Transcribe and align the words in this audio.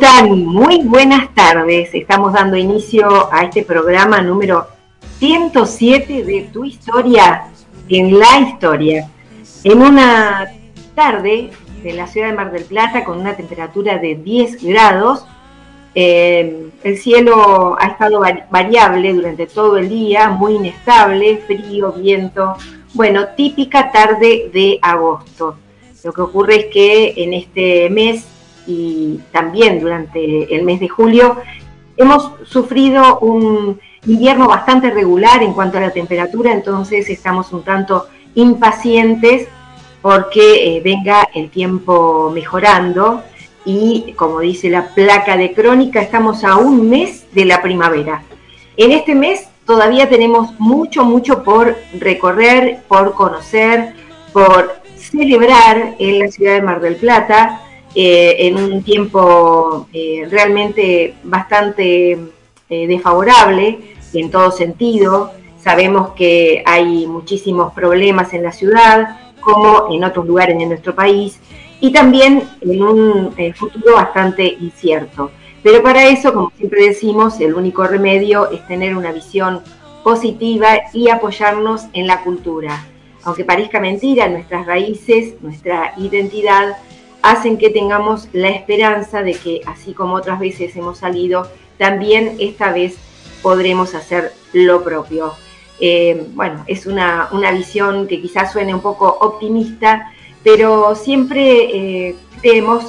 están? 0.00 0.44
Muy 0.44 0.82
buenas 0.84 1.34
tardes. 1.34 1.90
Estamos 1.92 2.32
dando 2.32 2.56
inicio 2.56 3.32
a 3.32 3.42
este 3.42 3.64
programa 3.64 4.22
número 4.22 4.68
107 5.18 6.22
de 6.22 6.48
Tu 6.52 6.66
Historia 6.66 7.48
en 7.88 8.16
la 8.16 8.38
Historia. 8.38 9.10
En 9.64 9.82
una 9.82 10.52
tarde 10.94 11.50
de 11.82 11.92
la 11.94 12.06
ciudad 12.06 12.28
de 12.28 12.34
Mar 12.34 12.52
del 12.52 12.62
Plata 12.62 13.02
con 13.02 13.18
una 13.18 13.36
temperatura 13.36 13.98
de 13.98 14.14
10 14.14 14.62
grados, 14.62 15.26
eh, 15.96 16.70
el 16.84 16.98
cielo 16.98 17.76
ha 17.80 17.88
estado 17.88 18.22
variable 18.52 19.12
durante 19.12 19.48
todo 19.48 19.78
el 19.78 19.88
día, 19.88 20.28
muy 20.28 20.54
inestable, 20.54 21.38
frío, 21.38 21.90
viento. 21.90 22.54
Bueno, 22.94 23.30
típica 23.36 23.90
tarde 23.90 24.48
de 24.52 24.78
agosto. 24.80 25.56
Lo 26.04 26.12
que 26.12 26.20
ocurre 26.20 26.54
es 26.54 26.66
que 26.66 27.14
en 27.16 27.34
este 27.34 27.90
mes 27.90 28.37
y 28.68 29.18
también 29.32 29.80
durante 29.80 30.54
el 30.54 30.62
mes 30.62 30.78
de 30.78 30.88
julio, 30.88 31.38
hemos 31.96 32.30
sufrido 32.44 33.18
un 33.20 33.80
invierno 34.06 34.46
bastante 34.46 34.90
regular 34.90 35.42
en 35.42 35.54
cuanto 35.54 35.78
a 35.78 35.80
la 35.80 35.90
temperatura, 35.90 36.52
entonces 36.52 37.08
estamos 37.10 37.52
un 37.52 37.64
tanto 37.64 38.06
impacientes 38.34 39.48
porque 40.00 40.76
eh, 40.76 40.80
venga 40.84 41.28
el 41.34 41.50
tiempo 41.50 42.30
mejorando 42.32 43.22
y 43.64 44.12
como 44.16 44.40
dice 44.40 44.70
la 44.70 44.88
placa 44.94 45.36
de 45.36 45.52
crónica, 45.52 46.00
estamos 46.00 46.44
a 46.44 46.56
un 46.56 46.88
mes 46.88 47.26
de 47.32 47.44
la 47.44 47.60
primavera. 47.60 48.22
En 48.76 48.92
este 48.92 49.14
mes 49.14 49.48
todavía 49.66 50.08
tenemos 50.08 50.58
mucho, 50.60 51.04
mucho 51.04 51.42
por 51.42 51.76
recorrer, 51.98 52.82
por 52.86 53.14
conocer, 53.14 53.94
por 54.32 54.80
celebrar 54.96 55.96
en 55.98 56.18
la 56.20 56.28
ciudad 56.28 56.54
de 56.54 56.62
Mar 56.62 56.80
del 56.80 56.96
Plata. 56.96 57.60
Eh, 57.94 58.46
en 58.46 58.56
un 58.56 58.82
tiempo 58.82 59.88
eh, 59.92 60.26
realmente 60.30 61.14
bastante 61.24 62.18
eh, 62.68 62.86
desfavorable 62.86 63.78
en 64.12 64.30
todo 64.30 64.50
sentido. 64.50 65.32
Sabemos 65.58 66.10
que 66.10 66.62
hay 66.66 67.06
muchísimos 67.06 67.72
problemas 67.72 68.34
en 68.34 68.42
la 68.42 68.52
ciudad, 68.52 69.18
como 69.40 69.88
en 69.90 70.04
otros 70.04 70.26
lugares 70.26 70.58
de 70.58 70.66
nuestro 70.66 70.94
país, 70.94 71.40
y 71.80 71.92
también 71.92 72.42
en 72.60 72.82
un 72.82 73.34
futuro 73.54 73.94
bastante 73.94 74.46
incierto. 74.60 75.30
Pero 75.62 75.82
para 75.82 76.06
eso, 76.06 76.32
como 76.32 76.52
siempre 76.56 76.86
decimos, 76.88 77.40
el 77.40 77.54
único 77.54 77.84
remedio 77.84 78.50
es 78.50 78.66
tener 78.66 78.96
una 78.96 79.12
visión 79.12 79.62
positiva 80.04 80.68
y 80.92 81.08
apoyarnos 81.08 81.86
en 81.92 82.06
la 82.06 82.22
cultura. 82.22 82.84
Aunque 83.24 83.44
parezca 83.44 83.80
mentira, 83.80 84.28
nuestras 84.28 84.66
raíces, 84.66 85.34
nuestra 85.42 85.94
identidad 85.96 86.76
hacen 87.22 87.58
que 87.58 87.70
tengamos 87.70 88.28
la 88.32 88.48
esperanza 88.48 89.22
de 89.22 89.34
que, 89.34 89.60
así 89.66 89.92
como 89.92 90.14
otras 90.14 90.38
veces 90.38 90.74
hemos 90.76 90.98
salido, 90.98 91.50
también 91.76 92.36
esta 92.38 92.72
vez 92.72 92.96
podremos 93.42 93.94
hacer 93.94 94.32
lo 94.52 94.82
propio. 94.82 95.34
Eh, 95.80 96.26
bueno, 96.34 96.64
es 96.66 96.86
una, 96.86 97.28
visión 97.52 98.08
que 98.08 98.20
quizás 98.20 98.52
suene 98.52 98.74
un 98.74 98.80
poco 98.80 99.06
optimista, 99.20 100.12
pero 100.42 100.94
siempre 100.94 102.08
eh, 102.08 102.16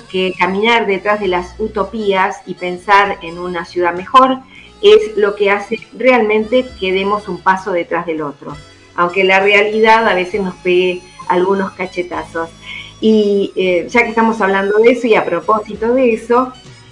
que 0.10 0.34
caminar 0.38 0.86
detrás 0.86 1.20
de 1.20 1.28
las 1.28 1.56
utopías 1.60 2.38
y 2.46 2.54
pensar 2.54 3.18
en 3.22 3.40
una 3.40 3.66
ciudad 3.66 3.94
mejor 3.94 4.40
es 4.82 5.18
lo 5.18 5.36
que 5.36 5.52
hace 5.52 5.80
realmente 5.98 6.66
que 6.80 6.94
demos 6.94 7.28
un 7.28 7.40
paso 7.40 7.72
detrás 7.72 8.06
del 8.06 8.22
otro, 8.22 8.56
aunque 8.96 9.24
la 9.24 9.40
realidad 9.40 10.08
a 10.08 10.14
veces 10.14 10.42
nos 10.42 10.56
pegue 10.56 11.02
algunos 11.28 11.72
cachetazos. 11.72 12.50
Y 13.02 13.54
eh, 13.56 13.88
ya 13.90 14.04
que 14.04 14.10
estamos 14.10 14.42
hablando 14.42 14.78
de 14.78 14.92
eso 14.92 15.08
y 15.08 15.16
a 15.16 15.24
propósito 15.24 15.94
de 15.94 16.14
eso, 16.14 16.52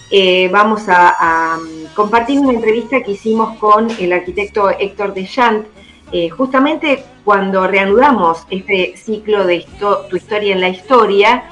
eh, 0.10 0.48
vamos 0.52 0.84
a, 0.88 1.58
compartir 1.94 2.40
una 2.40 2.54
entrevista 2.54 3.02
que 3.02 3.12
hicimos 3.12 3.58
con 3.58 3.90
el 4.00 4.14
arquitecto 4.14 4.70
Héctor 4.70 5.16
Deschamps, 5.16 5.68
eh, 6.12 6.30
justamente 6.30 7.04
cuando 7.26 7.68
reanudamos 7.68 8.46
este 8.52 8.96
ciclo 8.96 9.46
de 9.46 9.66
Tu 10.10 10.16
historia 10.16 10.54
en 10.54 10.62
la 10.62 10.70
historia, 10.70 11.44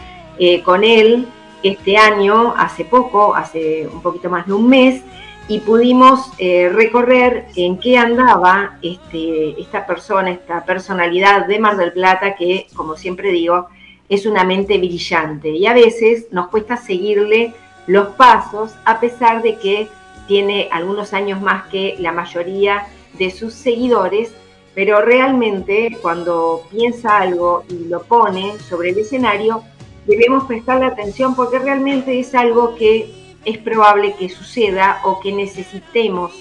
con 0.63 0.83
él 0.83 1.27
este 1.63 1.97
año, 1.97 2.53
hace 2.57 2.85
poco, 2.85 3.33
hace 3.33 3.87
un 3.91 4.01
poquito 4.01 4.29
más 4.29 4.45
de 4.45 4.53
un 4.53 4.69
mes, 4.69 5.01
y 5.47 5.59
pudimos 5.59 6.31
recorrer 6.37 7.47
en 7.55 7.79
qué 7.79 7.97
andaba 7.97 8.77
este, 8.81 9.59
esta 9.59 9.85
persona, 9.85 10.31
esta 10.31 10.63
personalidad 10.63 11.47
de 11.47 11.59
Mar 11.59 11.75
del 11.75 11.91
Plata, 11.93 12.35
que, 12.35 12.67
como 12.75 12.95
siempre 12.95 13.31
digo, 13.31 13.67
es 14.09 14.25
una 14.25 14.43
mente 14.43 14.77
brillante 14.77 15.49
y 15.49 15.65
a 15.65 15.73
veces 15.73 16.27
nos 16.31 16.47
cuesta 16.47 16.77
seguirle 16.77 17.53
los 17.87 18.09
pasos 18.09 18.73
a 18.85 18.99
pesar 18.99 19.41
de 19.41 19.57
que 19.57 19.87
tiene 20.27 20.69
algunos 20.71 21.13
años 21.13 21.41
más 21.41 21.67
que 21.67 21.95
la 21.99 22.11
mayoría 22.11 22.87
de 23.17 23.31
sus 23.31 23.53
seguidores, 23.53 24.33
pero 24.73 25.01
realmente 25.01 25.97
cuando 26.01 26.63
piensa 26.71 27.19
algo 27.19 27.63
y 27.69 27.85
lo 27.85 28.03
pone 28.03 28.57
sobre 28.59 28.89
el 28.89 28.99
escenario, 28.99 29.63
debemos 30.05 30.45
prestarle 30.45 30.85
atención 30.85 31.35
porque 31.35 31.59
realmente 31.59 32.19
es 32.19 32.35
algo 32.35 32.75
que 32.75 33.39
es 33.45 33.57
probable 33.59 34.15
que 34.17 34.29
suceda 34.29 35.01
o 35.03 35.19
que 35.19 35.31
necesitemos 35.31 36.33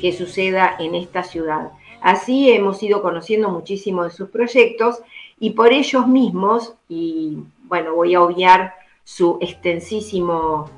que 0.00 0.12
suceda 0.16 0.76
en 0.78 0.94
esta 0.94 1.22
ciudad. 1.22 1.70
Así 2.00 2.50
hemos 2.50 2.82
ido 2.82 3.02
conociendo 3.02 3.50
muchísimo 3.50 4.04
de 4.04 4.10
sus 4.10 4.30
proyectos 4.30 5.00
y 5.40 5.50
por 5.50 5.72
ellos 5.72 6.06
mismos, 6.06 6.74
y 6.88 7.38
bueno, 7.64 7.94
voy 7.94 8.14
a 8.14 8.22
obviar 8.22 8.74
su 9.02 9.38
extensísimo 9.40 10.70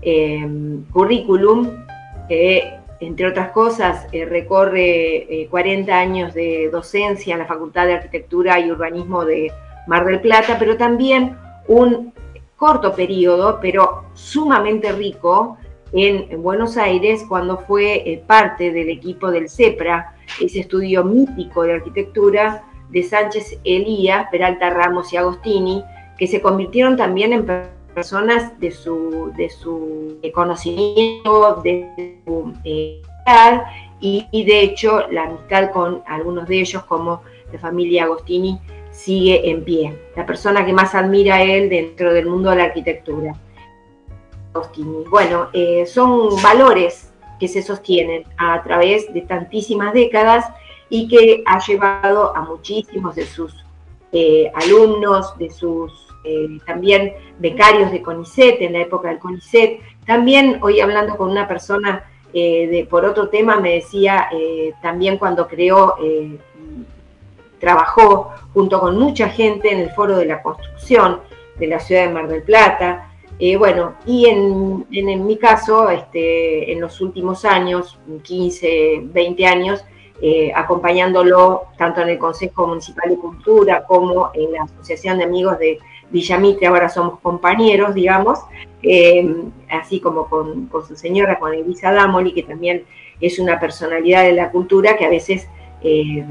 em, 0.00 0.84
currículum, 0.86 1.70
que 2.26 2.72
entre 2.98 3.26
otras 3.26 3.50
cosas 3.50 4.06
eh, 4.12 4.24
recorre 4.24 5.46
40 5.50 5.90
eh, 5.90 5.94
años 5.94 6.32
de 6.34 6.70
docencia 6.72 7.34
en 7.34 7.40
la 7.40 7.46
Facultad 7.46 7.86
de 7.86 7.94
Arquitectura 7.94 8.58
y 8.58 8.70
Urbanismo 8.70 9.24
de 9.26 9.52
Mar 9.86 10.06
del 10.06 10.20
Plata, 10.20 10.56
pero 10.58 10.78
también 10.78 11.36
un 11.68 12.14
corto 12.56 12.94
periodo, 12.94 13.58
pero 13.60 14.06
sumamente 14.14 14.92
rico, 14.92 15.58
en, 15.92 16.42
Buenos 16.42 16.78
Aires 16.78 17.24
cuando 17.28 17.58
fue 17.58 17.96
eh, 18.10 18.22
parte 18.26 18.72
del 18.72 18.88
equipo 18.88 19.30
del 19.30 19.50
CEPRA, 19.50 20.14
ese 20.40 20.60
estudio 20.60 21.04
mítico 21.04 21.62
de 21.62 21.74
arquitectura 21.74 22.64
de 22.90 23.02
Sánchez 23.02 23.58
Elías, 23.64 24.28
Peralta 24.30 24.70
Ramos 24.70 25.12
y 25.12 25.16
Agostini, 25.16 25.82
que 26.18 26.26
se 26.26 26.40
convirtieron 26.40 26.96
también 26.96 27.32
en 27.32 27.46
personas 27.94 28.58
de 28.60 28.70
su, 28.70 29.32
de 29.36 29.48
su 29.50 30.18
conocimiento, 30.34 31.60
de 31.62 32.20
su 32.24 32.52
eh, 32.64 33.02
y, 34.00 34.44
de 34.44 34.60
hecho 34.60 35.08
la 35.10 35.24
amistad 35.24 35.70
con 35.72 36.02
algunos 36.06 36.46
de 36.46 36.60
ellos, 36.60 36.84
como 36.84 37.22
la 37.52 37.58
familia 37.58 38.04
Agostini, 38.04 38.60
sigue 38.90 39.50
en 39.50 39.64
pie. 39.64 39.98
La 40.14 40.24
persona 40.24 40.64
que 40.64 40.72
más 40.72 40.94
admira 40.94 41.36
a 41.36 41.42
él 41.42 41.68
dentro 41.68 42.12
del 42.12 42.26
mundo 42.26 42.50
de 42.50 42.56
la 42.56 42.64
arquitectura. 42.64 43.34
Agostini. 44.54 45.04
Bueno, 45.10 45.48
eh, 45.52 45.86
son 45.86 46.40
valores 46.42 47.12
que 47.38 47.48
se 47.48 47.62
sostienen 47.62 48.24
a 48.38 48.62
través 48.62 49.12
de 49.12 49.22
tantísimas 49.22 49.92
décadas 49.92 50.46
y 50.88 51.08
que 51.08 51.42
ha 51.46 51.58
llevado 51.58 52.36
a 52.36 52.42
muchísimos 52.42 53.14
de 53.16 53.26
sus 53.26 53.64
eh, 54.12 54.50
alumnos, 54.54 55.36
de 55.38 55.50
sus 55.50 55.92
eh, 56.24 56.58
también 56.64 57.12
becarios 57.38 57.90
de 57.90 58.02
CONICET, 58.02 58.62
en 58.62 58.74
la 58.74 58.80
época 58.80 59.08
del 59.08 59.18
CONICET. 59.18 59.80
También 60.06 60.58
hoy 60.62 60.80
hablando 60.80 61.16
con 61.16 61.30
una 61.30 61.48
persona 61.48 62.04
eh, 62.32 62.68
de, 62.68 62.84
por 62.84 63.04
otro 63.04 63.28
tema, 63.28 63.60
me 63.60 63.74
decía 63.74 64.28
también 64.80 65.18
cuando 65.18 65.48
creó, 65.48 65.96
trabajó 67.58 68.30
junto 68.52 68.78
con 68.80 68.98
mucha 68.98 69.28
gente 69.28 69.72
en 69.72 69.80
el 69.80 69.90
Foro 69.90 70.16
de 70.16 70.26
la 70.26 70.42
Construcción 70.42 71.20
de 71.58 71.66
la 71.66 71.80
ciudad 71.80 72.06
de 72.06 72.12
Mar 72.12 72.28
del 72.28 72.42
Plata. 72.42 73.10
bueno, 73.58 73.94
y 74.06 74.26
en, 74.26 74.86
en, 74.92 75.26
mi 75.26 75.36
caso, 75.36 75.90
este, 75.90 76.72
en 76.72 76.80
los 76.80 77.00
últimos 77.00 77.44
años, 77.44 77.98
15, 78.22 79.00
20 79.12 79.46
años, 79.46 79.84
eh, 80.22 80.50
acompañándolo 80.54 81.64
tanto 81.76 82.00
en 82.00 82.08
el 82.08 82.18
Consejo 82.18 82.66
Municipal 82.66 83.10
de 83.10 83.16
Cultura 83.16 83.84
como 83.84 84.30
en 84.32 84.52
la 84.52 84.62
Asociación 84.62 85.18
de 85.18 85.24
Amigos 85.24 85.58
de 85.58 85.78
Villamitre, 86.08 86.68
ahora 86.68 86.88
somos 86.88 87.20
compañeros, 87.20 87.94
digamos, 87.94 88.38
eh, 88.82 89.28
así 89.68 90.00
como 90.00 90.26
con, 90.28 90.70
su 90.88 90.96
señora, 90.96 91.38
con 91.38 91.52
Elisa 91.52 91.92
Damoli, 91.92 92.32
que 92.32 92.44
también 92.44 92.84
es 93.20 93.38
una 93.38 93.60
personalidad 93.60 94.22
de 94.22 94.32
la 94.32 94.50
cultura 94.50 94.96
que 94.96 95.04
a 95.04 95.10
veces 95.10 95.48
eh, 95.82 96.24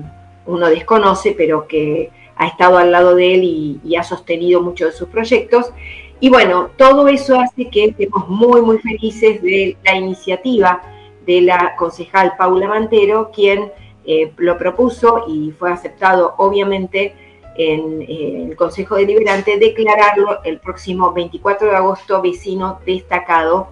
uno 0.48 0.68
desconoce, 0.70 1.36
pero 1.38 1.68
que 1.68 2.10
ha 2.38 2.48
estado 2.48 2.80
al 2.80 2.92
lado 2.92 3.14
de 3.14 3.36
él 3.36 3.44
y, 3.44 3.80
y 3.84 3.98
ha 3.98 4.04
sostenido 4.04 4.62
muchos 4.62 4.94
de 4.94 4.98
sus 4.98 5.10
proyectos. 5.10 5.72
Y 6.20 6.30
bueno, 6.30 6.72
todo 6.76 7.08
eso 7.08 7.40
hace 7.40 7.70
que 7.70 7.86
estemos 7.86 8.28
muy, 8.30 8.62
muy 8.62 8.80
felices 8.80 9.44
de 9.44 9.78
la 9.84 9.96
iniciativa 9.96 10.82
de 11.26 11.42
la 11.42 11.76
concejal 11.76 12.34
Paula 12.38 12.68
Mantero, 12.68 13.32
quien 13.32 13.72
eh, 14.06 14.32
lo 14.38 14.58
propuso 14.58 15.26
y 15.28 15.52
fue 15.52 15.72
aceptado 15.72 16.36
obviamente 16.38 17.16
en 17.58 18.04
eh, 18.04 18.48
el 18.50 18.56
Consejo 18.56 18.96
Deliberante 18.96 19.58
declararlo 19.58 20.44
el 20.44 20.60
próximo 20.60 21.12
24 21.12 21.70
de 21.70 21.76
agosto 21.76 22.22
vecino 22.22 22.80
destacado. 22.86 23.70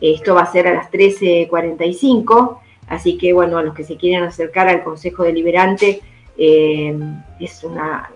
Esto 0.00 0.34
va 0.34 0.42
a 0.42 0.52
ser 0.52 0.66
a 0.66 0.74
las 0.74 0.90
13.45, 0.90 2.58
así 2.88 3.16
que 3.18 3.32
bueno, 3.32 3.58
a 3.58 3.62
los 3.62 3.74
que 3.74 3.84
se 3.84 3.96
quieran 3.96 4.26
acercar 4.26 4.68
al 4.68 4.82
Consejo 4.82 5.22
Deliberante, 5.22 6.00
eh, 6.36 6.98
es 7.38 7.62
una, 7.62 8.10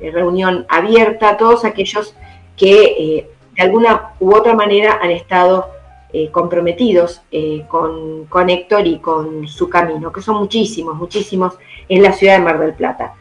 reunión 0.00 0.64
abierta 0.68 1.30
a 1.30 1.36
todos 1.36 1.64
aquellos 1.64 2.14
que 2.56 3.26
de 3.56 3.62
alguna 3.62 4.12
u 4.20 4.32
otra 4.32 4.54
manera 4.54 5.00
han 5.02 5.10
estado 5.10 5.66
eh, 6.12 6.30
comprometidos 6.30 7.22
con, 7.68 8.26
con 8.26 8.48
Héctor 8.48 8.86
y 8.86 8.98
con 8.98 9.46
su 9.46 9.68
camino, 9.68 10.12
que 10.12 10.22
son 10.22 10.36
muchísimos, 10.36 10.96
muchísimos 10.96 11.58
en 11.88 12.02
la 12.02 12.12
ciudad 12.12 12.38
de 12.38 12.44
Mar 12.44 12.58
del 12.58 12.74
Plata. 12.74 13.14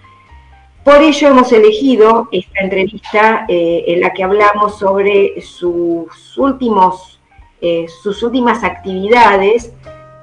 Por 0.83 1.01
ello 1.01 1.27
hemos 1.27 1.51
elegido 1.51 2.29
esta 2.31 2.61
entrevista 2.61 3.45
en 3.49 3.99
la 3.99 4.13
que 4.13 4.23
hablamos 4.23 4.79
sobre 4.79 5.41
sus, 5.41 6.37
últimos, 6.37 7.19
sus 8.01 8.23
últimas 8.23 8.63
actividades 8.63 9.73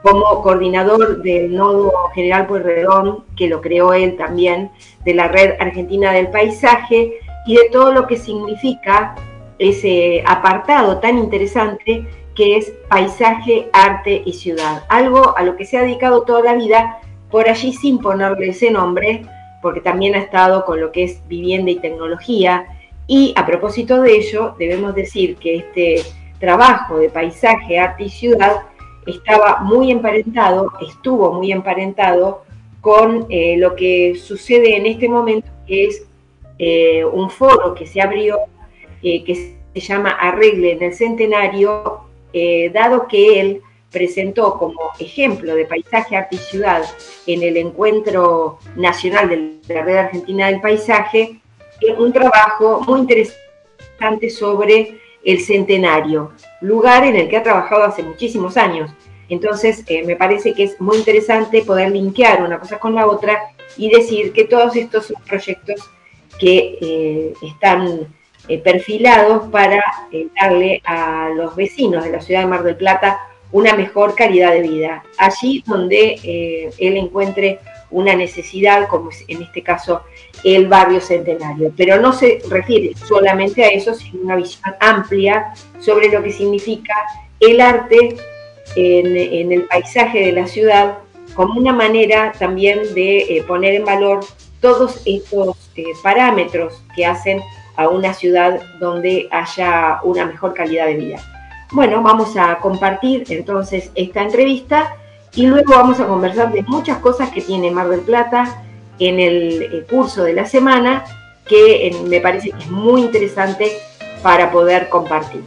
como 0.04 0.42
coordinador 0.42 1.22
del 1.22 1.54
Nodo 1.54 1.90
General 2.14 2.46
Pueyrredón, 2.46 3.24
que 3.36 3.48
lo 3.48 3.62
creó 3.62 3.94
él 3.94 4.16
también, 4.16 4.70
de 5.04 5.14
la 5.14 5.28
Red 5.28 5.54
Argentina 5.60 6.12
del 6.12 6.28
Paisaje, 6.28 7.14
y 7.46 7.56
de 7.56 7.70
todo 7.70 7.90
lo 7.90 8.06
que 8.06 8.16
significa 8.16 9.14
ese 9.58 10.22
apartado 10.26 10.98
tan 10.98 11.16
interesante 11.16 12.06
que 12.34 12.56
es 12.56 12.72
paisaje, 12.88 13.68
arte 13.72 14.22
y 14.24 14.32
ciudad. 14.32 14.84
Algo 14.88 15.36
a 15.36 15.42
lo 15.42 15.56
que 15.56 15.64
se 15.64 15.78
ha 15.78 15.82
dedicado 15.82 16.22
toda 16.22 16.42
la 16.42 16.54
vida, 16.54 16.98
por 17.30 17.48
allí 17.48 17.72
sin 17.72 17.98
ponerle 17.98 18.48
ese 18.48 18.70
nombre, 18.70 19.26
porque 19.62 19.80
también 19.80 20.14
ha 20.14 20.18
estado 20.18 20.64
con 20.64 20.80
lo 20.80 20.92
que 20.92 21.04
es 21.04 21.26
vivienda 21.28 21.70
y 21.70 21.76
tecnología. 21.76 22.66
Y 23.06 23.34
a 23.36 23.46
propósito 23.46 24.02
de 24.02 24.16
ello, 24.16 24.54
debemos 24.58 24.94
decir 24.94 25.36
que 25.36 25.56
este 25.56 26.02
trabajo 26.38 26.98
de 26.98 27.08
paisaje, 27.08 27.78
arte 27.78 28.04
y 28.04 28.10
ciudad 28.10 28.62
estaba 29.06 29.60
muy 29.60 29.90
emparentado, 29.90 30.72
estuvo 30.80 31.32
muy 31.32 31.52
emparentado 31.52 32.44
con 32.80 33.26
eh, 33.30 33.56
lo 33.58 33.74
que 33.76 34.14
sucede 34.16 34.76
en 34.76 34.86
este 34.86 35.08
momento, 35.08 35.48
que 35.66 35.86
es 35.86 36.06
eh, 36.58 37.04
un 37.04 37.30
foro 37.30 37.74
que 37.74 37.86
se 37.86 38.00
abrió, 38.00 38.38
eh, 39.02 39.24
que 39.24 39.56
se 39.74 39.80
llama 39.80 40.10
Arregle 40.10 40.72
en 40.72 40.82
el 40.82 40.94
Centenario, 40.94 42.00
dado 42.72 43.06
que 43.06 43.40
él 43.40 43.62
presentó 43.90 44.58
como 44.58 44.90
ejemplo 44.98 45.54
de 45.54 45.66
paisaje, 45.66 46.16
arte 46.16 46.36
y 46.36 46.38
ciudad 46.38 46.82
en 47.26 47.42
el 47.42 47.56
Encuentro 47.56 48.58
Nacional 48.74 49.28
de 49.28 49.74
la 49.74 49.82
Red 49.82 49.96
Argentina 49.96 50.48
del 50.48 50.60
Paisaje, 50.60 51.40
un 51.98 52.12
trabajo 52.12 52.80
muy 52.86 53.00
interesante 53.00 54.30
sobre 54.30 54.98
el 55.24 55.40
centenario, 55.40 56.32
lugar 56.60 57.04
en 57.04 57.16
el 57.16 57.28
que 57.28 57.36
ha 57.36 57.42
trabajado 57.42 57.84
hace 57.84 58.02
muchísimos 58.02 58.56
años. 58.56 58.90
Entonces, 59.28 59.82
eh, 59.86 60.04
me 60.04 60.16
parece 60.16 60.52
que 60.52 60.64
es 60.64 60.80
muy 60.80 60.98
interesante 60.98 61.62
poder 61.62 61.92
linkear 61.92 62.42
una 62.42 62.58
cosa 62.58 62.78
con 62.78 62.94
la 62.94 63.06
otra 63.06 63.38
y 63.76 63.90
decir 63.90 64.32
que 64.32 64.44
todos 64.44 64.76
estos 64.76 65.06
son 65.06 65.22
proyectos 65.22 65.90
que 66.38 66.78
eh, 66.80 67.34
están 67.42 68.12
eh, 68.48 68.58
perfilados 68.58 69.50
para 69.50 69.82
darle 70.40 70.82
a 70.84 71.30
los 71.34 71.56
vecinos 71.56 72.04
de 72.04 72.10
la 72.10 72.20
ciudad 72.20 72.40
de 72.40 72.46
Mar 72.46 72.62
del 72.62 72.76
Plata 72.76 73.20
una 73.52 73.74
mejor 73.74 74.14
calidad 74.14 74.52
de 74.52 74.62
vida. 74.62 75.04
Allí 75.18 75.62
donde 75.66 76.70
él 76.76 76.96
encuentre 76.96 77.60
una 77.94 78.16
necesidad, 78.16 78.88
como 78.88 79.10
en 79.28 79.42
este 79.42 79.62
caso 79.62 80.02
el 80.42 80.66
barrio 80.66 81.00
centenario. 81.00 81.72
Pero 81.76 82.00
no 82.00 82.12
se 82.12 82.40
refiere 82.50 82.92
solamente 82.96 83.64
a 83.64 83.68
eso, 83.68 83.94
sino 83.94 84.22
una 84.22 84.36
visión 84.36 84.74
amplia 84.80 85.54
sobre 85.78 86.08
lo 86.08 86.22
que 86.22 86.32
significa 86.32 86.94
el 87.38 87.60
arte 87.60 88.16
en, 88.76 89.52
el 89.52 89.62
paisaje 89.64 90.26
de 90.26 90.32
la 90.32 90.46
ciudad 90.46 90.98
como 91.34 91.58
una 91.58 91.72
manera 91.72 92.32
también 92.38 92.94
de 92.94 93.18
eh, 93.18 93.44
poner 93.46 93.74
en 93.74 93.84
valor 93.84 94.20
todos 94.60 95.02
estos 95.04 95.70
eh, 95.76 95.84
parámetros 96.02 96.82
que 96.96 97.06
hacen 97.06 97.40
a 97.76 97.88
una 97.88 98.14
ciudad 98.14 98.60
donde 98.78 99.28
haya 99.30 100.00
una 100.04 100.26
mejor 100.26 100.54
calidad 100.54 100.86
de 100.86 100.94
vida. 100.94 101.16
Bueno, 101.72 102.02
vamos 102.02 102.36
a 102.36 102.58
compartir 102.58 103.24
entonces 103.28 103.90
esta 103.94 104.22
entrevista 104.22 104.96
y 105.34 105.46
luego 105.46 105.74
vamos 105.74 105.98
a 106.00 106.06
conversar 106.06 106.52
de 106.52 106.62
muchas 106.62 106.98
cosas 106.98 107.30
que 107.30 107.40
tiene 107.40 107.70
Mar 107.70 107.88
del 107.88 108.00
Plata 108.00 108.62
en 108.98 109.18
el 109.18 109.62
eh, 109.62 109.86
curso 109.90 110.22
de 110.22 110.34
la 110.34 110.46
semana 110.46 111.04
que 111.46 111.94
me 112.08 112.20
parece 112.20 112.50
que 112.50 112.58
es 112.58 112.70
muy 112.70 113.02
interesante 113.02 113.72
para 114.22 114.50
poder 114.50 114.88
compartir. 114.88 115.42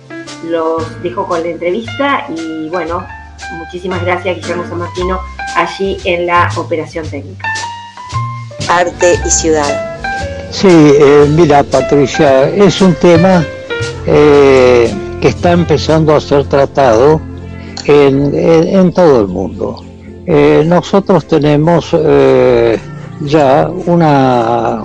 Los 0.45 1.01
dejo 1.01 1.25
con 1.27 1.41
la 1.41 1.49
entrevista 1.49 2.25
y 2.35 2.69
bueno, 2.69 3.05
muchísimas 3.57 4.03
gracias 4.03 4.35
Guillermo 4.35 4.65
San 4.67 4.79
Martino 4.79 5.19
allí 5.55 5.97
en 6.03 6.27
la 6.27 6.49
operación 6.57 7.09
técnica. 7.09 7.47
Arte 8.69 9.19
y 9.25 9.29
ciudad. 9.29 9.97
Sí, 10.49 10.67
eh, 10.69 11.27
mira 11.29 11.63
Patricia, 11.63 12.49
es 12.49 12.81
un 12.81 12.95
tema 12.95 13.45
eh, 14.05 14.93
que 15.21 15.27
está 15.27 15.51
empezando 15.51 16.15
a 16.15 16.21
ser 16.21 16.45
tratado 16.45 17.21
en, 17.85 18.91
todo 18.93 19.21
el 19.21 19.27
mundo. 19.27 19.83
Eh, 20.25 20.63
nosotros 20.65 21.25
tenemos 21.27 21.95
ya 23.21 23.69
una 23.85 24.83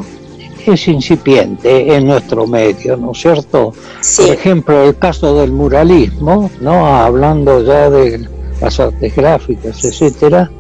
es 0.67 0.87
incipiente 0.87 1.95
en 1.95 2.07
nuestro 2.07 2.47
medio, 2.47 2.97
¿no 2.97 3.13
es 3.13 3.19
cierto? 3.19 3.73
Por 4.17 4.29
ejemplo, 4.29 4.83
el 4.85 4.97
caso 4.97 5.41
del 5.41 5.51
muralismo, 5.51 6.51
¿no? 6.61 6.87
Hablando 6.87 7.65
ya 7.65 7.91
de 7.91 8.29
las 8.61 8.79
artes 8.79 9.15
gráficas, 9.17 9.85
etcétera, 9.85 10.51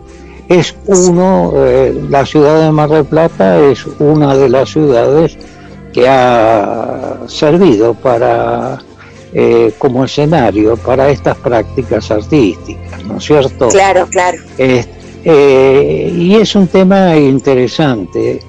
es 0.58 0.74
uno, 0.86 1.52
eh, 1.56 1.94
la 2.10 2.26
ciudad 2.26 2.64
de 2.64 2.70
Mar 2.70 2.90
del 2.90 3.04
Plata 3.04 3.58
es 3.58 3.86
una 3.98 4.34
de 4.36 4.48
las 4.48 4.70
ciudades 4.70 5.36
que 5.92 6.08
ha 6.08 7.18
servido 7.26 7.94
para 7.94 8.78
eh, 9.32 9.72
como 9.78 10.04
escenario 10.04 10.76
para 10.76 11.08
estas 11.08 11.36
prácticas 11.38 12.10
artísticas, 12.10 13.04
¿no 13.04 13.16
es 13.16 13.24
cierto? 13.24 13.68
Claro, 13.68 14.06
claro. 14.10 14.38
Eh, 14.58 16.12
y 16.14 16.34
es 16.34 16.54
un 16.54 16.66
tema 16.66 17.16
interesante. 17.16 18.40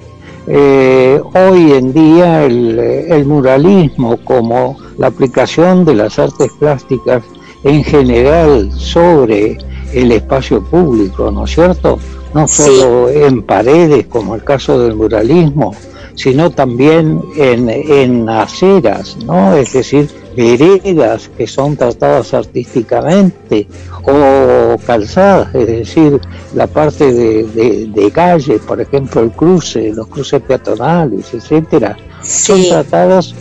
hoy 0.46 1.72
en 1.72 1.92
día 1.92 2.44
el, 2.44 2.78
el, 2.78 3.24
muralismo 3.24 4.18
como 4.24 4.76
la 4.98 5.06
aplicación 5.06 5.84
de 5.84 5.94
las 5.94 6.18
artes 6.18 6.50
plásticas 6.58 7.22
en 7.62 7.82
general 7.82 8.70
sobre 8.72 9.56
el 9.94 10.12
espacio 10.12 10.62
público, 10.62 11.30
¿no 11.30 11.44
es 11.44 11.54
cierto? 11.54 11.98
No 12.34 12.48
solo 12.48 13.08
en 13.08 13.42
paredes, 13.42 14.06
como 14.06 14.34
el 14.34 14.42
caso 14.42 14.78
del 14.78 14.96
muralismo, 14.96 15.74
sino 16.14 16.50
también 16.50 17.20
en, 17.36 17.68
en 17.68 18.28
aceras, 18.28 19.16
¿no? 19.24 19.54
Es 19.54 19.72
decir, 19.72 20.08
veredas 20.36 21.30
que 21.36 21.46
son 21.46 21.76
tratadas 21.76 22.34
artísticamente 22.34 23.66
o 24.02 24.76
calzadas, 24.84 25.54
es 25.54 25.66
decir, 25.66 26.20
la 26.54 26.66
parte 26.66 27.12
de, 27.12 27.86
de, 27.86 28.10
calle, 28.10 28.58
por 28.58 28.80
ejemplo, 28.80 29.22
el 29.22 29.30
cruce, 29.30 29.92
los 29.92 30.06
cruces 30.08 30.42
peatonales, 30.42 31.32
etcétera, 31.32 31.96
son 32.22 32.62
tratadas 32.68 33.34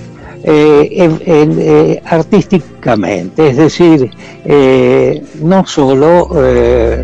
eh, 0.46 1.10
eh, 1.26 2.02
artísticamente, 2.06 3.50
es 3.50 3.58
decir, 3.58 4.12
eh, 4.44 5.24
no 5.42 5.66
solo 5.66 6.30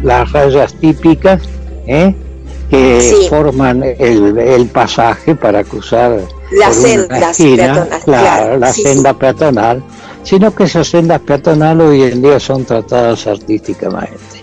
las 0.03 0.31
rayas 0.31 0.73
típicas 0.73 1.41
que 1.85 3.27
forman 3.29 3.81
el, 3.97 4.69
pasaje 4.73 5.35
para 5.35 5.63
cruzar 5.63 6.19
la 6.51 6.73
senda 6.73 7.31
peatonal, 7.31 8.59
la 8.59 8.73
senda 8.73 9.13
peatonal, 9.13 9.83
sino 10.23 10.53
que 10.53 10.65
esas 10.65 10.89
sendas 10.89 11.21
peatonales 11.21 11.87
hoy 11.87 12.03
en 12.03 12.21
día 12.21 12.39
son 12.41 12.65
tratadas 12.65 13.25
artísticamente. 13.25 14.39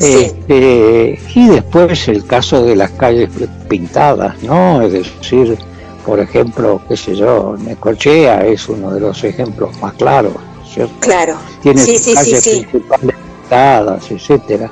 Este, 0.00 1.18
y 1.34 1.48
después 1.48 2.08
el 2.08 2.26
caso 2.26 2.62
de 2.62 2.76
las 2.76 2.90
calles 2.90 3.30
pintadas, 3.68 4.42
¿no? 4.42 4.82
Es 4.82 4.92
decir, 4.92 5.56
por 6.06 6.20
ejemplo, 6.20 6.80
qué 6.88 6.96
sé 6.96 7.16
yo, 7.16 7.56
Necochea 7.58 8.46
es 8.46 8.68
uno 8.68 8.92
de 8.92 9.00
los 9.00 9.24
ejemplos 9.24 9.76
más 9.80 9.92
claros, 9.94 10.34
¿cierto? 10.64 10.94
Claro. 11.00 11.34
Tiene 11.60 11.84
calles 11.84 12.42
principales 12.42 13.16
etcétera. 14.08 14.70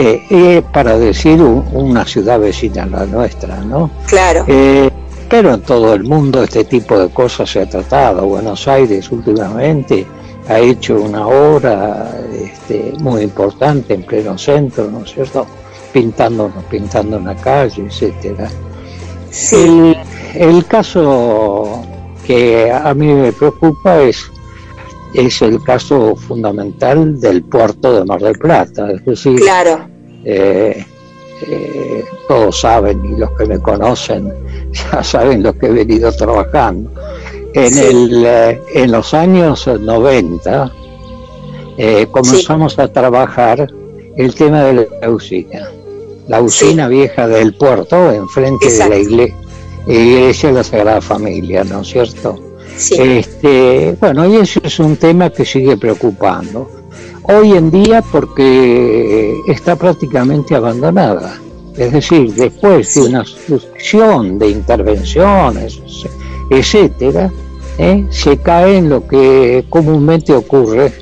Eh, 0.00 0.62
para 0.72 0.96
decir 0.96 1.42
una 1.42 2.04
ciudad 2.04 2.38
vecina 2.38 2.84
a 2.84 2.86
la 2.86 3.06
nuestra, 3.06 3.56
¿no? 3.64 3.90
Claro. 4.06 4.44
Eh, 4.46 4.88
pero 5.28 5.54
en 5.54 5.62
todo 5.62 5.92
el 5.92 6.04
mundo 6.04 6.44
este 6.44 6.64
tipo 6.64 6.96
de 6.96 7.08
cosas 7.08 7.50
se 7.50 7.60
ha 7.60 7.68
tratado. 7.68 8.24
Buenos 8.26 8.68
Aires 8.68 9.10
últimamente 9.10 10.06
ha 10.48 10.60
hecho 10.60 11.00
una 11.00 11.26
obra 11.26 12.12
este, 12.32 12.94
muy 13.00 13.22
importante 13.22 13.94
en 13.94 14.04
pleno 14.04 14.38
centro, 14.38 14.88
¿no 14.88 15.04
es 15.04 15.12
cierto? 15.12 15.44
Pintando, 15.92 16.52
pintando 16.70 17.16
una 17.16 17.34
calle, 17.34 17.82
etcétera. 17.82 18.48
Sí. 19.30 19.56
El 19.56 19.96
caso 20.66 21.82
que 22.26 22.70
a 22.70 22.92
mí 22.94 23.06
me 23.06 23.32
preocupa 23.32 24.00
es 24.02 24.30
es 25.14 25.42
el 25.42 25.62
caso 25.62 26.14
fundamental 26.16 27.20
del 27.20 27.42
puerto 27.42 27.94
de 27.94 28.04
Mar 28.04 28.20
del 28.20 28.38
Plata. 28.38 28.90
Es 28.90 29.04
decir, 29.04 29.40
claro. 29.40 29.88
Eh, 30.24 30.84
eh, 31.46 32.04
todos 32.26 32.60
saben 32.60 33.04
y 33.04 33.16
los 33.16 33.30
que 33.32 33.46
me 33.46 33.60
conocen 33.60 34.32
ya 34.92 35.02
saben 35.02 35.42
lo 35.42 35.56
que 35.56 35.66
he 35.66 35.70
venido 35.70 36.12
trabajando. 36.12 36.90
En, 37.54 37.78
el, 37.78 38.24
eh, 38.26 38.60
en 38.74 38.92
los 38.92 39.14
años 39.14 39.66
90 39.66 40.72
comenzamos 42.10 42.78
a 42.78 42.92
trabajar 42.92 43.68
el 44.16 44.34
tema 44.34 44.64
de 44.64 44.88
la 45.00 45.10
usina. 45.10 45.70
La 46.26 46.42
usina 46.42 46.88
vieja 46.88 47.26
del 47.26 47.54
puerto, 47.54 48.12
enfrente 48.12 48.70
de 48.70 48.88
la 48.88 48.96
iglesia, 48.98 49.36
iglesia 49.94 50.50
de 50.50 50.54
la 50.56 50.64
Sagrada 50.64 51.00
Familia, 51.00 51.64
¿no 51.64 51.80
es 51.80 51.88
cierto? 51.88 52.38
Este, 52.76 53.96
bueno, 54.00 54.26
y 54.28 54.36
eso 54.36 54.60
es 54.62 54.78
un 54.78 54.96
tema 54.96 55.30
que 55.30 55.44
sigue 55.44 55.76
preocupando. 55.76 56.70
Hoy 57.22 57.52
en 57.52 57.70
día 57.70 58.02
porque 58.02 59.34
está 59.48 59.76
prácticamente 59.76 60.54
abandonada. 60.54 61.38
Es 61.76 61.92
decir, 61.92 62.34
después 62.34 62.94
de 62.94 63.00
una 63.02 63.24
sucesión 63.24 64.38
de 64.38 64.50
intervenciones, 64.50 65.80
etcétera, 66.50 67.30
¿eh? 67.78 68.06
se 68.10 68.38
cae 68.38 68.78
en 68.78 68.88
lo 68.88 69.06
que 69.06 69.64
comúnmente 69.68 70.32
ocurre 70.34 70.92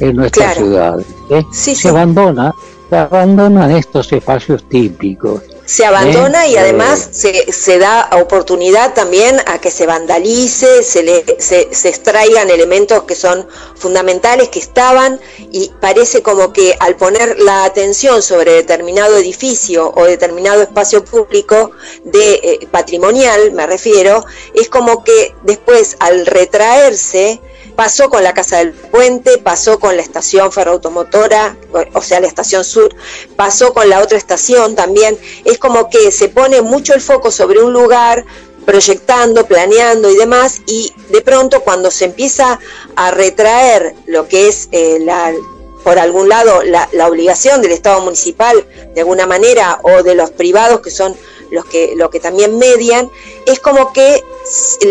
en 0.00 0.16
nuestra 0.16 0.54
ciudad. 0.54 1.00
¿eh? 1.30 1.44
se 1.52 1.88
abandona, 1.88 2.52
se 2.90 2.96
abandonan 2.96 3.70
estos 3.72 4.12
espacios 4.12 4.68
típicos 4.68 5.42
se 5.66 5.84
abandona 5.84 6.46
y 6.46 6.56
además 6.56 7.08
se, 7.10 7.52
se, 7.52 7.78
da 7.78 8.08
oportunidad 8.12 8.94
también 8.94 9.40
a 9.46 9.58
que 9.58 9.72
se 9.72 9.84
vandalice, 9.84 10.84
se, 10.84 11.02
le, 11.02 11.24
se, 11.40 11.74
se, 11.74 11.88
extraigan 11.88 12.48
elementos 12.50 13.02
que 13.02 13.16
son 13.16 13.46
fundamentales, 13.74 14.48
que 14.48 14.60
estaban, 14.60 15.20
y 15.50 15.72
parece 15.80 16.22
como 16.22 16.52
que 16.52 16.76
al 16.78 16.96
poner 16.96 17.40
la 17.40 17.64
atención 17.64 18.22
sobre 18.22 18.52
determinado 18.52 19.16
edificio 19.16 19.92
o 19.96 20.04
determinado 20.04 20.62
espacio 20.62 21.04
público 21.04 21.72
de 22.04 22.34
eh, 22.34 22.68
patrimonial, 22.70 23.50
me 23.52 23.66
refiero, 23.66 24.24
es 24.54 24.68
como 24.68 25.02
que 25.02 25.34
después 25.42 25.96
al 25.98 26.26
retraerse, 26.26 27.40
Pasó 27.76 28.08
con 28.08 28.24
la 28.24 28.34
Casa 28.34 28.58
del 28.58 28.72
Puente, 28.72 29.38
pasó 29.38 29.78
con 29.78 29.96
la 29.96 30.02
estación 30.02 30.50
ferroautomotora, 30.50 31.56
o 31.92 32.02
sea, 32.02 32.20
la 32.20 32.26
estación 32.26 32.64
sur, 32.64 32.94
pasó 33.36 33.74
con 33.74 33.88
la 33.88 34.00
otra 34.00 34.16
estación 34.16 34.74
también. 34.74 35.18
Es 35.44 35.58
como 35.58 35.90
que 35.90 36.10
se 36.10 36.28
pone 36.28 36.62
mucho 36.62 36.94
el 36.94 37.02
foco 37.02 37.30
sobre 37.30 37.62
un 37.62 37.72
lugar, 37.72 38.24
proyectando, 38.64 39.46
planeando 39.46 40.10
y 40.10 40.16
demás, 40.16 40.60
y 40.66 40.92
de 41.10 41.20
pronto 41.20 41.60
cuando 41.60 41.90
se 41.90 42.06
empieza 42.06 42.58
a 42.96 43.10
retraer 43.12 43.94
lo 44.06 44.26
que 44.26 44.48
es 44.48 44.68
eh, 44.72 44.98
la, 45.00 45.32
por 45.84 45.98
algún 45.98 46.28
lado 46.28 46.62
la, 46.64 46.88
la, 46.92 47.06
obligación 47.06 47.62
del 47.62 47.70
Estado 47.70 48.00
municipal 48.00 48.66
de 48.94 49.00
alguna 49.02 49.24
manera 49.24 49.78
o 49.84 50.02
de 50.02 50.16
los 50.16 50.32
privados 50.32 50.80
que 50.80 50.90
son 50.90 51.16
los 51.50 51.64
que, 51.66 51.94
lo 51.94 52.10
que 52.10 52.18
también 52.18 52.58
median, 52.58 53.08
es 53.46 53.60
como 53.60 53.92
que 53.92 54.22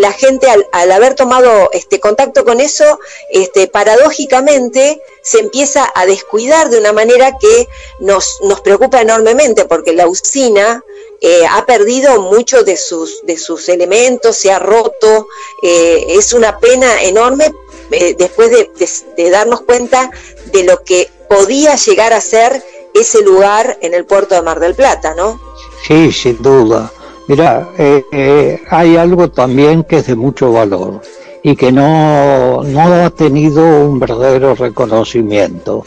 la 0.02 0.12
gente 0.12 0.48
al, 0.50 0.92
haber 0.92 1.16
tomado 1.16 1.70
este 1.72 2.00
contacto 2.00 2.44
con 2.44 2.60
eso, 2.60 3.00
este, 3.32 3.68
paradójicamente 3.68 5.02
se 5.22 5.40
empieza 5.40 5.92
a 5.96 6.06
descuidar 6.06 6.70
de 6.70 6.80
una 6.80 6.94
manera 6.94 7.38
que 7.40 7.68
nos, 8.00 8.40
nos 8.44 8.62
preocupa 8.62 9.02
enormemente, 9.02 9.66
porque 9.66 9.94
la 9.94 10.08
usina 10.08 10.84
eh, 11.22 11.46
ha 11.50 11.66
perdido 11.66 12.22
muchos 12.22 12.66
de 12.66 12.78
sus, 12.78 13.26
de 13.26 13.38
sus 13.38 13.70
elementos, 13.70 14.36
se 14.36 14.52
ha 14.52 14.60
roto, 14.60 15.28
eh, 15.64 16.06
es 16.10 16.34
una 16.34 16.60
pena 16.60 17.02
enorme 17.04 17.52
eh, 17.92 18.16
después 18.18 18.52
de, 18.52 18.70
de 19.16 19.30
darnos 19.30 19.62
cuenta 19.62 20.12
de 20.52 20.64
lo 20.64 20.84
que 20.84 21.10
podía 21.30 21.76
llegar 21.76 22.14
a 22.14 22.22
ser 22.22 22.64
ese 22.94 23.22
lugar 23.22 23.78
en 23.82 23.94
el 23.94 24.06
puerto 24.06 24.36
de 24.36 24.42
Mar 24.42 24.60
del 24.60 24.76
Plata, 24.76 25.16
¿no? 25.16 25.40
Sí, 25.88 26.12
sin 26.12 26.42
duda. 26.42 26.92
Mira, 27.28 27.70
eh, 27.78 28.06
eh, 28.12 28.62
hay 28.70 28.98
algo 28.98 29.30
también 29.30 29.84
que 29.84 29.98
es 29.98 30.08
de 30.08 30.16
mucho 30.16 30.52
valor 30.52 31.02
y 31.42 31.56
que 31.56 31.72
no, 31.72 32.62
ha 32.62 33.10
tenido 33.12 33.64
un 33.86 34.00
verdadero 34.00 34.56
reconocimiento. 34.56 35.86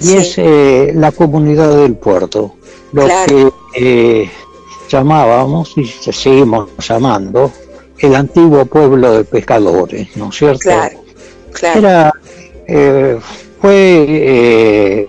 Y 0.00 0.14
es 0.14 0.34
eh, 0.36 0.92
la 0.94 1.10
comunidad 1.10 1.76
del 1.76 1.94
puerto, 1.94 2.54
lo 2.92 3.06
que 3.72 4.30
llamábamos 4.88 5.76
y 5.76 5.86
seguimos 5.86 6.68
llamando 6.86 7.50
el 7.98 8.14
antiguo 8.14 8.66
pueblo 8.66 9.12
de 9.12 9.24
pescadores, 9.24 10.16
¿no 10.16 10.28
es 10.28 10.36
cierto? 10.36 10.60
Claro, 10.60 10.98
claro. 11.52 11.78
Era, 11.78 12.12
fue 13.60 15.08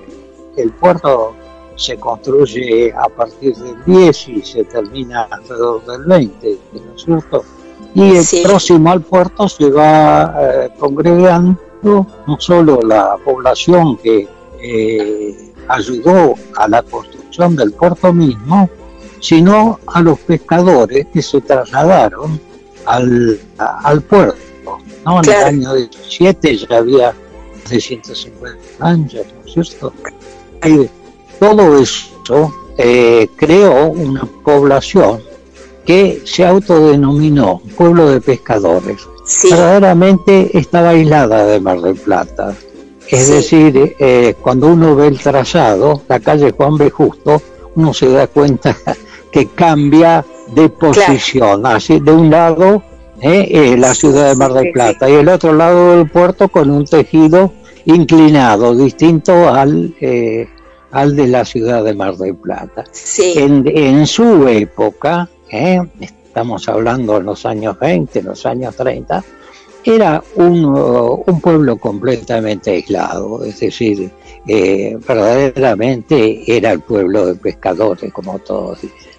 el 0.58 0.72
puerto 0.72 1.36
se 1.78 1.98
construye 1.98 2.92
a 2.92 3.08
partir 3.08 3.56
del 3.56 3.76
10 3.86 4.30
y 4.30 4.42
se 4.42 4.64
termina 4.66 5.24
alrededor 5.32 5.86
del 5.86 6.04
20, 6.04 6.58
¿no 6.74 6.96
es 6.96 7.04
cierto? 7.04 7.44
Y 7.94 8.18
el 8.18 8.26
próximo 8.44 8.92
al 8.92 9.02
puerto 9.02 9.48
se 9.48 9.70
va 9.70 10.36
eh, 10.40 10.70
congregando 10.78 11.58
no 11.84 12.38
solo 12.40 12.82
la 12.82 13.16
población 13.24 13.98
que 13.98 14.28
eh, 14.60 15.54
ayudó 15.68 16.34
a 16.56 16.68
la 16.68 16.82
construcción 16.82 17.56
del 17.56 17.72
puerto 17.72 18.12
mismo, 18.12 18.70
sino 19.20 19.80
a 19.88 20.02
los 20.02 20.20
pescadores 20.20 21.08
que 21.14 21.22
se 21.22 21.42
trasladaron 21.42 22.40
al, 22.86 23.40
al 23.58 24.02
puerto. 24.02 24.38
¿no? 25.06 25.22
En 25.22 25.30
el 25.30 25.44
año 25.44 25.74
17 25.76 26.58
ya 26.58 26.78
había 26.78 27.14
de 27.70 27.80
150 27.80 28.60
años, 28.80 29.14
¿no 29.14 29.62
es 29.62 29.70
cierto? 29.70 29.94
Todo 31.40 31.78
eso 31.78 32.54
eh, 32.78 33.30
creó 33.36 33.88
una 33.88 34.28
población 34.44 35.20
que 35.86 36.22
se 36.26 36.46
autodenominó 36.46 37.62
pueblo 37.76 38.10
de 38.10 38.22
pescadores. 38.22 39.08
Verdaderamente 39.50 40.58
estaba 40.58 40.90
aislada 40.90 41.46
de 41.46 41.60
Mar 41.60 41.82
del 41.82 41.96
Plata. 41.96 42.54
Es 43.08 43.30
decir, 43.30 43.96
eh, 44.00 44.36
cuando 44.42 44.68
uno 44.68 44.96
ve 44.96 45.08
el 45.08 45.20
trazado, 45.20 46.02
la 46.10 46.20
calle 46.20 46.52
Juan 46.52 46.78
B. 46.78 46.90
Justo, 46.90 47.42
uno 47.76 47.94
se 47.94 48.10
da 48.10 48.28
cuenta 48.28 48.76
que 49.32 49.48
cambia 49.48 50.26
de 50.54 50.70
posición. 50.70 51.66
Así, 51.66 52.00
de 52.00 52.12
un 52.12 52.30
lado, 52.30 52.84
eh, 53.22 53.76
la 53.78 53.96
ciudad 53.96 54.30
de 54.30 54.36
Mar 54.36 54.54
del 54.54 54.72
Plata, 54.72 55.10
y 55.10 55.14
el 55.14 55.30
otro 55.30 55.54
lado 55.54 55.98
del 55.98 56.10
puerto 56.10 56.50
con 56.50 56.70
un 56.70 56.86
tejido 56.86 57.54
inclinado, 57.86 58.76
distinto 58.76 59.48
al 59.48 59.96
al 60.92 61.16
de 61.16 61.28
la 61.28 61.46
ciudad 61.46 61.84
de 61.84 61.94
Mar 61.94 62.18
del 62.18 62.36
Plata. 62.36 62.86
En, 63.18 64.08
su 64.08 64.48
época, 64.48 65.30
¿eh? 65.50 65.82
estamos 66.00 66.68
hablando 66.70 67.18
en 67.18 67.26
los 67.26 67.46
años 67.46 67.78
20, 67.80 68.24
los 68.24 68.46
años 68.46 68.76
30, 68.76 69.24
era 69.84 70.22
un, 70.36 70.66
un 70.66 71.42
pueblo 71.42 71.78
completamente 71.78 72.72
aislado, 72.72 73.44
es 73.44 73.60
decir, 73.60 74.12
eh, 74.48 74.98
verdaderamente 75.06 76.44
era 76.48 76.72
el 76.72 76.82
pueblo 76.82 77.26
de 77.26 77.36
pescadores, 77.36 78.12
como 78.14 78.40
todos 78.40 78.82
dicen. 78.82 79.12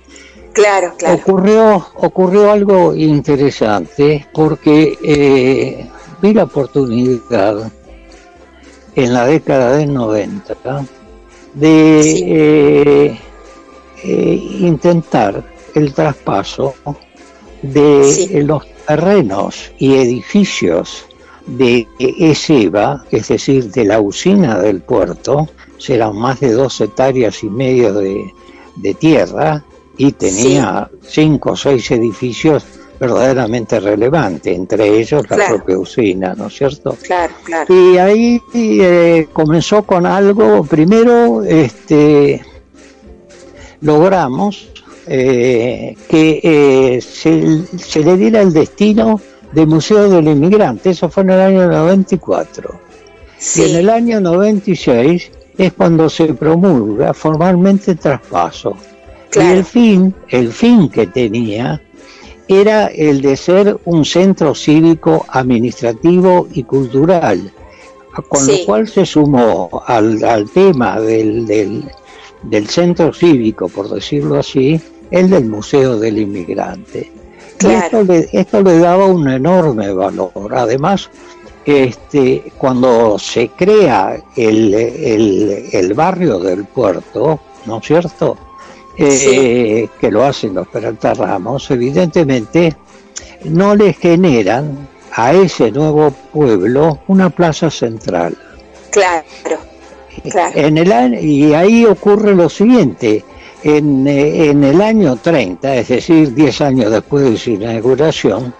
Claro, 0.53 0.95
claro. 0.97 1.15
Ocurrió, 1.15 1.87
ocurrió 1.97 2.51
algo 2.51 2.95
interesante 2.95 4.27
porque 4.33 4.99
eh, 5.03 5.89
vi 6.21 6.35
la 6.35 6.45
oportunidad 6.45 7.71
en 8.97 9.15
la 9.15 9.27
década 9.27 9.77
del 9.77 9.93
90 9.93 10.57
de 11.59 13.09
eh, 13.11 13.19
eh, 14.05 14.49
intentar 14.61 15.45
el 15.75 15.93
traspaso 15.93 16.75
de 17.63 18.43
los 18.45 18.65
terrenos 18.87 19.73
y 19.79 19.95
edificios 19.97 21.07
de 21.47 21.89
ESEVA, 21.99 23.05
es 23.11 23.29
decir, 23.29 23.71
de 23.73 23.85
la 23.85 24.01
usina 24.01 24.59
del 24.59 24.83
puerto, 24.83 25.49
serán 25.79 26.17
más 26.17 26.41
de 26.41 26.53
dos 26.53 26.81
hectáreas 26.81 27.43
y 27.43 27.49
medio 27.49 27.95
de, 27.95 28.33
tierra 29.01 29.65
y 29.97 30.13
tenía 30.13 30.89
cinco 31.03 31.53
o 31.53 31.57
seis 31.57 31.91
edificios 31.91 32.65
verdaderamente 32.99 33.79
relevante, 33.81 34.53
entre 34.53 34.99
ellos 34.99 35.23
la 35.31 35.37
propia 35.49 35.79
usina, 35.79 36.35
¿no 36.35 36.49
es 36.49 36.57
cierto? 36.57 36.97
Claro, 37.03 37.35
claro. 37.45 37.75
Y 37.75 37.99
ahí 37.99 38.41
eh, 38.55 39.29
comenzó 39.33 39.85
con 39.85 40.05
algo, 40.05 40.65
primero 40.65 41.45
este, 41.45 42.43
logramos 43.81 44.69
eh, 45.07 45.97
que 46.09 46.41
eh, 46.43 47.01
se, 47.01 48.05
le 48.05 48.17
diera 48.17 48.43
el 48.43 48.53
destino 48.53 49.21
de 49.53 49.65
Museo 49.65 50.11
del 50.11 50.29
Inmigrante, 50.29 50.91
eso 50.91 51.09
fue 51.09 51.23
en 51.23 51.31
el 51.31 51.41
año 51.41 51.69
94. 51.69 52.81
Y 53.57 53.63
en 53.63 53.77
el 53.77 53.89
año 53.89 54.21
96 54.21 55.31
es 55.57 55.73
cuando 55.73 56.11
se 56.11 56.35
promulga 56.35 57.15
formalmente 57.15 57.93
el 57.93 57.99
traspaso. 57.99 58.77
Y 59.35 59.39
el 59.39 59.65
fin, 59.65 60.15
el 60.29 60.53
fin 60.53 60.89
que 60.89 61.07
tenía 61.07 61.81
era 62.49 62.87
el 62.87 63.21
de 63.21 63.37
ser 63.37 63.79
un 63.85 64.05
centro 64.05 64.55
cívico, 64.55 65.27
administrativo 65.29 66.49
y 66.53 66.65
cultural, 66.65 67.53
con 68.29 68.47
lo 68.47 68.55
cual 68.65 68.89
se 68.89 69.05
sumó 69.05 69.83
al, 69.87 70.25
al 70.25 70.51
tema 70.51 70.99
del, 70.99 71.47
del, 71.47 71.85
del, 72.43 72.69
centro 72.69 73.13
cívico, 73.13 73.69
por 73.69 73.91
decirlo 73.91 74.39
así, 74.39 74.81
el 75.11 75.31
del 75.31 75.45
Museo 75.45 75.99
del 75.99 76.19
Inmigrante. 76.19 77.13
esto, 77.61 78.03
le, 78.03 78.29
esto 78.33 78.63
le 78.63 78.79
daba 78.79 79.05
un 79.05 79.29
enorme 79.29 79.93
valor. 79.93 80.33
Además, 80.53 81.11
este, 81.67 82.51
cuando 82.57 83.19
se 83.19 83.51
crea 83.51 84.19
el, 84.37 84.73
el, 84.75 85.67
el 85.71 85.95
barrio 85.95 86.39
del 86.39 86.65
puerto, 86.65 87.39
¿no 87.67 87.79
es 87.79 87.87
cierto? 87.87 88.39
Eh, 89.01 89.89
que 90.01 90.11
lo 90.11 90.25
hacen 90.25 90.55
los 90.55 90.67
Peralta 90.67 91.15
Ramos, 91.15 91.71
evidentemente 91.71 92.75
no 93.45 93.77
le 93.77 93.93
generan 93.93 94.89
a 95.13 95.33
ese 95.33 95.71
nuevo 95.71 96.11
pueblo 96.33 96.99
una 97.07 97.31
plaza 97.31 97.71
central. 97.71 98.37
Claro, 98.91 99.25
claro. 100.31 100.53
En 100.57 100.79
el, 100.79 101.25
y 101.25 101.55
ahí 101.55 101.85
ocurre 101.85 102.35
lo 102.35 102.49
siguiente, 102.49 103.25
en, 103.63 104.07
eh, 104.09 104.51
en, 104.51 104.65
el 104.65 104.81
año 104.81 105.17
30, 105.17 105.77
es 105.77 105.89
decir, 105.89 106.35
10 106.35 106.61
años 106.61 106.91
después 106.91 107.31
de 107.31 107.37
su 107.37 107.51
inauguración, 107.51 108.53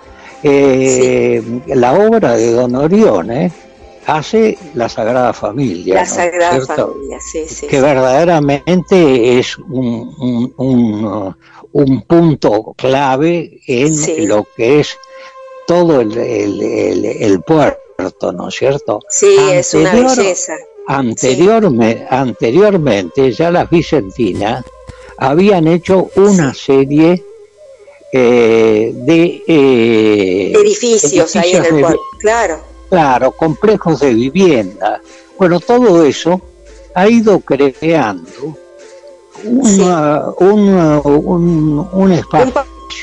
eh, 0.45 1.43
la 1.67 1.95
obra 1.95 2.37
de 2.37 2.53
Don 2.53 2.77
Orione 2.77 3.51
hace 4.09 4.57
la 4.75 4.89
Sagrada 4.89 5.33
Familia. 5.35 5.97
La 5.97 6.07
Sagrada 6.07 6.65
Familia, 6.65 7.21
sí, 7.21 7.45
sí. 7.47 7.67
Que 7.67 7.81
verdaderamente 7.81 9.39
es 9.39 9.59
un, 9.59 10.55
un, 10.57 11.37
un, 11.73 12.03
punto 12.03 12.75
clave 12.77 13.61
en 13.67 14.27
lo 14.27 14.47
que 14.57 14.81
es 14.81 14.97
todo 15.67 16.01
el, 16.01 16.17
el, 16.17 17.05
el, 17.05 17.43
puerto, 17.43 18.33
¿no 18.33 18.49
es 18.49 18.55
cierto? 18.55 19.01
Sí, 19.11 19.37
es 19.53 19.75
una 19.75 19.93
belleza. 19.93 20.55
Anteriormente, 20.87 22.07
anteriormente 22.09 23.31
ya 23.31 23.51
las 23.51 23.69
Vicentinas 23.69 24.65
habían 25.19 25.69
hecho 25.69 26.09
una 26.17 26.55
serie 26.55 27.23
eh, 28.11 28.91
de 28.95 29.43
eh, 29.47 30.53
edificios, 30.55 31.37
ahí 31.37 31.53
en 31.53 31.65
el 31.67 31.81
puerto, 31.83 32.01
claro. 32.19 32.78
Claro, 32.89 33.33
complejos 33.33 34.01
de 34.01 34.15
vivienda. 34.15 35.01
Bueno, 35.39 35.61
todo 35.61 36.05
eso 36.05 36.41
ha 36.95 37.09
ido 37.09 37.41
creando 37.41 38.57
un, 39.45 39.89
un, 41.93 42.13
espacio. 42.13 42.53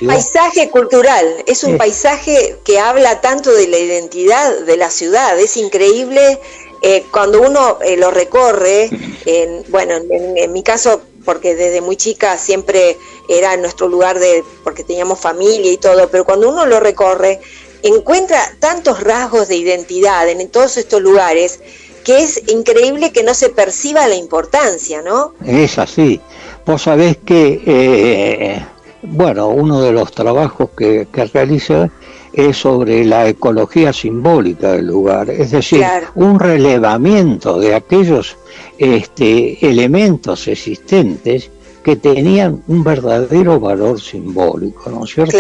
Un 0.02 0.08
paisaje 0.08 0.70
cultural, 0.70 1.26
es 1.46 1.64
un 1.64 1.78
paisaje 1.78 2.58
que 2.66 2.80
habla 2.80 3.22
tanto 3.22 3.52
de 3.54 3.68
la 3.68 3.78
identidad 3.78 4.60
de 4.66 4.76
la 4.76 4.90
ciudad, 4.90 5.40
es 5.40 5.56
increíble 5.56 6.40
eh, 6.82 7.04
cuando 7.12 7.42
uno 7.42 7.80
eh, 7.82 7.98
lo 7.98 8.12
recorre, 8.12 8.90
en, 9.26 9.64
bueno, 9.70 9.96
en, 9.96 10.54
mi 10.54 10.62
caso, 10.62 11.02
porque 11.24 11.56
desde 11.56 11.82
muy 11.82 11.96
chica 11.96 12.38
siempre 12.38 12.98
era 13.28 13.58
nuestro 13.58 13.88
lugar 13.88 14.20
de, 14.20 14.44
porque 14.64 14.84
teníamos 14.84 15.20
familia 15.20 15.72
y 15.72 15.78
todo, 15.78 16.08
pero 16.10 16.26
cuando 16.26 16.50
uno 16.50 16.66
lo 16.66 16.80
recorre, 16.80 17.40
encuentra 17.84 18.40
tantos 18.60 19.02
rasgos 19.02 19.48
de 19.48 19.58
identidad 19.58 20.28
en 20.30 20.48
todos 20.50 20.78
estos 20.78 21.02
lugares 21.02 21.60
que 22.04 22.24
es 22.24 22.42
increíble 22.50 23.12
que 23.12 23.24
no 23.24 23.34
se 23.34 23.50
perciba 23.50 24.08
la 24.08 24.16
importancia, 24.16 25.02
¿no? 25.02 25.34
Es 25.44 25.80
así. 25.80 26.22
Vos 26.66 26.84
sabés 26.84 27.18
que, 27.18 27.62
eh, 27.66 28.66
bueno, 29.02 29.50
uno 29.50 29.82
de 29.82 29.92
los 29.92 30.12
trabajos 30.12 30.70
que, 30.78 31.08
que 31.12 31.26
realiza 31.26 31.90
es 32.36 32.58
sobre 32.58 33.06
la 33.06 33.28
ecología 33.28 33.94
simbólica 33.94 34.74
del 34.74 34.88
lugar, 34.88 35.30
es 35.30 35.52
decir, 35.52 35.84
un 36.16 36.38
relevamiento 36.38 37.60
de 37.60 37.74
aquellos 37.74 38.38
este, 38.78 39.66
elementos 39.66 40.48
existentes 40.48 41.50
que 41.82 41.96
tenían 41.96 42.62
un 42.68 42.84
verdadero 42.84 43.60
valor 43.60 44.02
simbólico, 44.02 44.90
¿no 44.90 45.06
es 45.06 45.12
cierto? 45.12 45.38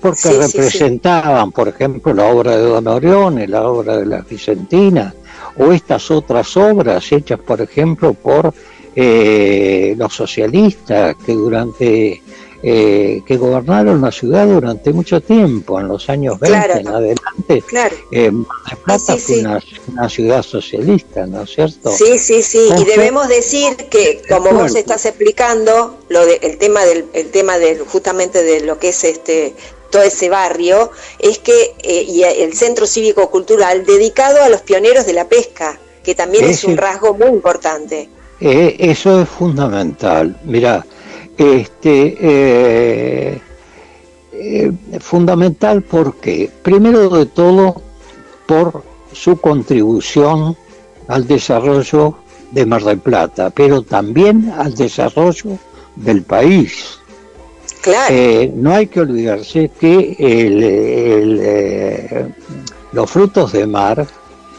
Porque 0.00 0.30
representaban, 0.30 1.52
por 1.52 1.68
ejemplo, 1.68 2.12
la 2.12 2.26
obra 2.26 2.56
de 2.56 2.62
Don 2.62 2.86
Orione, 2.86 3.48
la 3.48 3.68
obra 3.68 3.96
de 3.96 4.06
la 4.06 4.20
Vicentina, 4.20 5.14
o 5.56 5.72
estas 5.72 6.10
otras 6.10 6.56
obras 6.56 7.10
hechas, 7.12 7.40
por 7.40 7.60
ejemplo, 7.60 8.14
por 8.14 8.52
eh, 8.94 9.94
los 9.96 10.14
socialistas 10.14 11.16
que 11.24 11.32
durante 11.32 12.22
eh, 12.62 13.22
que 13.26 13.36
gobernaron 13.36 14.00
la 14.00 14.10
ciudad 14.10 14.46
durante 14.46 14.92
mucho 14.92 15.20
tiempo, 15.20 15.78
en 15.78 15.88
los 15.88 16.08
años 16.08 16.40
20 16.40 16.80
en 16.80 16.88
adelante. 16.88 17.62
Claro. 17.66 17.94
Eh, 18.10 18.32
Plata 18.84 19.16
fue 19.18 19.40
una, 19.40 20.08
ciudad 20.08 20.42
socialista, 20.42 21.26
¿no 21.26 21.42
es 21.42 21.50
cierto? 21.50 21.92
Sí, 21.92 22.18
sí, 22.18 22.42
sí. 22.42 22.70
y 22.76 22.84
debemos 22.84 23.28
decir 23.28 23.76
que, 23.90 24.22
como 24.28 24.52
vos 24.52 24.74
estás 24.74 25.04
explicando, 25.04 25.98
lo 26.08 26.24
de, 26.24 26.40
el 26.42 26.56
tema 26.58 26.84
del, 26.86 27.04
el 27.12 27.30
tema 27.30 27.58
del, 27.58 27.80
justamente 27.80 28.42
de 28.42 28.60
lo 28.62 28.78
que 28.78 28.88
es 28.88 29.04
este 29.04 29.54
todo 29.90 30.02
ese 30.02 30.28
barrio, 30.28 30.90
es 31.18 31.38
que 31.38 31.74
eh, 31.82 32.02
y 32.02 32.22
el 32.22 32.52
centro 32.54 32.86
cívico 32.86 33.30
cultural 33.30 33.84
dedicado 33.84 34.42
a 34.42 34.48
los 34.48 34.62
pioneros 34.62 35.06
de 35.06 35.12
la 35.12 35.28
pesca, 35.28 35.78
que 36.02 36.14
también 36.14 36.44
es, 36.44 36.64
un 36.64 36.76
rasgo 36.76 37.14
muy 37.14 37.28
importante. 37.28 38.08
eso 38.40 39.22
es 39.22 39.28
fundamental. 39.28 40.38
Mira, 40.44 40.84
este, 41.36 42.16
eh, 42.20 43.40
eh, 44.32 44.72
fundamental 45.00 45.82
porque, 45.82 46.50
primero 46.62 47.08
de 47.10 47.26
todo, 47.26 47.82
por 48.46 48.82
su 49.12 49.38
contribución 49.40 50.56
al 51.08 51.26
desarrollo 51.26 52.16
de 52.52 52.66
Mar 52.66 52.84
del 52.84 52.98
Plata, 52.98 53.50
pero 53.50 53.82
también 53.82 54.52
al 54.56 54.74
desarrollo 54.74 55.58
del 55.96 56.22
país. 56.22 57.00
Claro. 57.86 58.14
Eh, 58.14 58.52
no 58.54 58.74
hay 58.74 58.88
que 58.88 59.00
olvidarse 59.00 59.70
que 59.78 60.16
los 62.92 63.10
frutos 63.10 63.52
de 63.52 63.66
mar 63.66 64.06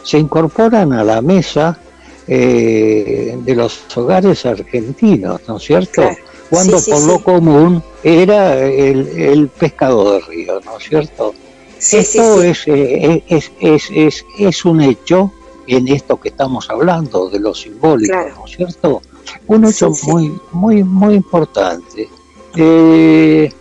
se 0.04 0.18
incorporan 0.18 0.94
a 0.94 1.04
la 1.04 1.22
mesa 1.22 1.78
de 2.26 3.54
los 3.56 3.98
hogares 3.98 4.46
argentinos, 4.46 5.42
¿no 5.48 5.58
es 5.58 5.63
cierto? 5.63 6.04
cuando 6.50 6.82
por 6.82 7.04
lo 7.04 7.20
común 7.24 7.84
era 8.04 8.66
el, 8.66 9.50
pescado 9.50 10.13
de 10.13 10.20
río, 10.22 10.60
¿no 10.62 10.78
es 10.78 10.84
cierto? 10.84 11.34
esto 11.80 12.42
es, 12.42 12.68
eh, 12.68 13.24
es, 13.28 13.52
es, 13.60 13.90
es, 13.92 14.26
es, 14.40 14.66
un 14.66 14.82
hecho 14.82 15.32
en 15.68 15.88
esto 15.88 16.20
que 16.20 16.30
estamos 16.30 16.70
hablando, 16.70 17.30
de 17.30 17.40
lo 17.40 17.54
simbólico, 17.54 18.16
¿no 18.36 18.46
es 18.46 18.56
cierto? 18.56 19.02
Un 19.48 19.66
hecho 19.66 19.92
muy, 20.08 20.34
muy, 20.52 20.84
muy 20.84 21.16
importante. 21.16 22.10
Eh, 22.56 23.52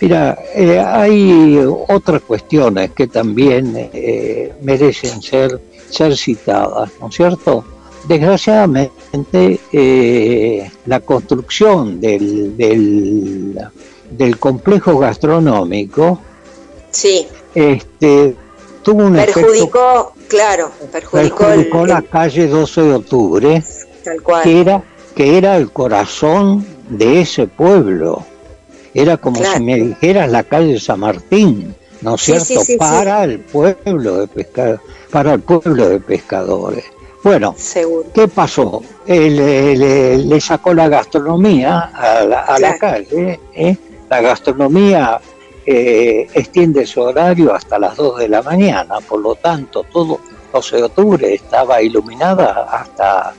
mira, 0.00 0.38
eh, 0.54 0.78
hay 0.78 1.58
otras 1.88 2.22
cuestiones 2.22 2.92
que 2.92 3.06
también 3.06 3.90
merecen 4.62 5.20
ser, 5.22 5.60
ser 5.90 6.16
citadas, 6.16 6.90
¿no 7.00 7.08
es 7.08 7.14
cierto? 7.14 7.64
Desgraciadamente, 8.08 9.60
eh, 9.72 10.70
la 10.86 11.00
construcción 11.00 12.00
del, 12.00 12.56
del, 12.56 14.38
complejo 14.38 14.98
gastronómico 14.98 16.18
sí. 16.90 17.26
este, 17.54 18.34
tuvo 18.82 19.04
un 19.04 19.14
perjudicó, 19.14 20.14
claro, 20.28 20.70
perjudicó, 20.90 21.86
la 21.86 22.00
calle 22.00 22.48
12 22.48 22.82
de 22.82 22.94
octubre, 22.94 23.62
Que, 24.42 24.60
era, 24.60 24.82
que 25.14 25.36
era 25.36 25.56
el 25.56 25.70
corazón 25.70 26.66
de 26.90 27.22
ese 27.22 27.46
pueblo. 27.46 28.24
Era 28.92 29.16
como 29.16 29.42
si 29.42 29.62
me 29.62 29.76
dijeras 29.76 30.30
la 30.30 30.42
calle 30.42 30.78
San 30.78 31.00
Martín, 31.00 31.74
¿no 32.02 32.16
es 32.16 32.22
cierto? 32.22 32.60
para 32.78 33.24
el 33.24 33.40
pueblo 33.40 34.18
de 34.18 34.26
pescadores, 34.26 34.80
para 35.10 35.34
el 35.34 35.40
pueblo 35.40 35.88
de 35.88 36.00
pescadores. 36.00 36.84
Bueno, 37.22 37.54
¿qué 38.14 38.28
pasó? 38.28 38.82
le, 39.06 40.40
sacó 40.40 40.74
la 40.74 40.88
gastronomía 40.88 41.92
a 41.94 42.58
la, 42.58 42.78
calle. 42.78 43.38
¿eh? 43.54 43.76
La 44.08 44.20
gastronomía 44.22 45.20
eh, 45.66 46.26
extiende 46.32 46.86
su 46.86 47.02
horario 47.02 47.54
hasta 47.54 47.78
las 47.78 47.96
2 47.96 48.20
de 48.20 48.28
la 48.28 48.42
mañana, 48.42 48.96
por 49.06 49.20
lo 49.20 49.34
tanto, 49.34 49.84
todo 49.92 50.18
12 50.52 50.76
de 50.76 50.82
octubre 50.82 51.34
estaba 51.34 51.82
iluminada 51.82 52.66
hasta 52.72 53.34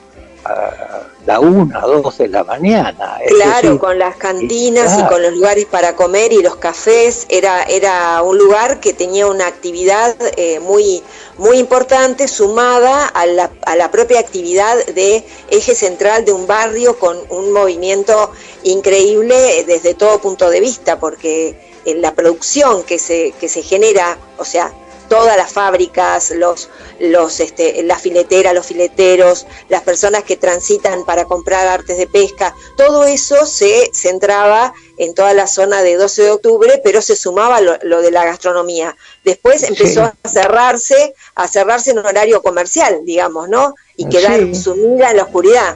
la 1.26 1.40
una, 1.40 1.82
dos 1.82 2.18
de 2.18 2.28
la 2.28 2.44
mañana. 2.44 3.20
Claro, 3.28 3.78
con 3.78 4.00
las 4.00 4.16
cantinas 4.16 4.98
y 5.00 5.04
con 5.06 5.22
los 5.22 5.34
lugares 5.34 5.66
para 5.66 5.96
comer 5.96 6.34
y 6.34 6.42
los 6.42 6.56
cafés, 6.56 7.26
era, 7.30 7.64
era 7.64 8.22
un 8.24 8.38
lugar 8.38 8.80
que 8.80 8.94
tenía 8.94 9.28
una 9.28 9.48
actividad 9.48 10.16
eh, 10.38 10.60
muy, 10.60 11.04
muy 11.38 11.60
importante 11.60 12.28
sumada 12.28 13.08
a 13.08 13.26
la, 13.26 13.52
a 13.66 13.76
la 13.76 13.92
propia 13.92 14.20
actividad 14.20 14.84
de 14.88 15.24
eje 15.50 15.76
central 15.76 16.26
de 16.26 16.32
un 16.32 16.48
barrio 16.48 16.98
con 16.98 17.18
un 17.30 17.52
movimiento 17.52 18.32
increíble 18.64 19.64
desde 19.68 19.94
todo 19.94 20.20
punto 20.20 20.50
de 20.50 20.60
vista, 20.60 21.00
porque 21.00 21.56
en 21.86 22.02
la 22.02 22.14
producción 22.14 22.84
que 22.84 23.00
se, 23.00 23.34
que 23.40 23.48
se 23.48 23.62
genera, 23.62 24.18
o 24.38 24.46
sea, 24.46 24.72
todas 25.12 25.36
las 25.36 25.52
fábricas, 25.52 26.32
los, 26.32 26.70
los, 27.02 27.42
este, 27.42 27.84
las 27.84 28.02
fileteras, 28.02 28.54
los 28.54 28.66
fileteros, 28.66 29.46
las 29.68 29.82
personas 29.82 30.24
que 30.24 30.38
transitan 30.38 31.04
para 31.04 31.26
comprar 31.26 31.68
artes 31.68 31.98
de 31.98 32.08
pesca, 32.08 32.56
todo 32.78 33.04
eso 33.04 33.46
se 33.46 33.92
centraba 33.94 34.74
en 34.98 35.14
toda 35.14 35.34
la 35.34 35.48
zona 35.48 35.82
de 35.82 35.98
12 35.98 36.24
de 36.24 36.32
octubre, 36.32 36.82
pero 36.82 37.02
se 37.02 37.18
sumaba 37.18 37.60
lo, 37.60 38.02
de 38.02 38.10
la 38.10 38.24
gastronomía. 38.24 38.96
Después 39.26 39.64
empezó 39.64 40.04
a 40.04 40.14
cerrarse, 40.26 41.14
a 41.36 41.50
cerrarse 41.50 41.92
en 41.92 41.98
horario 41.98 42.42
comercial, 42.42 43.02
digamos, 43.04 43.50
¿no? 43.50 43.76
Y 43.98 44.08
quedar 44.08 44.56
sumida 44.56 45.12
en 45.12 45.18
la 45.18 45.24
oscuridad. 45.24 45.76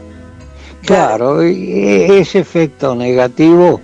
Claro, 0.86 1.45
y 1.45 2.04
ese 2.10 2.39
efecto 2.39 2.95
negativo 2.95 3.82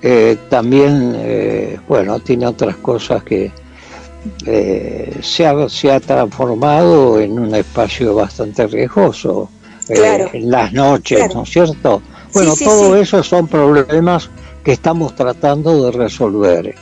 eh, 0.00 0.36
también, 0.48 1.16
eh, 1.16 1.80
bueno, 1.88 2.20
tiene 2.20 2.46
otras 2.46 2.76
cosas 2.76 3.24
que 3.24 3.50
eh, 4.46 5.18
se, 5.22 5.46
ha, 5.46 5.68
se 5.68 5.90
ha 5.90 6.00
transformado 6.00 7.20
en 7.20 7.38
un 7.38 7.54
espacio 7.54 8.14
bastante 8.14 8.66
riesgoso 8.66 9.50
en 9.88 10.50
las 10.50 10.72
noches, 10.72 11.34
¿no 11.34 11.42
es 11.42 11.50
cierto? 11.50 12.02
Bueno, 12.32 12.54
todo 12.56 12.96
eso 12.96 13.22
son 13.22 13.46
problemas 13.46 14.30
que 14.64 14.72
estamos 14.72 15.14
tratando 15.14 15.84
de 15.84 15.92
resolver. 15.92 16.74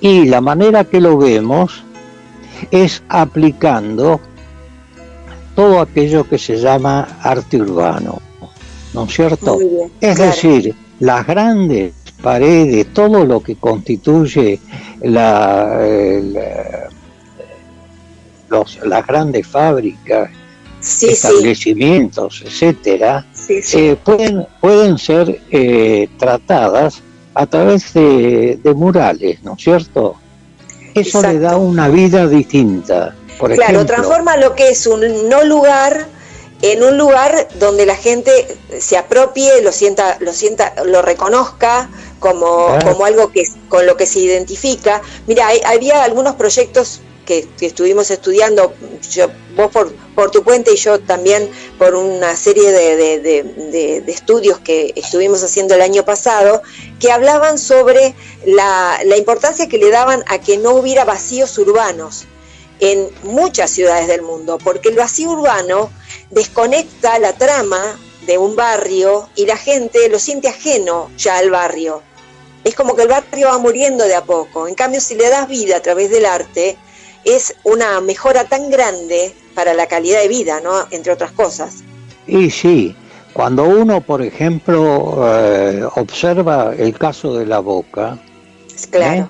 Y 0.00 0.26
la 0.26 0.40
manera 0.40 0.84
que 0.84 1.00
lo 1.00 1.16
vemos 1.16 1.84
es 2.70 3.02
aplicando 3.08 4.20
todo 5.54 5.80
aquello 5.80 6.28
que 6.28 6.38
se 6.38 6.56
llama 6.56 7.18
arte 7.22 7.56
urbano. 7.56 8.20
¿no 8.94 9.04
es 9.04 9.14
cierto? 9.14 9.58
es 10.00 10.18
decir, 10.18 10.74
las 11.00 11.26
grandes 11.26 11.92
paredes, 12.22 12.92
todo 12.92 13.24
lo 13.24 13.40
que 13.40 13.56
constituye 13.56 14.60
la, 15.02 15.78
los, 18.48 18.78
las 18.84 19.06
grandes 19.06 19.46
fábricas, 19.46 20.30
establecimientos, 20.80 22.42
etcétera, 22.44 23.26
eh, 23.48 23.96
pueden, 24.04 24.46
pueden 24.60 24.98
ser 24.98 25.40
eh, 25.50 26.08
tratadas 26.18 27.02
a 27.34 27.46
través 27.46 27.92
de, 27.94 28.60
murales, 28.74 29.42
¿no 29.42 29.54
es 29.54 29.62
cierto? 29.62 30.16
Eso 30.94 31.22
le 31.22 31.38
da 31.38 31.56
una 31.56 31.88
vida 31.88 32.26
distinta. 32.26 33.14
Por 33.38 33.54
claro, 33.54 33.86
transforma 33.86 34.36
lo 34.36 34.54
que 34.54 34.70
es 34.70 34.86
un 34.86 35.28
no 35.28 35.44
lugar 35.44 36.08
en 36.60 36.82
un 36.82 36.98
lugar 36.98 37.48
donde 37.60 37.86
la 37.86 37.94
gente 37.94 38.58
se 38.80 38.96
apropie, 38.96 39.62
lo 39.62 39.70
sienta, 39.70 40.16
lo 40.18 40.32
sienta, 40.32 40.74
lo 40.84 41.02
reconozca 41.02 41.88
como, 42.18 42.76
como 42.82 43.04
algo 43.04 43.30
que 43.30 43.44
con 43.68 43.86
lo 43.86 43.96
que 43.96 44.06
se 44.06 44.18
identifica. 44.18 45.00
Mira, 45.28 45.46
había 45.66 46.02
algunos 46.02 46.34
proyectos 46.34 47.00
que, 47.28 47.46
estuvimos 47.60 48.10
estudiando, 48.10 48.72
vos 49.54 49.70
por, 50.14 50.30
tu 50.30 50.42
cuenta 50.42 50.70
y 50.70 50.76
yo 50.76 50.98
también 50.98 51.50
por 51.76 51.94
una 51.94 52.34
serie 52.34 52.72
de, 52.72 53.20
de, 53.20 54.04
estudios 54.06 54.58
que 54.60 54.94
estuvimos 54.96 55.42
haciendo 55.44 55.74
el 55.74 55.82
año 55.82 56.06
pasado, 56.06 56.62
que 56.98 57.12
hablaban 57.12 57.58
sobre 57.58 58.14
la, 58.46 58.98
la 59.04 59.18
importancia 59.18 59.68
que 59.68 59.76
le 59.76 59.90
daban 59.90 60.24
a 60.26 60.38
que 60.38 60.56
no 60.56 60.70
hubiera 60.72 61.04
vacíos 61.04 61.58
urbanos 61.58 62.24
en 62.80 63.10
muchas 63.24 63.70
ciudades 63.70 64.08
del 64.08 64.22
mundo, 64.22 64.56
porque 64.56 64.88
el 64.88 64.96
vacío 64.96 65.30
urbano 65.30 65.90
desconecta 66.30 67.18
la 67.18 67.34
trama 67.34 67.98
de 68.26 68.38
un 68.38 68.56
barrio 68.56 69.28
y 69.36 69.44
la 69.44 69.58
gente 69.58 70.08
lo 70.08 70.18
siente 70.18 70.48
ajeno 70.48 71.10
ya 71.18 71.36
al 71.36 71.50
barrio. 71.50 72.02
Es 72.64 72.74
como 72.74 72.96
que 72.96 73.02
el 73.02 73.08
barrio 73.08 73.48
va 73.48 73.58
muriendo 73.58 74.04
de 74.04 74.14
a 74.14 74.24
poco. 74.24 74.66
En 74.66 74.74
cambio, 74.74 75.00
si 75.00 75.14
le 75.14 75.28
das 75.28 75.46
vida 75.46 75.76
a 75.76 75.80
través 75.80 76.10
del 76.10 76.24
arte, 76.24 76.78
es 77.24 77.54
una 77.64 78.00
mejora 78.00 78.44
tan 78.44 78.70
grande 78.70 79.34
para 79.54 79.74
la 79.74 79.86
calidad 79.86 80.20
de 80.20 80.28
vida, 80.28 80.60
¿no? 80.60 80.86
Entre 80.90 81.12
otras 81.12 81.32
cosas. 81.32 81.82
Y 82.26 82.50
sí, 82.50 82.94
cuando 83.32 83.64
uno, 83.64 84.00
por 84.00 84.22
ejemplo, 84.22 85.24
eh, 85.26 85.84
observa 85.96 86.74
el 86.76 86.96
caso 86.96 87.34
de 87.34 87.46
la 87.46 87.60
Boca, 87.60 88.18
claro. 88.90 89.22
¿eh? 89.22 89.26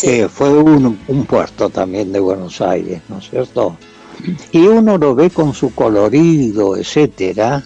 que 0.00 0.28
fue 0.28 0.50
un, 0.50 0.96
puerto 1.28 1.70
también 1.70 2.12
de 2.12 2.20
Buenos 2.20 2.60
Aires, 2.60 3.02
¿no 3.08 3.18
es 3.18 3.30
cierto? 3.30 3.76
Y 4.52 4.66
uno 4.66 4.98
lo 4.98 5.14
ve 5.14 5.30
con 5.30 5.54
su 5.54 5.74
colorido, 5.74 6.76
etcétera, 6.76 7.62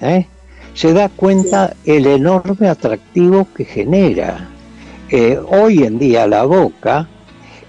¿eh? 0.00 0.26
se 0.74 0.92
da 0.92 1.08
cuenta 1.08 1.74
el 1.84 2.06
enorme 2.06 2.68
atractivo 2.68 3.48
que 3.56 3.64
genera. 3.64 4.50
Hoy 5.48 5.84
en 5.84 5.98
día 5.98 6.26
la 6.26 6.44
Boca 6.44 7.08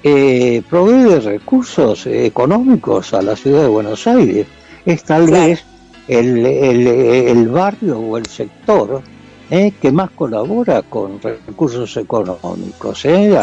eh, 0.03 0.61
provee 0.69 1.19
recursos 1.19 2.05
económicos 2.05 3.13
a 3.13 3.21
la 3.21 3.35
ciudad 3.35 3.63
de 3.63 3.67
Buenos 3.67 4.07
Aires. 4.07 4.47
Es 4.85 5.03
tal 5.03 5.29
vez 5.29 5.63
el, 6.07 6.45
el, 6.45 6.87
el 6.87 7.47
barrio 7.49 7.99
o 7.99 8.17
el 8.17 8.25
sector 8.25 9.01
¿eh? 9.49 9.73
que 9.81 9.91
más 9.91 10.11
colabora 10.11 10.81
con 10.83 11.21
recursos 11.21 11.95
económicos, 11.97 13.05
¿eh? 13.05 13.35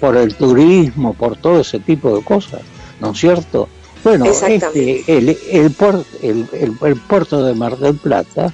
por, 0.00 0.16
el 0.16 0.34
turismo, 0.34 1.14
por 1.14 1.36
todo 1.36 1.60
ese 1.60 1.78
tipo 1.80 2.16
de 2.16 2.24
cosas, 2.24 2.62
¿no 3.00 3.10
es 3.12 3.18
cierto? 3.18 3.68
Bueno, 4.04 4.26
este, 4.26 5.02
el, 5.08 5.36
el, 5.50 6.46
el, 6.82 6.96
puerto 6.96 7.44
de 7.44 7.54
Mar 7.54 7.76
del 7.76 7.96
Plata 7.96 8.52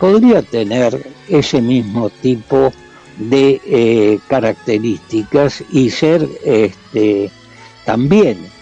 podría 0.00 0.40
tener 0.42 1.06
ese 1.28 1.60
mismo 1.60 2.08
tipo 2.08 2.56
de 2.56 2.83
eh, 3.20 4.18
características 4.28 5.62
y 5.70 5.90
ser 5.90 6.28
este, 6.44 7.30
también 7.84 8.52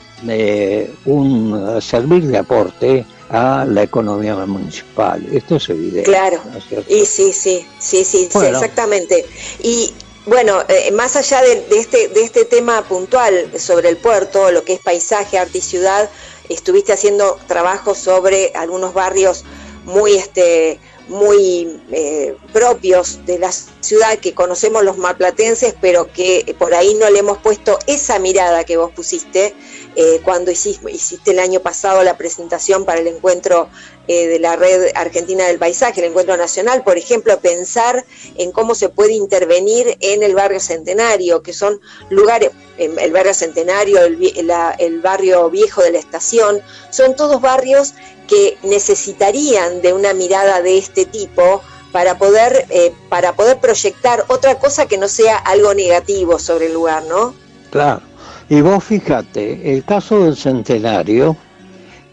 un 1.04 1.80
servir 1.80 2.26
de 2.28 2.38
aporte 2.38 3.04
a 3.32 3.64
la 3.66 3.82
economía 3.82 4.36
municipal. 4.36 5.26
Esto 5.32 5.56
es 5.56 5.68
evidente. 5.70 6.02
Claro. 6.02 6.40
y 6.86 7.06
sí, 7.06 7.32
sí, 7.32 7.66
sí, 7.78 8.04
sí, 8.04 8.28
exactamente. 8.46 9.24
Y 9.62 9.92
bueno, 10.26 10.62
eh, 10.68 10.92
más 10.92 11.16
allá 11.16 11.40
de, 11.42 11.64
este, 11.70 12.08
de 12.08 12.22
este 12.22 12.44
tema 12.44 12.82
puntual 12.82 13.50
sobre 13.58 13.88
el 13.88 13.96
puerto, 13.96 14.52
lo 14.52 14.64
que 14.64 14.74
es 14.74 14.80
paisaje, 14.80 15.38
arte 15.38 15.58
y 15.58 15.62
ciudad, 15.62 16.10
estuviste 16.48 16.92
haciendo 16.92 17.38
trabajos 17.48 17.98
sobre 17.98 18.52
algunos 18.54 18.92
barrios 18.92 19.44
muy 19.84 20.12
este 20.12 20.78
muy 21.08 21.80
eh, 21.90 22.36
propios 22.52 23.24
de 23.26 23.38
la 23.38 23.50
ciudad 23.52 24.18
que 24.18 24.34
conocemos 24.34 24.84
los 24.84 24.96
marplatenses, 24.96 25.74
pero 25.80 26.12
que 26.12 26.54
por 26.58 26.74
ahí 26.74 26.94
no 26.94 27.10
le 27.10 27.18
hemos 27.18 27.38
puesto 27.38 27.78
esa 27.86 28.18
mirada 28.18 28.64
que 28.64 28.76
vos 28.76 28.92
pusiste 28.92 29.54
eh, 29.94 30.20
cuando 30.24 30.50
hiciste, 30.50 30.90
hiciste, 30.90 31.32
el 31.32 31.38
año 31.38 31.60
pasado 31.60 32.02
la 32.02 32.16
presentación 32.16 32.84
para 32.84 33.00
el 33.00 33.08
encuentro 33.08 33.68
eh, 34.08 34.26
de 34.26 34.38
la 34.38 34.56
Red 34.56 34.92
Argentina 34.94 35.44
del 35.44 35.58
Paisaje, 35.58 36.00
el 36.00 36.08
encuentro 36.08 36.36
nacional, 36.36 36.82
por 36.82 36.96
ejemplo, 36.96 37.38
pensar 37.40 38.04
en 38.36 38.52
cómo 38.52 38.74
se 38.74 38.88
puede 38.88 39.12
intervenir 39.12 39.96
en 40.00 40.22
el 40.22 40.34
barrio 40.34 40.60
centenario, 40.60 41.42
que 41.42 41.52
son 41.52 41.80
lugares, 42.10 42.50
el 42.78 43.12
barrio 43.12 43.34
centenario, 43.34 44.02
el, 44.02 44.32
el 44.78 45.00
barrio 45.00 45.50
viejo 45.50 45.82
de 45.82 45.92
la 45.92 45.98
estación, 45.98 46.62
son 46.90 47.14
todos 47.14 47.40
barrios 47.40 47.94
que 48.28 48.58
necesitarían 48.62 49.82
de 49.82 49.92
una 49.92 50.14
mirada 50.14 50.62
de 50.62 50.78
este 50.78 51.04
tipo 51.04 51.62
para 51.92 52.18
poder, 52.18 52.66
eh, 52.70 52.92
para 53.08 53.34
poder 53.34 53.58
proyectar 53.58 54.24
otra 54.28 54.58
cosa 54.58 54.86
que 54.86 54.96
no 54.96 55.08
sea 55.08 55.36
algo 55.36 55.74
negativo 55.74 56.38
sobre 56.38 56.66
el 56.66 56.74
lugar, 56.74 57.04
¿no? 57.04 57.34
Claro. 57.70 58.00
Y 58.48 58.60
vos 58.60 58.82
fíjate, 58.84 59.72
el 59.72 59.84
caso 59.84 60.24
del 60.24 60.36
centenario, 60.36 61.36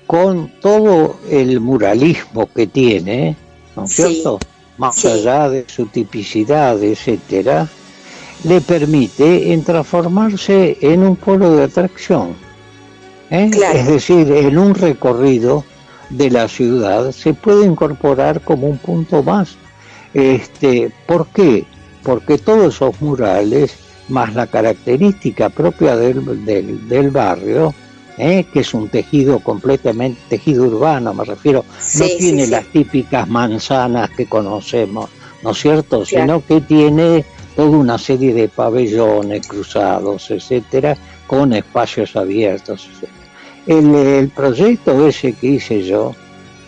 con 0.06 0.52
todo 0.62 1.20
el 1.30 1.60
muralismo 1.60 2.50
que 2.54 2.68
tiene, 2.68 3.36
¿no 3.76 3.86
es 3.86 3.92
cierto? 3.92 4.40
Más 4.78 5.04
allá 5.06 5.50
de 5.50 5.66
su 5.68 5.88
tipicidad, 5.88 6.82
etcétera, 6.82 7.68
le 8.44 8.62
permite 8.62 9.52
en 9.52 9.64
transformarse 9.64 10.78
en 10.82 11.04
un 11.04 11.16
polo 11.16 11.56
de 11.56 11.64
atracción. 11.66 12.36
¿eh? 13.30 13.52
Es 13.74 13.88
decir, 13.88 14.32
en 14.32 14.58
un 14.58 14.74
recorrido 14.76 15.66
de 16.10 16.30
la 16.30 16.48
ciudad 16.48 17.12
se 17.12 17.34
puede 17.34 17.66
incorporar 17.66 18.42
como 18.42 18.68
un 18.68 18.78
punto 18.78 19.24
más. 19.24 19.56
Este, 20.14 20.92
¿Por 21.08 21.28
qué? 21.28 21.66
Porque 22.04 22.38
todos 22.38 22.76
esos 22.76 23.00
murales 23.02 23.78
más 24.10 24.34
la 24.34 24.48
característica 24.48 25.50
propia 25.50 25.96
del, 25.96 26.46
del, 26.88 27.12
barrio, 27.12 27.74
¿eh? 28.18 28.46
que 28.52 28.62
es 28.62 28.74
un 28.74 28.90
tejido 28.90 29.40
completamente, 29.40 30.20
tejido 30.28 30.66
urbano 30.66 31.14
me 31.14 31.24
refiero, 31.24 31.64
no 32.00 32.06
tiene 32.18 32.48
las 32.48 32.66
típicas 32.66 33.28
manzanas 33.28 34.10
que 34.10 34.26
conocemos, 34.26 35.10
¿no 35.44 35.52
es 35.52 35.58
cierto? 35.60 36.06
Sino 36.06 36.44
que 36.44 36.62
tiene 36.62 37.24
toda 37.56 37.78
una 37.78 37.98
serie 37.98 38.34
de 38.34 38.48
pabellones 38.50 39.48
cruzados, 39.48 40.32
etcétera, 40.32 40.98
con 41.28 41.54
espacios 41.54 42.16
abiertos. 42.16 42.90
El, 43.68 43.94
el 43.94 44.30
proyecto 44.30 45.08
ese 45.08 45.34
que 45.34 45.48
hice 45.48 45.84
yo 45.84 46.16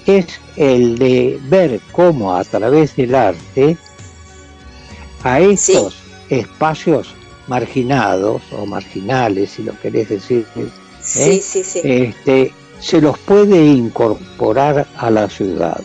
es 0.06 0.26
el 0.58 0.98
de 0.98 1.40
ver 1.44 1.80
cómo 1.92 2.36
a 2.36 2.44
través 2.44 2.96
del 2.96 3.16
arte 3.16 3.78
a 5.24 5.40
estos 5.40 5.96
espacios 6.30 7.14
marginados 7.48 8.42
o 8.52 8.66
marginales, 8.66 9.52
si 9.52 9.64
lo 9.64 9.78
querés 9.80 10.10
decir 10.10 10.46
Sí, 11.02 11.42
sí, 11.42 11.64
sí. 11.64 11.82
Este, 11.84 12.54
se 12.80 13.02
los 13.02 13.18
puede 13.20 13.66
incorporar 13.66 14.88
a 14.98 15.10
la 15.10 15.30
ciudad. 15.30 15.82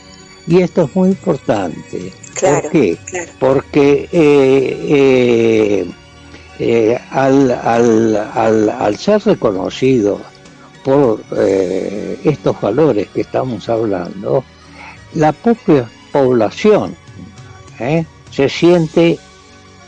Y 0.47 0.61
esto 0.61 0.85
es 0.85 0.95
muy 0.95 1.11
importante. 1.11 2.13
Claro, 2.35 2.63
¿Por 2.63 2.71
qué? 2.71 2.99
claro. 3.07 3.33
Porque 3.39 4.09
eh, 4.13 5.87
eh, 6.59 6.99
al, 7.11 7.51
al, 7.51 8.17
al, 8.17 8.71
al, 8.71 8.97
ser 8.97 9.23
reconocido 9.23 10.21
por 10.87 11.21
eh, 11.37 12.17
estos 12.23 12.61
valores 12.61 13.09
que 13.09 13.23
estamos 13.23 13.69
hablando, 13.69 14.45
la 15.15 15.33
propia 15.33 15.91
población 16.13 16.95
se 18.31 18.49
siente 18.49 19.19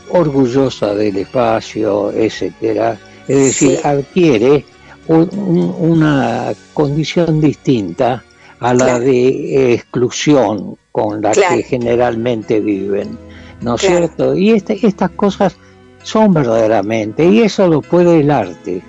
orgullosa 0.09 0.93
del 0.93 1.15
espacio, 1.17 2.11
etcétera. 2.11 2.99
Es 3.29 3.37
decir, 3.37 3.77
Sí. 3.77 3.87
adquiere 3.87 4.65
un- 5.07 5.29
un- 5.37 5.75
una 5.79 6.51
condición 6.73 7.39
distinta 7.39 8.21
a 8.59 8.73
la 8.73 8.85
Claro. 8.85 8.99
de 9.05 9.73
exclusión 9.75 10.75
con 10.91 11.21
la 11.21 11.31
Claro. 11.31 11.55
que 11.55 11.63
generalmente 11.63 12.59
viven, 12.59 13.17
¿no 13.61 13.75
es 13.75 13.81
Claro. 13.81 13.97
cierto? 13.99 14.35
Y 14.35 14.51
este- 14.51 14.85
estas 14.85 15.11
cosas 15.11 15.55
son 16.03 16.33
verdaderamente, 16.33 17.23
y 17.25 17.39
eso 17.41 17.67
lo 17.69 17.81
puede 17.81 18.19
el 18.19 18.31
arte. 18.31 18.81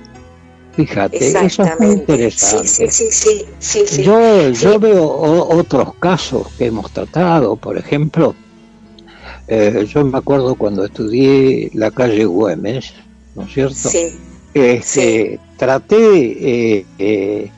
Fíjate, 0.73 1.19
eso 1.47 1.63
es 1.65 1.81
muy 1.81 1.89
interesante. 2.01 2.91
Sí, 2.91 3.45
sí, 3.59 3.85
sí. 3.87 4.03
Yo, 4.03 4.51
yo 4.51 4.79
veo 4.79 5.05
o- 5.05 5.57
otros 5.59 5.95
casos 5.99 6.47
que 6.57 6.67
hemos 6.67 6.91
tratado, 6.93 7.57
por 7.57 7.77
ejemplo, 7.77 8.35
eh, 9.49 9.85
yo 9.93 10.05
me 10.05 10.19
acuerdo 10.19 10.55
cuando 10.55 10.85
estudié 10.85 11.71
la 11.75 11.91
calle 11.91 12.25
Güemes, 12.25 12.93
¿no 13.35 13.43
es 13.45 13.53
cierto? 13.53 13.75
Sí, 13.75 14.19
Este, 14.55 15.39
Traté, 15.57 15.97
eh, 16.79 16.87
eh, 16.99 17.51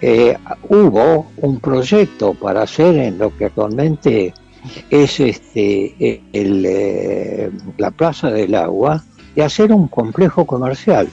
eh, 0.00 0.36
hubo 0.68 1.30
un 1.38 1.60
proyecto 1.60 2.34
para 2.34 2.62
hacer 2.62 2.96
en 2.96 3.18
lo 3.18 3.34
que 3.36 3.46
actualmente 3.46 4.34
es 4.90 5.20
este, 5.20 6.22
el, 6.32 6.64
eh, 6.66 7.50
la 7.78 7.90
Plaza 7.90 8.30
del 8.30 8.54
Agua 8.54 9.04
y 9.36 9.40
hacer 9.40 9.72
un 9.72 9.88
complejo 9.88 10.44
comercial. 10.46 11.08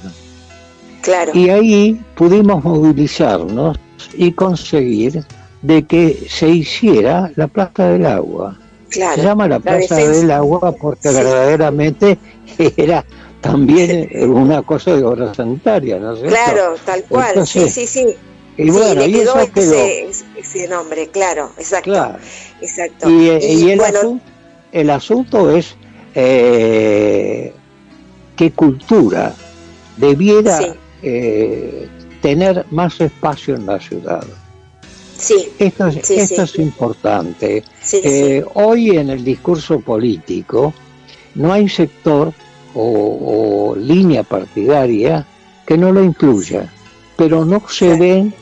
Claro. 1.01 1.31
Y 1.33 1.49
ahí 1.49 2.01
pudimos 2.15 2.63
movilizarnos 2.63 3.79
y 4.13 4.31
conseguir 4.31 5.23
de 5.61 5.83
que 5.85 6.27
se 6.29 6.49
hiciera 6.49 7.31
la 7.35 7.47
Plaza 7.47 7.87
del 7.89 8.05
Agua. 8.05 8.57
Claro. 8.89 9.15
Se 9.15 9.23
llama 9.27 9.47
la 9.47 9.59
Plaza 9.59 9.95
del 9.95 10.31
Agua 10.31 10.71
porque 10.73 11.09
Sí. 11.09 11.15
verdaderamente 11.15 12.17
era 12.77 13.05
también 13.41 14.09
una 14.29 14.61
cosa 14.63 14.95
de 14.95 15.03
obra 15.03 15.33
sanitaria, 15.33 15.97
¿no 15.99 16.13
es 16.13 16.19
cierto? 16.19 16.35
Claro, 16.35 16.75
tal 16.85 17.03
cual. 17.05 17.29
Entonces, 17.29 17.73
sí, 17.73 17.87
sí, 17.87 18.05
sí. 18.07 18.15
Y 18.57 18.63
sí, 18.65 18.69
bueno, 18.69 18.93
le 19.01 19.07
y 19.07 19.13
quedó 19.13 19.39
eso 19.39 19.51
quedó. 19.53 19.73
ese, 19.73 20.09
ese 20.37 20.67
nombre, 20.67 21.07
claro, 21.07 21.51
exacto. 21.57 21.89
Claro. 21.91 22.17
Exacto. 22.61 23.09
Y, 23.09 23.29
eh, 23.29 23.39
y 23.53 23.69
el, 23.71 23.79
bueno, 23.79 23.99
asun- 24.01 24.21
el 24.73 24.89
asunto 24.89 25.55
es 25.55 25.75
eh, 26.13 27.53
qué 28.35 28.51
cultura 28.51 29.33
debiera 29.97 30.57
Sí. 30.57 30.65
Eh, 31.01 31.87
tener 32.21 32.65
más 32.71 32.99
espacio 33.01 33.55
en 33.55 33.65
la 33.65 33.79
ciudad. 33.79 34.23
sí, 35.17 35.49
Esto 35.59 35.87
es, 35.87 36.05
Sí, 36.07 36.15
esto 36.15 36.45
sí. 36.47 36.53
es 36.53 36.59
importante. 36.59 37.63
Eh, 37.93 38.43
hoy 38.55 38.91
en 38.91 39.09
el 39.09 39.23
discurso 39.23 39.79
político 39.79 40.73
no 41.35 41.53
hay 41.53 41.67
sector 41.69 42.33
o, 42.73 43.71
o 43.73 43.75
línea 43.75 44.23
partidaria 44.23 45.25
que 45.65 45.77
no 45.77 45.91
lo 45.91 46.03
incluya, 46.03 46.71
pero 47.17 47.45
no 47.45 47.61
se 47.69 47.85
Claro. 47.87 47.99
ven 48.01 48.33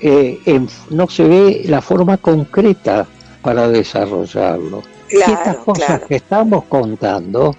eh, 0.00 0.38
en- 0.44 0.68
no 0.90 1.08
se 1.08 1.24
ve 1.24 1.62
la 1.66 1.80
forma 1.80 2.18
concreta 2.18 3.06
para 3.42 3.68
desarrollarlo. 3.68 4.82
y 5.08 5.16
estas 5.16 5.36
claro, 5.42 5.64
cosas 5.64 5.86
claro. 5.86 6.06
que 6.08 6.16
estamos 6.16 6.64
contando 6.64 7.56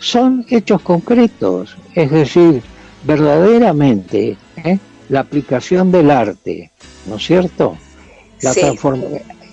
son 0.00 0.44
hechos 0.50 0.82
concretos, 0.82 1.76
es 1.94 2.10
decir, 2.10 2.62
verdaderamente 3.04 4.36
¿eh? 4.56 4.78
la 5.08 5.20
aplicación 5.20 5.90
del 5.92 6.10
arte, 6.10 6.70
¿no 7.06 7.16
es 7.16 7.24
cierto? 7.26 7.76
La 8.42 8.52
Sí. 8.52 8.60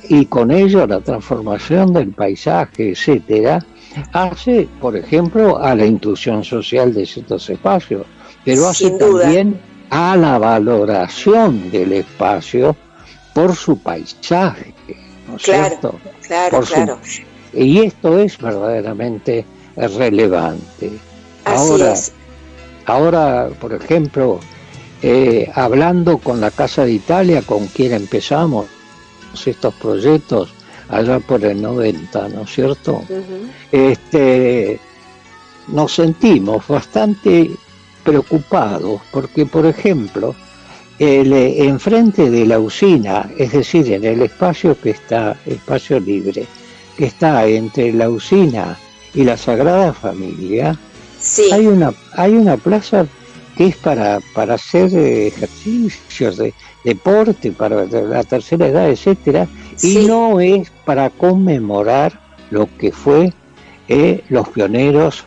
y 0.10 0.26
con 0.28 0.52
ello 0.52 0.86
la 0.86 1.00
transformación 1.02 1.94
del 1.94 2.10
paisaje, 2.12 2.92
etcétera, 2.92 3.66
hace, 4.14 4.68
por 4.80 4.96
ejemplo, 4.96 5.58
a 5.58 5.74
la 5.74 5.86
inclusión 5.86 6.44
social 6.44 6.94
de 6.94 7.06
ciertos 7.06 7.50
espacios, 7.50 8.06
pero 8.44 8.68
hace 8.68 8.92
también 8.92 9.60
a 9.90 10.16
la 10.16 10.38
valoración 10.38 11.72
del 11.72 11.94
espacio 11.94 12.76
por 13.34 13.56
su 13.56 13.80
paisaje, 13.80 14.74
¿no 15.28 15.38
es 15.38 15.44
Claro. 15.44 15.68
cierto? 15.70 15.96
Claro, 16.28 16.58
por 16.58 16.66
su- 16.68 16.74
claro. 16.74 17.00
Y 17.54 17.80
esto 17.80 18.20
es 18.20 18.38
verdaderamente 18.38 19.46
relevante. 19.76 20.92
Así 21.46 21.72
Ahora, 21.72 21.94
es. 21.94 22.12
Ahora, 22.86 23.50
por 23.60 23.74
ejemplo, 23.74 24.40
eh, 25.02 25.52
hablando 25.54 26.18
con 26.18 26.42
la 26.42 26.52
Casa 26.52 26.86
de 26.86 26.94
Italia, 26.94 27.42
con 27.42 27.68
quien 27.68 27.94
empezamos 27.94 28.68
estos 29.46 29.74
proyectos 29.76 30.54
allá 30.90 31.20
por 31.20 31.44
el 31.44 31.62
90, 31.62 32.30
¿no 32.30 32.44
es 32.44 32.50
cierto? 32.52 33.04
Este, 33.72 34.80
nos 35.68 35.94
sentimos 35.94 36.68
bastante 36.68 37.52
preocupados 38.04 39.02
porque, 39.12 39.46
por 39.46 39.66
ejemplo, 39.66 40.36
el, 41.00 41.34
eh, 41.34 41.66
enfrente 41.66 42.30
de 42.30 42.46
la 42.46 42.60
usina, 42.60 43.30
es 43.38 43.52
decir, 43.52 43.92
en 43.92 44.06
el 44.06 44.22
espacio 44.22 44.80
que 44.80 44.92
está, 44.92 45.38
espacio 45.46 46.00
libre, 46.00 46.46
que 46.98 47.06
está 47.06 47.46
entre 47.48 47.92
la 47.92 48.10
usina 48.10 48.78
y 49.14 49.24
la 49.24 49.38
Sagrada 49.38 49.92
Familia, 49.92 50.78
Sí, 51.26 51.52
hay 51.52 51.66
una, 51.66 51.94
hay 52.16 52.34
una 52.36 52.56
plaza 52.56 53.08
que 53.58 53.68
es 53.68 53.78
para, 53.78 54.20
para 54.34 54.56
hacer 54.56 54.94
eh, 54.96 55.28
ejercicios 55.28 56.38
de 56.38 56.54
deporte, 56.84 57.52
para 57.52 57.86
la 57.86 58.24
tercera 58.24 58.68
edad, 58.68 58.90
etcétera, 58.90 59.48
Sí. 59.76 60.00
y 60.00 60.06
no 60.06 60.40
es 60.40 60.70
para 60.86 61.10
conmemorar 61.10 62.20
lo 62.52 62.70
que 62.78 62.92
fue 62.92 63.34
eh, 63.88 64.24
los 64.30 64.48
pioneros 64.50 65.26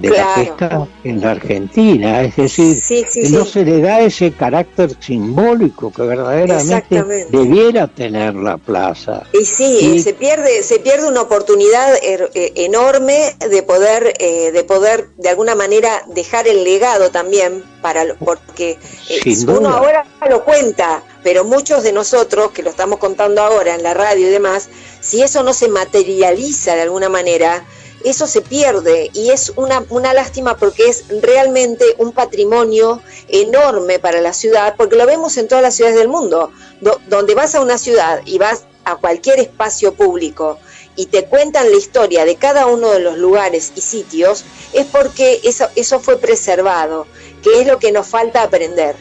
de 0.00 0.08
Claro. 0.08 0.28
la 0.28 0.34
pesca 0.44 0.86
en 1.04 1.20
la 1.20 1.30
Argentina, 1.32 2.22
es 2.22 2.36
decir, 2.36 2.74
sí, 2.80 3.04
sí, 3.04 3.20
que 3.20 3.26
sí. 3.28 3.32
no 3.32 3.44
se 3.44 3.64
le 3.64 3.80
da 3.80 4.00
ese 4.00 4.32
carácter 4.32 4.90
simbólico 5.00 5.92
que 5.92 6.02
verdaderamente 6.02 7.02
debiera 7.30 7.86
tener 7.88 8.34
la 8.34 8.58
plaza. 8.58 9.22
Y 9.32 9.44
sí, 9.44 9.78
Y- 9.96 10.00
se 10.00 10.12
pierde, 10.12 10.62
se 10.62 10.78
pierde 10.80 11.08
una 11.08 11.22
oportunidad 11.22 11.94
er- 12.02 12.30
eh, 12.34 12.52
enorme 12.56 13.34
de 13.50 13.62
poder, 13.62 14.14
eh, 14.18 14.52
de 14.52 14.64
poder 14.64 15.08
de 15.16 15.28
alguna 15.30 15.54
manera 15.54 16.02
dejar 16.14 16.46
el 16.48 16.64
legado 16.64 17.10
también 17.10 17.64
para 17.82 18.04
porque 18.18 18.78
eh, 19.08 19.44
uno 19.48 19.68
ahora 19.70 20.04
lo 20.28 20.44
cuenta, 20.44 21.02
pero 21.22 21.44
muchos 21.44 21.82
de 21.82 21.92
nosotros 21.92 22.50
que 22.52 22.62
lo 22.62 22.70
estamos 22.70 22.98
contando 22.98 23.40
ahora 23.42 23.74
en 23.74 23.82
la 23.82 23.94
radio 23.94 24.26
y 24.26 24.30
demás, 24.30 24.68
si 25.00 25.22
eso 25.22 25.42
no 25.42 25.52
se 25.54 25.68
materializa 25.68 26.74
de 26.74 26.82
alguna 26.82 27.08
manera, 27.08 27.64
eso 28.04 28.26
se 28.26 28.40
pierde 28.40 29.10
y 29.14 29.30
es 29.30 29.52
una, 29.56 29.84
una 29.88 30.12
lástima 30.14 30.56
porque 30.56 30.88
es 30.88 31.04
realmente 31.22 31.84
un 31.98 32.12
patrimonio 32.12 33.02
enorme 33.28 33.98
para 33.98 34.20
la 34.20 34.32
ciudad, 34.32 34.74
porque 34.76 34.96
lo 34.96 35.06
vemos 35.06 35.36
en 35.36 35.48
todas 35.48 35.62
las 35.62 35.74
ciudades 35.74 35.96
del 35.98 36.08
mundo, 36.08 36.52
Do- 36.80 37.00
donde 37.08 37.34
vas 37.34 37.54
a 37.54 37.60
una 37.60 37.78
ciudad 37.78 38.20
y 38.24 38.38
vas 38.38 38.64
a 38.84 38.96
cualquier 38.96 39.40
espacio 39.40 39.94
público 39.94 40.58
y 40.94 41.06
te 41.06 41.24
cuentan 41.24 41.70
la 41.70 41.76
historia 41.76 42.24
de 42.24 42.36
cada 42.36 42.66
uno 42.66 42.90
de 42.90 43.00
los 43.00 43.18
lugares 43.18 43.72
y 43.74 43.80
sitios, 43.80 44.44
es 44.72 44.86
porque 44.86 45.40
eso, 45.44 45.66
eso 45.74 46.00
fue 46.00 46.16
preservado, 46.18 47.06
que 47.42 47.60
es 47.60 47.66
lo 47.66 47.78
que 47.78 47.92
nos 47.92 48.06
falta 48.06 48.42
aprender. 48.42 48.94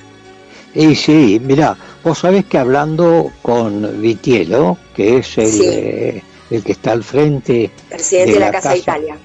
Y 0.74 0.96
sí, 0.96 1.40
mira, 1.42 1.78
vos 2.04 2.20
sabés 2.20 2.46
que 2.46 2.58
hablando 2.58 3.32
con 3.42 4.02
Vitielo, 4.02 4.78
que 4.94 5.18
es 5.20 5.38
el, 5.38 5.52
Sí. 5.52 5.62
eh, 5.66 6.24
el 6.50 6.64
que 6.64 6.72
está 6.74 6.92
al 6.92 7.04
frente 7.04 7.72
Presidente 7.90 8.34
De 8.34 8.40
la, 8.40 8.52
Casa, 8.52 8.70
casa. 8.70 8.78
Italia. 8.78 9.18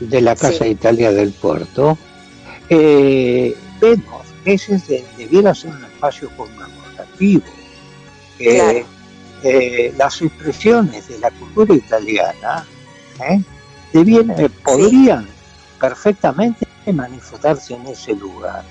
de 0.00 0.20
la 0.20 0.36
Casa 0.36 0.64
Sí. 0.64 0.70
Italia 0.70 1.10
del 1.12 1.32
Puerto, 1.32 1.98
eh, 2.68 3.54
vemos 3.80 4.22
que 4.44 4.54
ese 4.54 4.78
de- 4.78 5.04
debiera 5.16 5.54
ser 5.54 5.70
un 5.70 5.84
espacio 5.84 6.30
conmemorativo. 6.36 7.42
Eh, 8.38 8.54
Claro. 8.54 8.86
eh, 9.42 9.94
las 9.96 10.22
expresiones 10.22 11.08
de 11.08 11.18
la 11.18 11.30
cultura 11.32 11.74
italiana 11.74 12.64
¿eh? 13.28 13.40
eh, 13.94 14.48
podrían 14.64 15.26
perfectamente 15.80 16.66
manifestarse 16.92 17.74
en 17.74 17.86
ese 17.88 18.14
lugar. 18.14 18.62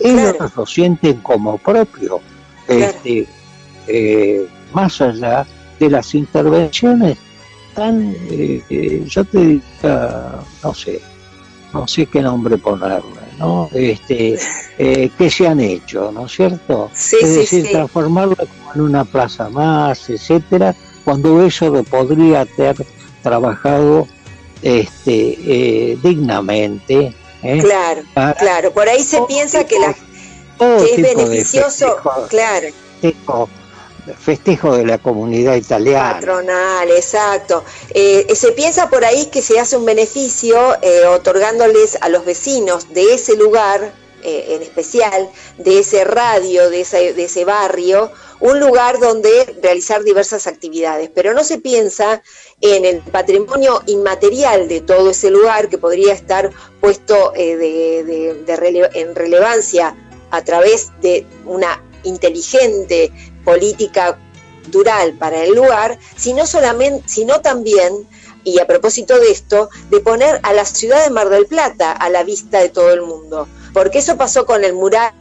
Ellos 0.00 0.34
Claro. 0.36 0.52
lo 0.56 0.66
sienten 0.66 1.18
como 1.20 1.58
propio, 1.58 2.20
Claro. 2.66 2.80
este, 2.84 3.26
eh, 3.86 4.46
más 4.72 5.00
allá 5.00 5.46
de 5.78 5.90
las 5.90 6.14
intervenciones 6.14 7.18
tan, 7.74 8.14
eh, 8.30 8.62
eh, 8.70 9.02
yo 9.06 9.24
te 9.24 9.38
diría, 9.38 10.40
no 10.62 10.74
sé, 10.74 11.00
no 11.72 11.86
sé 11.88 12.06
qué 12.06 12.20
nombre 12.22 12.56
ponerle, 12.58 13.20
¿no? 13.38 13.68
Este, 13.72 14.38
eh, 14.78 15.10
que 15.18 15.30
se 15.30 15.46
han 15.48 15.60
hecho, 15.60 16.10
¿no 16.12 16.26
es 16.26 16.32
cierto? 16.32 16.90
Sí, 16.94 17.16
es 17.20 17.28
sí, 17.30 17.36
decir, 17.40 17.66
sí. 17.66 17.72
transformarlo 17.72 18.36
como 18.36 18.74
en 18.74 18.80
una 18.80 19.04
plaza 19.04 19.48
más, 19.48 20.08
etcétera, 20.08 20.74
cuando 21.04 21.44
eso 21.44 21.68
lo 21.70 21.82
podría 21.84 22.42
haber 22.42 22.76
trabajado 23.22 24.06
este, 24.62 25.36
eh, 25.92 25.98
dignamente. 26.02 27.14
Claro, 27.60 28.02
Para 28.14 28.32
claro. 28.34 28.72
Por 28.72 28.88
ahí 28.88 29.02
se 29.02 29.20
piensa 29.28 29.64
que, 29.64 29.78
la, 29.78 29.92
que 30.58 30.84
es 30.92 30.96
de 30.96 31.02
beneficioso, 31.02 31.98
festejo- 31.98 32.28
claro, 32.28 32.68
festejo, 33.02 33.48
festejo 34.12 34.76
de 34.76 34.84
la 34.84 34.98
comunidad 34.98 35.54
italiana. 35.54 36.14
patronal, 36.14 36.90
exacto. 36.90 37.64
Eh, 37.90 38.26
se 38.34 38.52
piensa 38.52 38.90
por 38.90 39.04
ahí 39.04 39.26
que 39.26 39.42
se 39.42 39.58
hace 39.58 39.76
un 39.76 39.84
beneficio 39.84 40.76
eh, 40.82 41.06
otorgándoles 41.06 41.98
a 42.00 42.08
los 42.08 42.24
vecinos 42.24 42.92
de 42.92 43.14
ese 43.14 43.36
lugar, 43.36 43.92
eh, 44.22 44.46
en 44.50 44.62
especial, 44.62 45.30
de 45.58 45.78
ese 45.78 46.04
radio, 46.04 46.70
de 46.70 46.80
ese, 46.80 47.44
barrio, 47.44 48.10
un 48.40 48.60
lugar 48.60 48.98
donde 48.98 49.56
realizar 49.62 50.02
diversas 50.02 50.46
actividades. 50.46 51.10
Pero 51.14 51.32
no 51.32 51.44
se 51.44 51.58
piensa 51.58 52.22
en 52.60 52.84
el 52.84 52.98
patrimonio 53.00 53.82
inmaterial 53.86 54.68
de 54.68 54.80
todo 54.80 55.10
ese 55.10 55.30
lugar 55.30 55.68
que 55.68 55.78
podría 55.78 56.12
estar 56.12 56.50
puesto 56.80 57.32
de, 57.32 58.44
en 58.94 59.14
relevancia 59.14 59.96
a 60.30 60.42
través 60.42 60.90
de 61.00 61.26
una 61.46 61.82
inteligente 62.04 63.12
política 63.44 64.18
cultural 64.62 65.12
para 65.14 65.44
el 65.44 65.54
lugar, 65.54 65.98
sino 66.16 66.46
solamente, 66.46 67.02
sino 67.06 67.40
también, 67.40 68.08
y 68.44 68.58
a 68.60 68.66
propósito 68.66 69.18
de 69.18 69.30
esto, 69.30 69.70
de 69.90 70.00
poner 70.00 70.40
a 70.42 70.52
la 70.52 70.64
ciudad 70.64 71.02
de 71.04 71.10
Mar 71.10 71.28
del 71.28 71.46
Plata 71.46 71.92
a 71.92 72.10
la 72.10 72.24
vista 72.24 72.60
de 72.60 72.68
todo 72.68 72.90
el 72.92 73.02
mundo. 73.02 73.48
Porque 73.72 73.98
eso 73.98 74.16
pasó 74.16 74.46
con 74.46 74.62
el 74.64 74.72
mural 74.74 75.12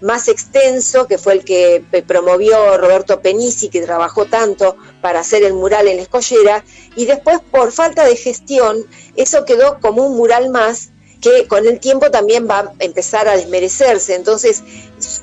más 0.00 0.28
extenso, 0.28 1.06
que 1.06 1.16
fue 1.16 1.34
el 1.34 1.44
que 1.44 1.84
pe- 1.90 2.02
promovió 2.02 2.76
Roberto 2.76 3.20
Penici, 3.20 3.68
que 3.68 3.82
trabajó 3.82 4.24
tanto 4.24 4.76
para 5.00 5.20
hacer 5.20 5.44
el 5.44 5.52
mural 5.52 5.86
en 5.88 5.98
la 5.98 6.02
escollera, 6.02 6.64
y 6.96 7.04
después 7.04 7.38
por 7.52 7.70
falta 7.70 8.04
de 8.04 8.16
gestión, 8.16 8.84
eso 9.14 9.44
quedó 9.44 9.78
como 9.80 10.04
un 10.06 10.16
mural 10.16 10.50
más 10.50 10.90
que 11.24 11.46
con 11.46 11.66
el 11.66 11.80
tiempo 11.80 12.10
también 12.10 12.46
va 12.46 12.58
a 12.60 12.72
empezar 12.80 13.26
a 13.28 13.34
desmerecerse. 13.36 14.14
Entonces, 14.14 14.62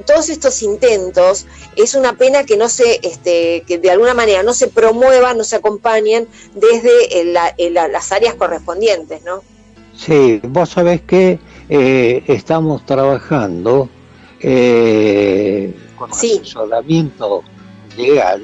todos 0.08 0.30
estos 0.30 0.64
intentos 0.64 1.46
es 1.76 1.94
una 1.94 2.14
pena 2.14 2.44
que 2.44 2.58
no 2.58 2.70
se, 2.70 3.00
este, 3.04 3.64
que 3.68 3.78
de 3.78 3.92
alguna 3.92 4.16
manera 4.16 4.42
no 4.42 4.54
se 4.56 4.68
promuevan, 4.68 5.38
no 5.38 5.44
se 5.44 5.58
acompañen 5.58 6.28
desde 6.56 7.24
la- 7.26 7.54
el- 7.58 7.76
la- 7.76 7.88
las 7.88 8.12
áreas 8.12 8.34
correspondientes, 8.34 9.22
¿no? 9.24 9.44
Sí, 9.96 10.40
vos 10.44 10.70
sabés 10.70 11.02
que 11.02 11.40
eh, 11.70 12.24
estamos 12.28 12.84
trabajando 12.86 13.88
eh, 14.44 15.74
con 15.96 16.12
Sí. 16.14 16.40
asesoramiento 16.42 17.44
legal 17.96 18.42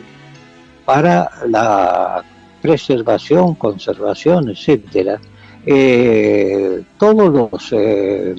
para 0.85 1.31
la 1.47 2.23
preservación, 2.61 3.55
conservación, 3.55 4.49
etcétera. 4.49 5.19
Eh, 5.69 6.81
todos 6.97 7.29
los, 7.51 7.69
eh, 7.73 8.33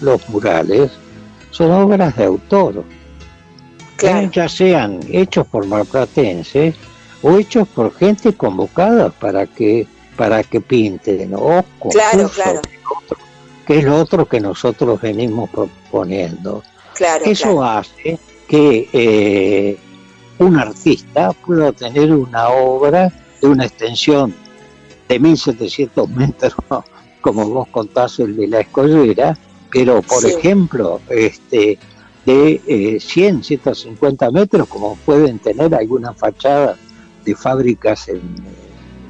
los 0.00 0.28
murales 0.28 0.92
son 1.50 1.72
obras 1.72 2.16
de 2.16 2.24
autor, 2.24 2.84
Claro. 3.96 4.30
ya 4.30 4.48
sean 4.48 5.00
hechos 5.10 5.44
por 5.48 5.66
marplatenses 5.66 6.76
o 7.20 7.36
hechos 7.36 7.66
por 7.66 7.92
gente 7.94 8.32
convocada 8.32 9.10
para 9.10 9.46
que 9.46 9.86
para 10.16 10.42
que 10.44 10.60
pinten 10.60 11.32
o 11.34 11.64
Claro, 11.90 12.28
claro. 12.28 12.60
que 12.62 12.68
es 12.74 12.82
lo 12.84 12.90
otro- 12.96 13.16
que 13.66 13.78
es 13.78 13.84
lo 13.84 13.96
otro 13.96 14.28
que 14.28 14.40
nosotros 14.40 15.00
venimos 15.00 15.48
proponiendo. 15.50 16.62
Claro, 16.94 17.24
Eso 17.24 17.62
hace 17.62 18.18
que 18.48 18.88
eh, 18.92 19.76
un 20.38 20.56
artista 20.56 21.32
pueda 21.32 21.70
tener 21.72 22.12
una 22.12 22.48
obra 22.48 23.12
de 23.40 23.46
una 23.48 23.66
extensión 23.66 24.34
de 25.08 25.18
1700 25.18 26.08
metros, 26.10 26.54
como 27.20 27.48
vos 27.48 27.68
contás 27.70 28.18
el 28.20 28.36
de 28.36 28.46
la 28.48 28.60
escollera, 28.60 29.36
pero 29.70 30.02
por 30.02 30.22
Sí. 30.22 30.28
ejemplo, 30.28 31.00
este 31.08 31.78
de 32.24 32.60
eh, 32.66 32.98
100, 33.00 33.42
150 33.42 34.30
metros, 34.30 34.68
como 34.68 34.96
pueden 34.96 35.38
tener 35.38 35.74
algunas 35.74 36.16
fachadas 36.18 36.76
de 37.24 37.34
fábricas 37.34 38.06
en, 38.08 38.20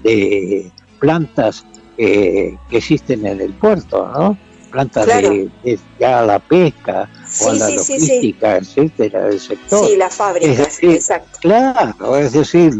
de 0.04 0.70
plantas 1.00 1.64
eh, 1.96 2.56
que 2.70 2.76
existen 2.78 3.26
en 3.26 3.40
el 3.40 3.52
puerto, 3.54 4.08
¿no? 4.16 4.38
Plantas 4.70 5.04
Claro. 5.06 5.30
de, 5.30 5.50
de- 5.64 5.80
ya 5.98 6.22
la 6.22 6.38
pesca 6.38 7.08
o 7.42 7.48
a 7.48 7.52
Sí, 7.54 7.58
la 7.58 7.66
sí, 7.66 7.78
sí, 7.78 7.84
sí. 7.84 7.98
logística, 8.06 8.56
etcétera, 8.56 9.24
del 9.24 9.40
sector. 9.40 9.84
Sí, 9.86 9.96
las 9.96 10.14
fábricas, 10.14 10.50
Es 10.50 10.58
decir, 10.66 10.90
exacto. 10.90 11.38
Claro, 11.40 12.16
es 12.18 12.32
decir, 12.32 12.72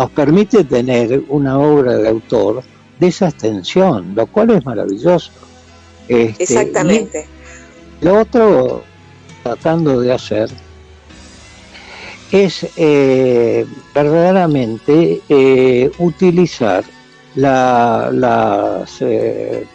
nos 0.00 0.10
permite 0.12 0.64
tener 0.64 1.24
una 1.28 1.58
obra 1.58 1.98
de 1.98 2.08
autor 2.08 2.62
de 2.98 3.08
esa 3.08 3.28
extensión, 3.28 4.14
lo 4.14 4.26
cual 4.26 4.48
es 4.48 4.64
maravilloso. 4.64 5.30
Este, 6.08 6.42
Exactamente. 6.42 7.26
lo 8.00 8.20
otro, 8.20 8.82
tratando 9.42 10.00
de 10.00 10.14
hacer, 10.14 10.48
es 12.32 12.66
eh, 12.76 13.66
verdaderamente 13.94 15.20
eh, 15.28 15.90
utilizar 15.98 16.82
la, 17.34 18.08
las, 18.10 19.02
eh, 19.02 19.66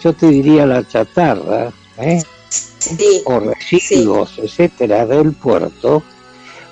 yo 0.00 0.12
te 0.12 0.28
diría 0.28 0.66
la 0.66 0.86
chatarra. 0.86 1.72
Sí, 2.48 3.22
o 3.24 3.40
residuos, 3.40 4.38
etcétera, 4.38 5.04
del 5.04 5.32
puerto 5.32 6.02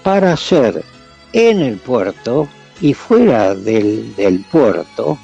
para 0.02 0.32
hacer 0.34 0.84
en 1.32 1.60
el 1.60 1.76
puerto 1.76 2.48
y 2.80 2.94
fuera 2.94 3.54
del, 3.54 4.14
del 4.16 4.40
puerto 4.44 5.18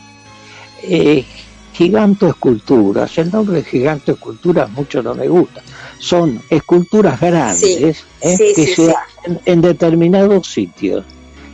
eh, 0.82 1.24
giganto 1.72 2.28
esculturas. 2.28 3.16
El 3.18 3.30
nombre 3.30 3.56
de 3.56 3.64
giganto 3.64 4.12
esculturas 4.12 4.70
mucho 4.70 5.02
no 5.02 5.14
me 5.14 5.28
gusta. 5.28 5.62
Son 5.98 6.40
esculturas 6.50 7.20
grandes 7.20 8.04
eh, 8.20 8.36
sí, 8.36 8.52
que 8.54 8.66
sí, 8.66 8.74
se 8.74 8.90
hacen 8.90 9.40
en 9.44 9.60
determinados 9.60 10.46
sitios. 10.46 11.04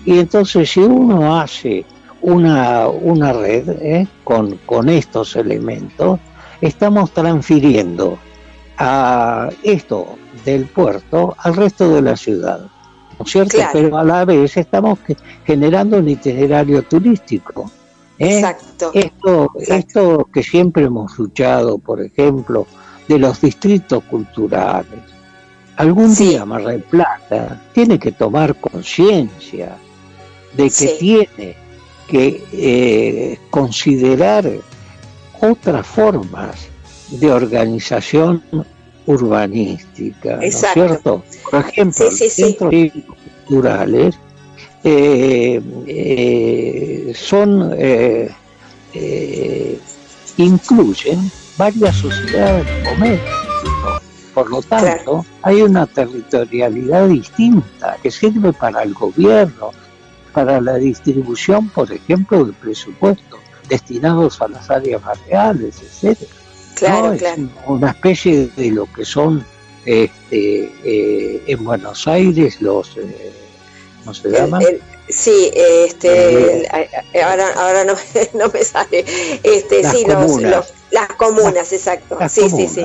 Y 0.04 0.18
entonces 0.18 0.70
si 0.70 0.80
uno 0.80 1.38
hace 1.38 1.84
una, 2.22 2.88
una 2.88 3.32
red 3.32 3.68
eh, 3.68 4.06
con, 4.24 4.56
con 4.66 4.88
estos 4.88 5.36
elementos, 5.36 6.18
estamos 6.60 7.12
transfiriendo 7.12 8.18
a 8.78 9.50
esto 9.62 10.16
del 10.44 10.66
puerto 10.66 11.36
al 11.38 11.54
resto 11.54 11.94
de 11.94 12.02
la 12.02 12.16
ciudad, 12.16 12.60
¿no 12.60 12.66
es 12.66 12.79
cierto? 13.28 13.56
Claro. 13.56 13.70
Pero 13.72 13.98
a 13.98 14.04
la 14.04 14.24
vez 14.24 14.56
estamos 14.56 14.98
ge- 15.06 15.16
generando 15.44 15.98
un 15.98 16.09
itinerario 16.09 16.83
turístico. 16.83 17.70
¿eh? 18.18 18.37
exacto. 18.38 18.90
Esto, 18.94 19.50
Exacto. 19.59 19.74
esto 19.74 20.28
que 20.33 20.42
siempre 20.42 20.85
hemos 20.85 21.18
luchado, 21.18 21.78
por 21.78 22.02
ejemplo, 22.02 22.66
de 23.09 23.18
los 23.18 23.40
distritos 23.40 24.04
culturales. 24.04 25.00
Algún 25.76 26.14
Sí. 26.14 26.28
día 26.30 26.44
Mar 26.44 26.64
del 26.64 26.83
Plata 26.83 27.62
tiene 27.72 27.98
que 27.98 28.12
tomar 28.12 28.54
conciencia 28.56 29.76
de 30.54 30.64
que 30.64 30.70
Sí. 30.70 30.90
tiene 30.98 31.56
que 32.06 32.44
eh, 32.52 33.38
considerar 33.50 34.44
otras 35.40 35.87
formas 35.87 36.68
de 37.09 37.33
organización 37.33 38.42
urbanística, 39.06 40.36
¿no 40.36 40.42
es 40.42 40.64
cierto? 40.72 41.22
Por 41.51 41.61
ejemplo, 41.66 42.11
Sí, 42.11 42.16
sí, 42.16 42.24
los 42.24 42.32
sí. 42.32 42.42
centros 42.42 43.05
culturales 43.46 44.18
eh, 44.84 45.61
eh, 45.86 47.12
son 47.14 47.72
eh, 47.76 48.30
eh, 48.94 49.78
incluyen 50.36 51.30
varias 51.57 51.96
sociedades 51.96 52.66
de 52.66 52.90
comercio. 52.90 53.34
Por 54.34 54.48
lo 54.48 54.62
tanto, 54.62 55.26
hay 55.42 55.61
una 55.62 55.86
territorialidad 55.86 57.09
distinta 57.09 57.96
que 58.03 58.11
sirve 58.11 58.53
para 58.53 58.82
el 58.82 58.94
gobierno, 58.94 59.72
para 60.32 60.61
la 60.61 60.76
distribución, 60.76 61.68
por 61.68 61.92
ejemplo, 61.92 62.44
de 62.44 62.53
presupuestos 62.53 63.40
destinados 63.68 64.40
a 64.40 64.48
las 64.48 64.70
áreas 64.70 65.03
barriales, 65.03 65.82
etcétera. 65.82 66.30
Claro, 66.81 67.07
¿no? 67.09 67.12
Es 67.14 67.18
claro. 67.22 67.43
una 67.66 67.91
especie 67.91 68.49
de 68.57 68.70
lo 68.70 68.87
que 68.93 69.05
son 69.05 69.45
este, 69.87 70.72
eh, 70.85 71.43
en 71.47 71.64
Buenos 71.64 72.07
Aires 72.09 72.61
los, 72.61 72.97
eh, 72.97 73.33
¿cómo 74.01 74.14
se 74.14 74.28
El- 74.28 74.35
llaman? 74.35 74.62
el- 74.62 74.81
sí, 75.09 75.51
este, 75.55 76.61
el- 76.61 76.68
ahora, 77.22 77.47
ahora 77.57 77.85
no, 77.85 77.95
no 78.35 78.49
me 78.53 78.62
sale. 78.64 79.05
Este, 79.43 79.83
Las 79.83 79.93
sí, 79.97 80.05
los, 80.07 80.14
comunas. 80.16 80.51
los- 80.57 80.72
las 80.91 81.09
comunas, 81.16 81.72
exacto. 81.72 82.16
Las 82.20 82.33
sí, 82.33 82.49
sí, 82.51 82.68
sí. 82.68 82.85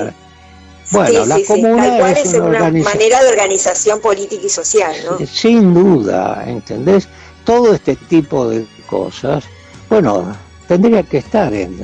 Bueno, 0.92 1.24
Sí, 1.24 1.28
la 1.28 1.36
sí, 1.36 1.44
comuna 1.46 2.10
es 2.10 2.26
es 2.26 2.34
una 2.34 2.70
manera 2.70 3.20
de 3.24 3.28
organización 3.28 4.00
política 4.00 4.46
y 4.46 4.48
social, 4.48 4.94
¿no? 5.04 5.26
Sin 5.26 5.74
duda, 5.74 6.44
¿entendés? 6.46 7.08
Todo 7.44 7.74
este 7.74 7.96
tipo 7.96 8.48
de 8.48 8.64
cosas, 8.88 9.44
bueno, 9.90 10.36
tendría 10.66 11.02
que 11.02 11.18
estar 11.18 11.52
en, 11.54 11.78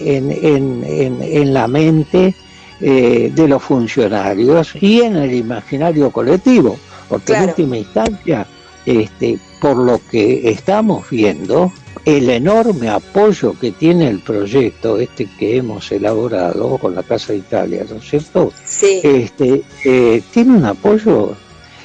en, 0.00 1.54
la 1.54 1.66
mente 1.68 2.34
eh, 2.80 3.32
de 3.34 3.48
los 3.48 3.62
funcionarios 3.62 4.74
y 4.80 5.00
en 5.02 5.16
el 5.16 5.34
imaginario 5.34 6.10
colectivo, 6.10 6.78
porque 7.08 7.34
en 7.34 7.44
última 7.44 7.76
instancia, 7.76 8.46
este, 8.86 9.38
por 9.60 9.76
lo 9.76 10.00
que 10.10 10.50
estamos 10.50 11.10
viendo, 11.10 11.72
el 12.04 12.30
enorme 12.30 12.88
apoyo 12.88 13.54
que 13.58 13.72
tiene 13.72 14.08
el 14.08 14.20
proyecto 14.20 14.98
este 14.98 15.28
que 15.38 15.58
hemos 15.58 15.92
elaborado 15.92 16.78
con 16.78 16.94
la 16.94 17.02
Casa 17.02 17.34
Italia, 17.34 17.84
¿no 17.88 17.96
es 17.96 18.08
cierto? 18.08 18.52
Sí. 18.64 19.00
Este, 19.02 19.62
eh, 19.84 20.22
tiene 20.32 20.56
un 20.56 20.64
apoyo 20.64 21.36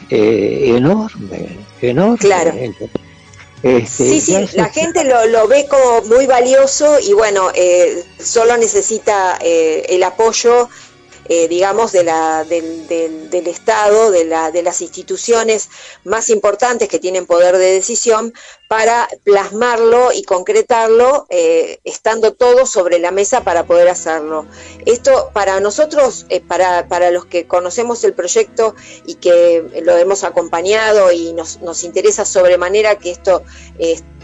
eh, 0.10 0.74
enorme, 0.78 1.58
enorme. 1.82 2.18
Claro. 2.20 2.54
Este, 3.66 4.08
sí, 4.08 4.22
sí, 4.22 4.48
la 4.54 4.70
gente 4.70 5.04
lo, 5.04 5.26
lo, 5.26 5.48
ve 5.48 5.66
como 5.68 6.04
muy 6.04 6.28
valioso 6.28 7.00
y 7.00 7.14
bueno, 7.14 7.50
eh, 7.56 8.04
solo 8.20 8.56
necesita 8.58 9.40
el 9.42 10.04
apoyo 10.04 10.70
eh, 11.28 11.48
digamos, 11.48 11.92
del, 11.92 12.08
Estado, 13.48 14.12
de, 14.12 14.26
la, 14.26 14.52
de 14.52 14.62
las 14.62 14.82
instituciones 14.82 15.70
más 16.04 16.30
importantes 16.30 16.88
que 16.88 17.00
tienen 17.00 17.26
poder 17.26 17.58
de 17.58 17.72
decisión, 17.72 18.34
para 18.68 19.08
plasmarlo 19.24 20.12
y 20.12 20.24
concretarlo, 20.24 21.26
eh, 21.30 21.80
estando 21.84 22.34
todo 22.34 22.66
sobre 22.66 23.00
la 23.00 23.12
mesa 23.12 23.44
para 23.44 23.66
poder 23.66 23.90
hacerlo. 23.90 24.46
Esto 24.86 25.32
para 25.34 25.60
nosotros, 25.60 26.26
eh, 26.30 26.42
para, 26.42 26.88
para 26.88 27.10
los 27.10 27.26
que 27.26 27.48
conocemos 27.48 28.04
el 28.04 28.14
proyecto 28.14 28.76
y 29.06 29.16
que 29.16 29.82
lo 29.84 29.98
hemos 29.98 30.24
acompañado 30.24 31.12
y 31.12 31.34
nos, 31.34 31.62
nos 31.62 31.84
interesa 31.84 32.26
sobremanera 32.26 32.98
que 33.00 33.12
esto 33.12 33.44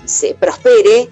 se 0.05 0.35
prospere, 0.35 1.09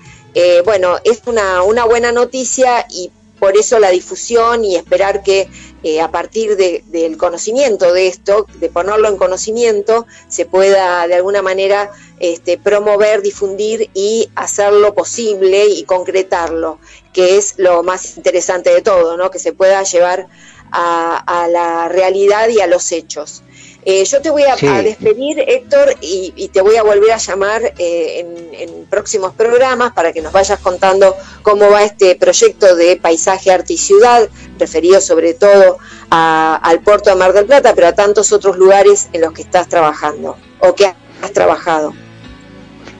bueno, 0.66 0.98
es 1.04 1.22
una, 1.26 1.64
una 1.64 1.86
buena 1.86 2.12
noticia 2.12 2.86
y 2.90 3.12
por 3.40 3.58
eso 3.58 3.80
la 3.80 3.90
difusión 3.90 4.66
y 4.66 4.76
esperar 4.76 5.24
que 5.24 5.50
eh, 5.84 6.02
a 6.02 6.12
partir 6.12 6.58
del 6.58 7.18
conocimiento 7.18 7.94
de 7.94 8.08
esto, 8.08 8.48
de 8.56 8.70
ponerlo 8.70 9.08
en 9.08 9.18
conocimiento, 9.18 10.06
se 10.28 10.46
pueda 10.46 11.08
de 11.08 11.16
alguna 11.16 11.42
manera 11.42 11.92
este, 12.20 12.58
promover, 12.58 13.22
difundir 13.22 13.90
y 13.94 14.30
hacerlo 14.36 14.94
posible 14.94 15.68
y 15.68 15.84
concretarlo, 15.84 16.80
que 17.14 17.38
es 17.38 17.56
lo 17.58 17.84
más 17.84 18.18
interesante 18.18 18.74
de 18.74 18.82
todo, 18.82 19.18
¿no? 19.18 19.32
que 19.32 19.40
se 19.40 19.54
pueda 19.54 19.84
llevar 19.84 20.28
a 20.72 21.48
la 21.50 21.90
realidad 21.90 22.50
y 22.50 22.60
a 22.60 22.68
los 22.68 22.92
hechos. 22.92 23.42
Eh, 23.86 24.04
yo 24.04 24.22
te 24.22 24.30
voy 24.30 24.44
a, 24.44 24.56
despedir, 24.82 25.40
Héctor, 25.40 25.96
y, 26.02 26.50
te 26.50 26.62
voy 26.62 26.76
a 26.76 26.84
volver 26.84 27.12
a 27.12 27.18
llamar 27.18 27.62
eh, 27.78 28.26
en, 28.54 28.86
próximos 28.90 29.34
programas 29.34 29.94
para 29.94 30.12
que 30.12 30.22
nos 30.22 30.34
vayas 30.34 30.60
contando 30.60 31.16
cómo 31.44 31.70
va 31.70 31.84
este 31.84 32.16
proyecto 32.16 32.76
de 32.76 32.98
paisaje, 32.98 33.52
arte 33.52 33.74
y 33.74 33.78
ciudad, 33.78 34.28
referido 34.58 35.00
sobre 35.00 35.34
todo 35.34 35.78
al 36.10 36.80
puerto 36.82 37.10
de 37.12 37.16
Mar 37.16 37.34
del 37.34 37.46
Plata, 37.46 37.74
pero 37.74 37.88
a 37.88 37.94
tantos 37.94 38.32
otros 38.34 38.58
lugares 38.58 39.10
en 39.14 39.22
los 39.22 39.32
que 39.32 39.44
estás 39.44 39.70
trabajando 39.70 40.36
o 40.60 40.74
que 40.74 40.86
has 40.86 41.32
trabajado. 41.32 41.94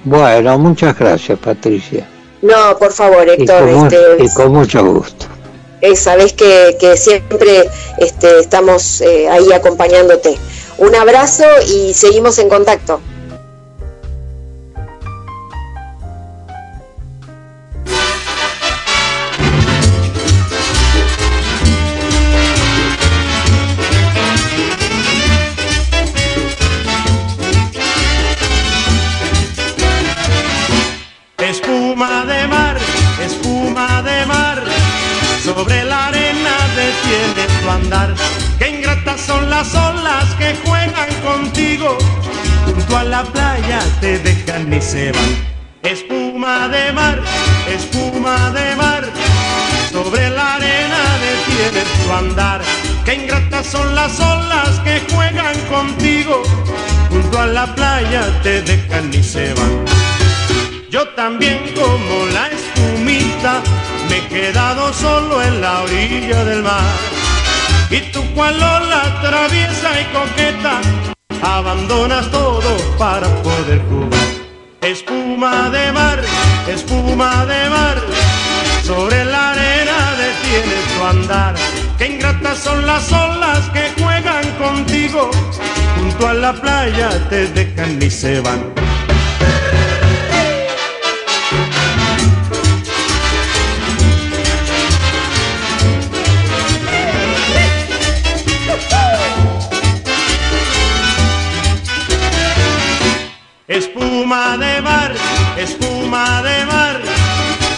Bueno, 0.06 0.58
muchas 0.60 0.98
gracias, 0.98 1.38
Patricia. 1.40 2.08
No, 2.42 2.78
por 2.78 2.94
favor, 2.94 3.28
Héctor. 3.28 3.68
Y 3.68 3.74
con, 3.74 3.86
este, 3.86 4.34
con 4.36 4.54
mucho 4.54 4.86
gusto. 4.86 5.26
Eh, 5.82 5.96
sabes 5.96 6.34
que, 6.34 6.76
siempre 6.98 7.70
este, 7.98 8.40
estamos 8.40 9.02
ahí 9.30 9.52
acompañándote. 9.54 10.38
Un 10.78 10.96
abrazo 10.96 11.44
y 11.68 11.94
seguimos 11.94 12.40
en 12.40 12.50
contacto. 12.50 13.02
Sobre 35.60 35.84
la 35.84 36.08
arena 36.08 36.56
detiene 36.78 37.44
tu 37.62 37.70
andar 37.70 38.16
son 39.18 39.50
las 39.50 39.76
olas 39.76 40.26
que 40.38 40.56
juegan 40.66 41.10
contigo. 41.24 41.98
Junto 42.66 42.98
a 42.98 43.04
la 43.04 43.24
playa 43.24 43.80
te 44.00 44.20
dejan 44.20 44.72
y 44.74 44.82
se 44.82 45.12
van. 45.12 45.32
Espuma 45.84 46.68
de 46.68 46.92
mar, 46.94 47.20
espuma 47.68 48.52
de 48.52 48.76
mar. 48.76 49.04
Sobre 49.92 50.30
la 50.30 50.56
arena 50.56 51.02
detienes 51.28 51.90
tu 52.04 52.14
andar. 52.14 52.62
Qué 53.06 53.16
ingratas 53.16 53.66
son 53.66 53.96
las 53.96 54.20
olas 54.20 54.80
que 54.84 55.02
juegan 55.14 55.58
contigo. 55.66 56.44
Junto 57.10 57.40
a 57.40 57.48
la 57.48 57.66
playa 57.76 58.22
te 58.42 58.62
dejan 58.62 59.14
y 59.14 59.24
se 59.24 59.54
van. 59.54 59.86
Yo 60.90 61.08
también 61.10 61.60
como 61.76 62.26
la 62.34 62.48
espumita 62.48 63.62
me 64.10 64.18
he 64.18 64.28
quedado 64.28 64.94
solo 64.94 65.42
en 65.42 65.62
la 65.62 65.82
orilla 65.82 66.44
del 66.44 66.64
mar 66.64 67.20
y 67.90 68.00
tú 68.12 68.24
cual 68.36 68.60
la 68.60 69.22
traviesa 69.22 70.02
y 70.02 70.06
coqueta, 70.14 70.80
abandonas 71.42 72.30
todo 72.30 72.78
para 72.98 73.28
poder 73.42 73.82
jugar. 73.90 74.30
Espuma 74.82 75.70
de 75.70 75.92
mar, 75.92 76.22
espuma 76.68 77.46
de 77.46 77.70
mar, 77.70 77.98
sobre 78.84 79.26
la 79.26 79.52
arena 79.52 80.16
detienes 80.18 80.84
tu 80.96 81.04
andar. 81.04 81.56
Qué 81.98 82.08
ingratas 82.08 82.60
son 82.60 82.86
las 82.86 83.12
olas 83.12 83.70
que 83.70 83.92
juegan 84.02 84.46
contigo, 84.58 85.32
junto 85.96 86.28
a 86.28 86.34
la 86.34 86.54
playa 86.54 87.10
te 87.30 87.48
dejan 87.48 88.02
y 88.02 88.10
se 88.10 88.40
van. 88.40 88.79
Espuma 104.30 104.58
de 104.58 104.82
mar, 104.84 105.12
espuma 105.58 106.44
de 106.44 106.66
mar, 106.68 107.02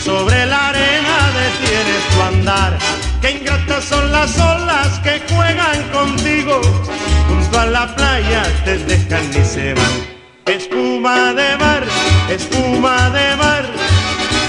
sobre 0.04 0.46
la 0.48 0.68
arena 0.68 1.32
detienes 1.40 2.04
tu 2.12 2.22
andar. 2.24 2.78
Qué 3.22 3.32
ingratas 3.32 3.86
son 3.86 4.12
las 4.12 4.38
olas 4.38 5.00
que 5.00 5.22
juegan 5.34 5.82
contigo, 5.94 6.60
junto 7.30 7.58
a 7.58 7.68
la 7.68 7.96
playa 7.96 8.44
te 8.66 8.80
dejan 8.80 9.30
y 9.32 9.46
se 9.46 9.74
van. 9.76 9.96
Espuma 10.46 11.34
de 11.34 11.56
mar, 11.56 11.84
espuma 12.30 13.10
de 13.12 13.36
mar, 13.38 13.64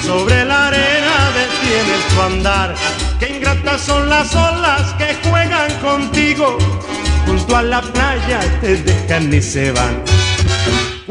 sobre 0.05 0.45
la 0.45 0.67
arena 0.67 1.31
detienes 1.39 2.03
tu 2.13 2.21
andar. 2.21 2.75
Qué 3.21 3.37
ingratas 3.37 3.81
son 3.81 4.11
las 4.11 4.35
olas 4.35 4.93
que 4.95 5.17
juegan 5.29 5.73
contigo, 5.79 6.59
junto 7.27 7.57
a 7.57 7.63
la 7.63 7.81
playa 7.81 8.41
te 8.61 8.75
dejan 8.79 9.33
y 9.33 9.41
se 9.41 9.71
van. 9.71 10.03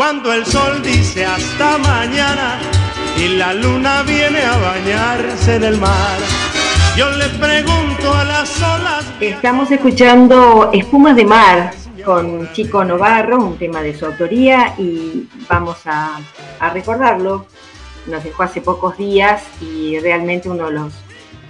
Cuando 0.02 0.34
el 0.34 0.48
sol 0.48 0.82
dice 0.82 1.24
hasta 1.24 1.78
mañana 1.78 2.60
y 3.20 3.38
la 3.38 3.54
luna 3.54 4.02
viene 4.02 4.42
a 4.42 4.58
bañarse 4.58 5.58
en 5.58 5.64
el 5.64 5.78
mar. 5.78 6.18
Yo 6.98 7.12
le 7.12 7.30
pregunto 7.30 8.12
a 8.12 8.24
las 8.24 8.58
olas. 8.64 9.06
Estamos 9.20 9.70
escuchando 9.70 10.72
Espumas 10.74 11.16
de 11.16 11.26
Mar 11.26 11.72
con 12.04 12.52
Chico 12.52 12.84
Novarro, 12.84 13.46
un 13.46 13.60
tema 13.60 13.84
de 13.84 13.96
su 13.96 14.08
autoría, 14.08 14.74
y 14.80 15.30
vamos 15.48 15.78
a, 15.86 16.20
a 16.60 16.70
recordarlo. 16.72 17.46
Nos 18.08 18.24
dejó 18.24 18.42
hace 18.42 18.60
pocos 18.60 18.98
días 18.98 19.44
y 19.62 20.00
realmente 20.00 20.50
uno 20.50 20.66
de 20.66 20.72
los 20.72 20.94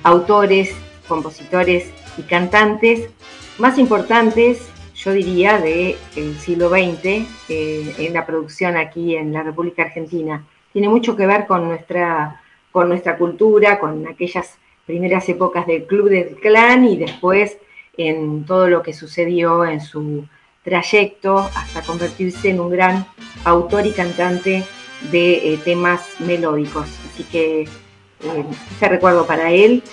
autores, 0.04 0.76
compositores 1.08 1.90
y 2.18 2.24
cantantes 2.24 3.12
más 3.60 3.78
importantes 3.78 4.71
yo 5.04 5.12
diría, 5.14 5.58
del 5.58 6.38
siglo 6.40 6.70
XX 6.70 7.26
eh, 7.50 7.96
en 7.98 8.14
la 8.14 8.26
producción 8.26 8.78
aquí 8.78 9.16
en 9.16 9.34
la 9.34 9.42
República 9.42 9.84
Argentina. 9.84 10.46
Tiene 10.72 10.90
mucho 10.90 11.16
que 11.16 11.26
ver 11.26 11.48
con 11.48 11.68
nuestra, 11.68 12.42
con 12.72 12.88
nuestra 12.88 13.18
cultura, 13.18 13.80
con 13.80 14.08
aquellas 14.08 14.58
primeras 14.86 15.28
épocas 15.28 15.66
del 15.66 15.86
Club 15.86 16.10
del 16.10 16.36
Clan 16.36 16.86
y 16.86 16.98
después 16.98 17.58
en 17.98 18.46
todo 18.46 18.70
lo 18.70 18.84
que 18.84 18.94
sucedió 18.94 19.66
en 19.66 19.82
su 19.82 20.26
trayecto 20.64 21.40
hasta 21.40 21.82
convertirse 21.82 22.50
en 22.50 22.60
un 22.60 22.70
gran 22.70 23.06
autor 23.44 23.88
y 23.88 23.92
cantante 23.92 24.64
de 25.12 25.54
eh, 25.54 25.60
temas 25.64 26.08
melódicos. 26.20 26.88
Así 27.12 27.24
que 27.24 27.62
eh, 27.62 28.46
ese 28.76 28.88
recuerdo 28.88 29.26
para 29.26 29.52
él. 29.52 29.84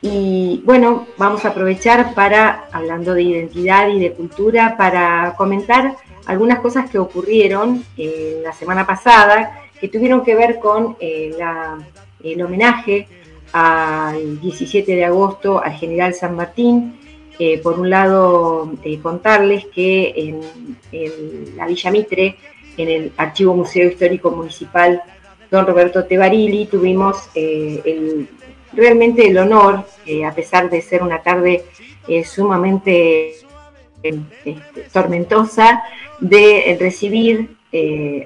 Y 0.00 0.62
bueno, 0.64 1.06
vamos 1.16 1.44
a 1.44 1.48
aprovechar 1.48 2.14
para, 2.14 2.68
hablando 2.70 3.14
de 3.14 3.22
identidad 3.22 3.88
y 3.88 3.98
de 3.98 4.12
cultura, 4.12 4.76
para 4.76 5.34
comentar 5.36 5.96
algunas 6.26 6.60
cosas 6.60 6.88
que 6.88 6.98
ocurrieron 6.98 7.84
eh, 7.96 8.40
la 8.44 8.52
semana 8.52 8.86
pasada 8.86 9.62
que 9.80 9.88
tuvieron 9.88 10.22
que 10.22 10.34
ver 10.34 10.58
con 10.58 10.96
eh, 11.00 11.34
el 12.22 12.42
homenaje 12.42 13.08
al 13.52 14.40
17 14.40 14.94
de 14.94 15.04
agosto 15.04 15.62
al 15.62 15.72
general 15.72 16.14
San 16.14 16.36
Martín. 16.36 16.98
Eh, 17.38 17.58
por 17.58 17.78
un 17.78 17.88
lado, 17.88 18.72
contarles 19.00 19.66
que 19.66 20.12
en, 20.16 21.56
la 21.56 21.66
Villa 21.66 21.90
Mitre, 21.90 22.36
en 22.76 22.88
el 22.88 23.12
Archivo 23.16 23.54
Museo 23.54 23.88
Histórico 23.88 24.30
Municipal 24.30 25.00
Don 25.50 25.64
Roberto 25.64 26.04
Tebarili, 26.04 26.66
tuvimos 26.66 27.30
el, 27.34 28.28
realmente 28.72 29.26
el 29.26 29.38
honor, 29.38 29.84
a 30.26 30.34
pesar 30.34 30.70
de 30.70 30.80
ser 30.82 31.02
una 31.02 31.22
tarde 31.22 31.64
sumamente 32.24 33.34
este, 34.02 34.56
tormentosa, 34.92 35.82
de 36.20 36.76
recibir 36.80 37.56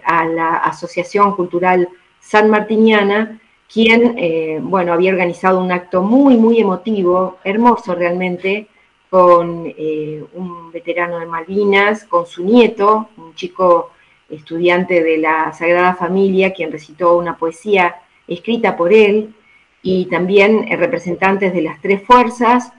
a 0.04 0.24
la 0.26 0.56
Asociación 0.58 1.34
Cultural 1.34 1.88
San 2.20 2.48
Martiniana, 2.48 3.40
quien, 3.72 4.14
eh, 4.18 4.58
bueno, 4.62 4.92
había 4.92 5.12
organizado 5.12 5.60
un 5.60 5.72
acto 5.72 6.02
muy, 6.02 6.36
muy 6.36 6.60
emotivo, 6.60 7.38
hermoso 7.42 7.94
realmente, 7.94 8.68
con 9.08 9.64
eh, 9.66 10.22
un 10.34 10.70
veterano 10.72 11.18
de 11.18 11.26
Malvinas, 11.26 12.04
con 12.04 12.26
su 12.26 12.44
nieto, 12.44 13.08
un 13.16 13.34
chico 13.34 13.90
estudiante 14.28 15.02
de 15.02 15.18
la 15.18 15.52
Sagrada 15.52 15.94
Familia, 15.94 16.52
quien 16.52 16.72
recitó 16.72 17.16
una 17.16 17.36
poesía 17.36 17.96
escrita 18.26 18.76
por 18.76 18.92
él, 18.92 19.34
y 19.82 20.06
también 20.06 20.66
eh, 20.68 20.76
representantes 20.76 21.52
de 21.52 21.62
las 21.62 21.80
tres 21.80 22.02
fuerzas, 22.02 22.72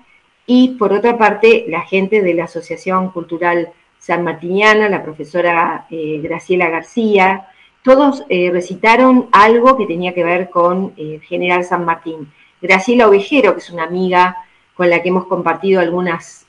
y 0.45 0.69
por 0.75 0.93
otra 0.93 1.17
parte, 1.17 1.65
la 1.67 1.81
gente 1.81 2.21
de 2.21 2.33
la 2.33 2.45
Asociación 2.45 3.11
Cultural 3.11 3.69
San 3.97 4.23
Martiniana, 4.23 4.89
la 4.89 5.01
profesora 5.01 5.87
Graciela 5.89 6.69
García, 6.69 7.47
todos 7.83 8.23
eh, 8.29 8.49
recitaron 8.49 9.27
algo 9.33 9.77
que 9.77 9.85
tenía 9.85 10.13
que 10.13 10.23
ver 10.23 10.49
con 10.49 10.93
eh, 10.95 11.19
General 11.27 11.65
San 11.65 11.83
Martín. 11.83 12.31
Graciela 12.61 13.09
Ovejero, 13.09 13.53
que 13.53 13.59
es 13.59 13.69
una 13.69 13.83
amiga 13.83 14.37
con 14.73 14.89
la 14.89 15.03
que 15.03 15.09
hemos 15.09 15.25
compartido 15.27 15.81
algunas, 15.81 16.47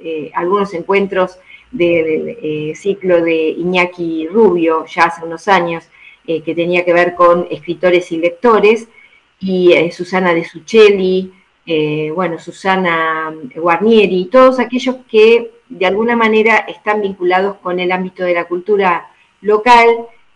eh, 0.00 0.30
algunos 0.34 0.72
encuentros 0.72 1.38
del 1.72 2.76
ciclo 2.76 3.22
de 3.22 3.48
Iñaki 3.48 4.28
Rubio, 4.28 4.86
ya 4.86 5.04
hace 5.04 5.24
unos 5.24 5.48
años, 5.48 5.84
que 6.24 6.54
tenía 6.54 6.84
que 6.84 6.92
ver 6.92 7.14
con 7.14 7.48
escritores 7.50 8.12
y 8.12 8.18
lectores, 8.18 8.88
y 9.42 9.90
Susana 9.90 10.32
de 10.32 10.44
Suchelli, 10.44 11.32
bueno, 12.14 12.38
Susana 12.38 13.34
Guarnieri, 13.54 14.26
todos 14.26 14.58
aquellos 14.58 14.96
que 15.10 15.50
de 15.68 15.86
alguna 15.86 16.16
manera 16.16 16.58
están 16.68 17.02
vinculados 17.02 17.56
con 17.58 17.80
el 17.80 17.92
ámbito 17.92 18.24
de 18.24 18.34
la 18.34 18.44
cultura 18.44 19.08
local 19.40 19.88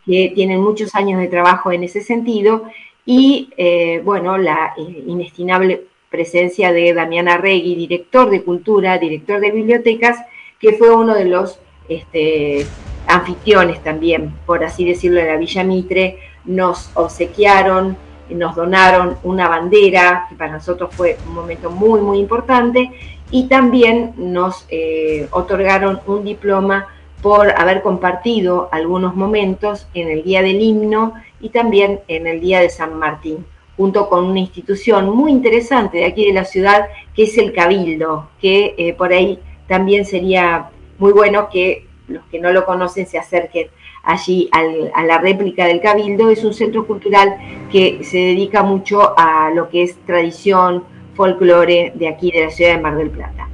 que 0.07 0.33
tienen 0.35 0.61
muchos 0.61 0.95
años 0.95 1.21
de 1.21 1.27
trabajo 1.27 1.73
en 1.73 1.83
ese 1.83 2.01
sentido, 2.01 2.65
y 3.05 3.51
eh, 3.57 4.01
bueno, 4.05 4.39
la 4.39 4.73
eh, 4.77 5.05
inestimable 5.07 5.85
presencia 6.09 6.73
de 6.73 6.95
Damián 6.95 7.29
Arregui, 7.29 7.75
director 7.75 8.31
de 8.31 8.43
cultura, 8.43 8.99
director 8.99 9.41
de 9.41 9.51
bibliotecas, 9.51 10.19
que 10.61 10.73
fue 10.73 10.95
uno 10.95 11.15
de 11.15 11.25
los 11.25 11.61
este, 11.89 12.67
anfitriones 13.07 13.83
también, 13.83 14.33
por 14.47 14.65
así 14.65 14.85
decirlo, 14.85 15.21
de 15.21 15.27
la 15.27 15.37
Villa 15.37 15.65
Mitre, 15.65 16.19
nos 16.45 16.91
obsequiaron, 16.95 17.97
nos 18.31 18.57
donaron 18.57 19.17
una 19.23 19.49
bandera, 19.49 20.27
que 20.29 20.37
para 20.37 20.53
nosotros 20.53 20.95
fue 20.95 21.17
un 21.27 21.35
momento 21.35 21.71
muy, 21.71 22.01
muy 22.01 22.19
importante, 22.19 22.91
y 23.31 23.49
también 23.49 24.13
nos 24.17 24.67
eh, 24.69 25.29
otorgaron 25.31 26.01
un 26.07 26.25
diploma 26.25 26.89
por 27.23 27.51
haber 27.51 27.83
compartido 27.83 28.69
algunos 28.73 29.17
momentos 29.17 29.89
en 29.95 30.09
el 30.09 30.23
Día 30.23 30.43
del 30.43 30.61
Himno 30.61 31.15
y 31.41 31.49
también 31.49 32.01
en 32.09 32.27
el 32.27 32.41
Día 32.41 32.61
de 32.61 32.71
San 32.71 32.95
Martín, 32.95 33.45
junto 33.77 34.09
con 34.09 34.25
una 34.25 34.41
institución 34.41 35.11
muy 35.11 35.33
interesante 35.33 35.99
de 35.99 36.05
aquí 36.05 36.27
de 36.27 36.33
la 36.33 36.45
ciudad, 36.45 36.87
que 37.15 37.25
es 37.25 37.37
el 37.39 37.53
Cabildo, 37.53 38.29
que 38.41 38.75
eh, 38.79 38.95
por 38.95 39.13
ahí 39.13 39.41
también 39.67 40.05
sería 40.05 40.71
muy 40.99 41.13
bueno 41.13 41.49
que 41.49 41.87
los 42.09 42.25
que 42.27 42.39
no 42.39 42.53
lo 42.53 42.65
conocen 42.65 43.07
se 43.07 43.19
acerquen 43.19 43.69
allí 44.07 44.49
a 44.53 45.05
la 45.05 45.19
réplica 45.19 45.67
del 45.67 45.81
Cabildo. 45.81 46.31
Es 46.31 46.45
un 46.45 46.55
centro 46.55 46.87
cultural 46.87 47.37
que 47.71 48.03
se 48.03 48.17
dedica 48.19 48.63
mucho 48.63 49.13
a 49.19 49.51
lo 49.51 49.69
que 49.69 49.83
es 49.83 49.97
tradición, 50.07 50.85
folclore 51.15 51.93
de 51.95 52.09
aquí 52.09 52.31
de 52.31 52.45
la 52.45 52.51
ciudad 52.51 52.77
de 52.77 52.81
Mar 52.81 52.97
del 52.97 53.11
Plata. 53.11 53.49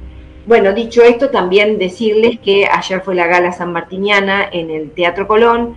Bueno, 0.45 0.73
dicho 0.73 1.01
esto, 1.03 1.29
también 1.29 1.77
decirles 1.77 2.37
que 2.39 2.67
ayer 2.67 3.01
fue 3.01 3.15
la 3.15 3.27
gala 3.27 3.53
San 3.53 3.71
Martiniana 3.71 4.45
en 4.51 4.69
el 4.69 4.91
Teatro 4.91 5.27
Colón, 5.27 5.75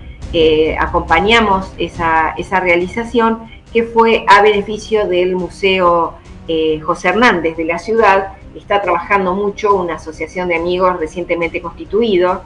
acompañamos 0.79 1.73
esa, 1.79 2.35
realización 2.61 3.49
que 3.73 3.85
fue 3.85 4.25
a 4.29 4.43
beneficio 4.43 5.07
del 5.07 5.37
Museo 5.37 6.15
eh, 6.49 6.81
José 6.81 7.09
Hernández 7.09 7.57
de 7.57 7.65
la 7.65 7.79
ciudad. 7.79 8.35
Está 8.55 8.81
trabajando 8.81 9.35
mucho 9.35 9.75
una 9.75 9.95
asociación 9.95 10.49
de 10.49 10.57
amigos 10.57 10.99
recientemente 10.99 11.61
constituido, 11.61 12.43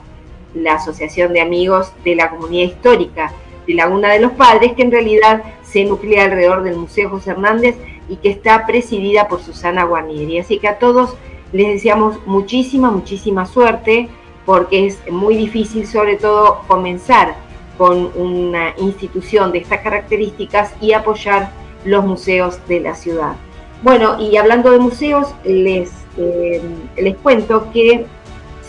la 0.53 0.75
Asociación 0.75 1.33
de 1.33 1.41
Amigos 1.41 1.91
de 2.03 2.15
la 2.15 2.29
Comunidad 2.29 2.67
Histórica 2.67 3.33
de 3.67 3.73
Laguna 3.73 4.11
de 4.11 4.19
los 4.19 4.31
Padres, 4.33 4.73
que 4.73 4.81
en 4.81 4.91
realidad 4.91 5.43
se 5.63 5.85
nuclea 5.85 6.25
alrededor 6.25 6.63
del 6.63 6.77
Museo 6.77 7.09
José 7.09 7.31
Hernández 7.31 7.75
y 8.09 8.17
que 8.17 8.29
está 8.29 8.65
presidida 8.65 9.27
por 9.27 9.41
Susana 9.41 9.83
Guarnieri. 9.83 10.39
Así 10.39 10.59
que 10.59 10.67
a 10.67 10.79
todos 10.79 11.15
les 11.53 11.67
deseamos 11.67 12.19
muchísima, 12.25 12.91
muchísima 12.91 13.45
suerte 13.45 14.09
porque 14.45 14.87
es 14.87 14.99
muy 15.11 15.37
difícil 15.37 15.85
sobre 15.85 16.17
todo 16.17 16.61
comenzar 16.67 17.35
con 17.77 18.11
una 18.15 18.73
institución 18.77 19.51
de 19.51 19.59
estas 19.59 19.81
características 19.81 20.73
y 20.81 20.93
apoyar 20.93 21.51
los 21.85 22.05
museos 22.05 22.59
de 22.67 22.79
la 22.79 22.95
ciudad. 22.95 23.33
Bueno, 23.81 24.19
y 24.19 24.37
hablando 24.37 24.71
de 24.71 24.79
museos, 24.79 25.33
les, 25.43 25.91
eh, 26.17 26.61
les 26.97 27.17
cuento 27.17 27.71
que 27.71 28.05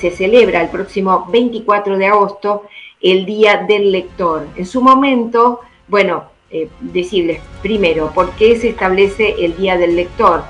se 0.03 0.11
celebra 0.11 0.61
el 0.61 0.68
próximo 0.68 1.26
24 1.30 1.96
de 1.96 2.07
agosto 2.07 2.64
el 3.00 3.24
Día 3.24 3.64
del 3.66 3.90
Lector. 3.90 4.46
En 4.57 4.66
su 4.66 4.82
momento, 4.82 5.61
bueno, 5.88 6.24
eh, 6.50 6.68
decirles 6.80 7.40
primero 7.62 8.12
por 8.12 8.32
qué 8.32 8.57
se 8.57 8.68
establece 8.68 9.36
el 9.38 9.57
Día 9.57 9.78
del 9.78 9.96
Lector 9.96 10.44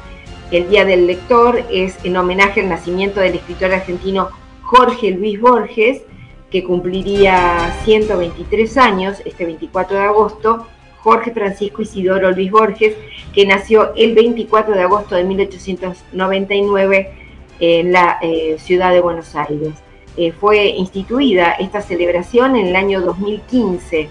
el 0.53 0.69
Día 0.69 0.85
del 0.85 1.07
Lector 1.07 1.65
es 1.71 1.97
en 2.05 2.15
homenaje 2.15 2.61
al 2.61 2.69
nacimiento 2.69 3.21
del 3.21 3.37
escritor 3.37 3.73
argentino 3.73 4.29
Jorge 4.61 5.11
Luis 5.11 5.41
Borges, 5.41 6.03
que 6.51 6.63
cumpliría 6.63 7.75
123 7.85 8.77
años 8.77 9.23
este 9.25 9.47
24 9.47 9.97
de 9.97 10.03
agosto. 10.03 10.67
Jorge 10.99 11.31
Francisco 11.31 11.81
Isidoro 11.81 12.33
Luis 12.33 12.51
Borges, 12.51 12.95
que 13.33 13.47
nació 13.47 13.95
el 13.97 14.15
24 14.15 14.75
de 14.75 14.83
agosto 14.83 15.15
de 15.15 15.25
1899 15.25 17.13
en 17.63 17.93
la 17.93 18.19
eh, 18.21 18.57
ciudad 18.59 18.93
de 18.93 19.01
Buenos 19.01 19.37
Aires. 19.37 19.71
Eh, 20.17 20.33
fue 20.33 20.67
instituida 20.67 21.53
esta 21.53 21.81
celebración 21.81 22.57
en 22.57 22.67
el 22.67 22.77
año 22.77 23.01
2015 23.01 24.09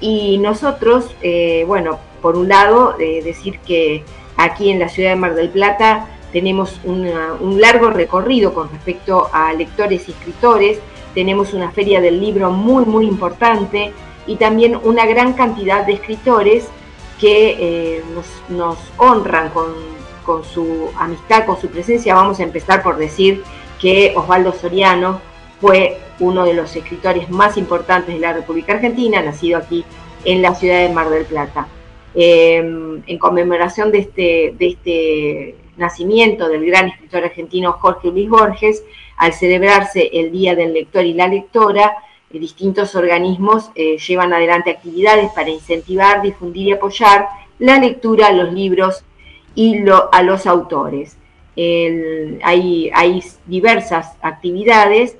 y 0.00 0.38
nosotros, 0.38 1.16
eh, 1.22 1.64
bueno, 1.66 1.98
por 2.20 2.36
un 2.36 2.48
lado, 2.48 2.94
decir 2.98 3.58
que 3.60 4.04
Aquí 4.36 4.70
en 4.70 4.78
la 4.78 4.88
ciudad 4.88 5.10
de 5.10 5.16
Mar 5.16 5.34
del 5.34 5.50
Plata 5.50 6.06
tenemos 6.32 6.80
un 6.84 7.60
largo 7.60 7.90
recorrido 7.90 8.54
con 8.54 8.70
respecto 8.70 9.28
a 9.34 9.52
lectores 9.52 10.08
y 10.08 10.12
escritores, 10.12 10.78
tenemos 11.12 11.52
una 11.52 11.70
feria 11.72 12.00
del 12.00 12.18
libro 12.18 12.50
muy, 12.50 12.86
muy 12.86 13.04
importante 13.06 13.92
y 14.26 14.36
también 14.36 14.80
una 14.82 15.04
gran 15.04 15.34
cantidad 15.34 15.84
de 15.84 15.92
escritores 15.92 16.68
que 17.20 18.02
nos, 18.48 18.78
honran 18.96 19.50
con, 19.50 19.74
con 20.30 20.44
su 20.44 20.90
amistad, 20.96 21.44
con 21.44 21.60
su 21.60 21.66
presencia. 21.66 22.14
Vamos 22.14 22.38
a 22.38 22.44
empezar 22.44 22.84
por 22.84 22.96
decir 22.96 23.42
que 23.80 24.12
Osvaldo 24.14 24.52
Soriano 24.52 25.20
fue 25.60 25.98
uno 26.20 26.44
de 26.44 26.54
los 26.54 26.76
escritores 26.76 27.28
más 27.30 27.56
importantes 27.56 28.14
de 28.14 28.20
la 28.20 28.32
República 28.32 28.74
Argentina, 28.74 29.20
nacido 29.22 29.58
aquí 29.58 29.84
en 30.24 30.40
la 30.40 30.54
ciudad 30.54 30.86
de 30.86 30.94
Mar 30.94 31.10
del 31.10 31.24
Plata. 31.24 31.66
Em, 32.14 33.02
en 33.08 33.18
conmemoración 33.18 33.90
de 33.90 33.98
este, 33.98 34.54
de 34.56 34.66
este 34.68 35.56
nacimiento 35.76 36.48
del 36.48 36.64
gran 36.64 36.86
escritor 36.86 37.24
argentino 37.24 37.72
Jorge 37.72 38.12
Luis 38.12 38.28
Borges, 38.28 38.84
al 39.16 39.32
celebrarse 39.32 40.10
el 40.12 40.30
Día 40.30 40.54
del 40.54 40.72
Lector 40.72 41.04
y 41.04 41.14
la 41.14 41.26
Lectora, 41.26 41.96
eh, 42.32 42.38
distintos 42.38 42.94
organismos 42.94 43.72
eh, 43.74 43.98
llevan 43.98 44.32
adelante 44.32 44.70
actividades 44.70 45.32
para 45.32 45.50
incentivar, 45.50 46.22
difundir 46.22 46.68
y 46.68 46.72
apoyar 46.72 47.26
la 47.58 47.80
lectura, 47.80 48.30
los 48.30 48.52
libros 48.52 49.02
y 49.54 49.84
a 50.12 50.22
los 50.22 50.46
autores. 50.46 51.16
hay, 51.56 52.90
hay, 52.94 53.22
diversas 53.46 54.16
actividades, 54.22 55.16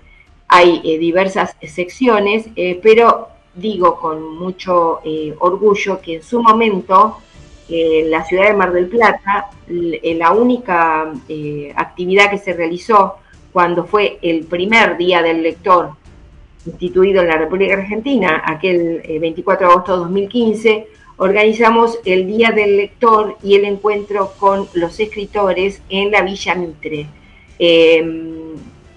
hay 0.48 0.80
eh, 0.84 0.98
diversas 0.98 1.56
secciones, 1.62 2.48
pero 2.82 3.28
digo 3.54 3.96
con 3.96 4.36
mucho 4.36 5.00
eh, 5.04 5.34
orgullo 5.38 6.00
que 6.00 6.16
en 6.16 6.22
su 6.22 6.42
momento 6.42 7.18
en 7.68 8.06
eh, 8.06 8.08
la 8.08 8.24
ciudad 8.24 8.48
de 8.48 8.54
Mar 8.54 8.72
del 8.72 8.88
Plata, 8.88 9.50
eh, 9.68 10.14
la 10.16 10.32
única 10.32 11.12
actividad 11.76 12.30
que 12.30 12.38
se 12.38 12.52
realizó 12.52 13.16
cuando 13.52 13.84
fue 13.84 14.18
el 14.22 14.44
primer 14.44 14.96
día 14.96 15.22
del 15.22 15.42
lector 15.42 15.90
instituido 16.66 17.22
en 17.22 17.28
la 17.28 17.38
República 17.38 17.74
Argentina, 17.74 18.42
aquel 18.44 19.02
24 19.20 19.66
de 19.66 19.72
agosto 19.72 19.92
de 19.92 19.98
2015, 19.98 20.88
organizamos 21.20 21.98
el 22.06 22.26
Día 22.26 22.50
del 22.50 22.78
Lector 22.78 23.36
y 23.42 23.54
el 23.54 23.66
encuentro 23.66 24.32
con 24.38 24.68
los 24.72 24.98
escritores 25.00 25.82
en 25.90 26.10
la 26.10 26.22
Villa 26.22 26.54
Mitre. 26.54 27.08
Em, 27.58 28.54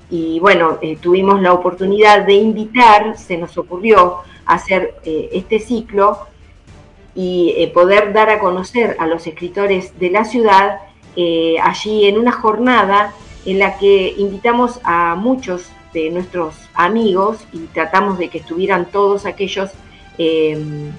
y 0.10 0.40
bueno, 0.40 0.78
eh, 0.82 0.96
tuvimos 1.02 1.42
la 1.42 1.52
oportunidad 1.52 2.26
de 2.26 2.36
invitar, 2.36 3.18
se 3.18 3.36
nos 3.36 3.58
ocurrió 3.58 4.20
hacer 4.46 4.96
eh, 5.04 5.32
este 5.34 5.60
ciclo 5.60 6.20
y 7.14 7.56
eh, 7.58 7.68
poder 7.74 8.14
dar 8.14 8.30
a 8.30 8.40
conocer 8.40 8.96
a 9.00 9.06
los 9.06 9.28
escritores 9.28 10.00
de 10.00 10.10
la 10.10 10.24
ciudad 10.24 10.80
allí 11.62 12.06
en 12.06 12.18
una 12.18 12.32
jornada 12.32 13.14
en 13.46 13.60
la 13.60 13.78
que 13.78 14.16
invitamos 14.18 14.80
a 14.84 15.16
muchos 15.16 15.70
de 15.94 16.10
nuestros 16.10 16.56
amigos 16.74 17.46
y 17.52 17.60
tratamos 17.74 18.18
de 18.18 18.30
que 18.30 18.38
estuvieran 18.38 18.86
todos 18.90 19.26
aquellos 19.26 19.72
em, 20.18 20.92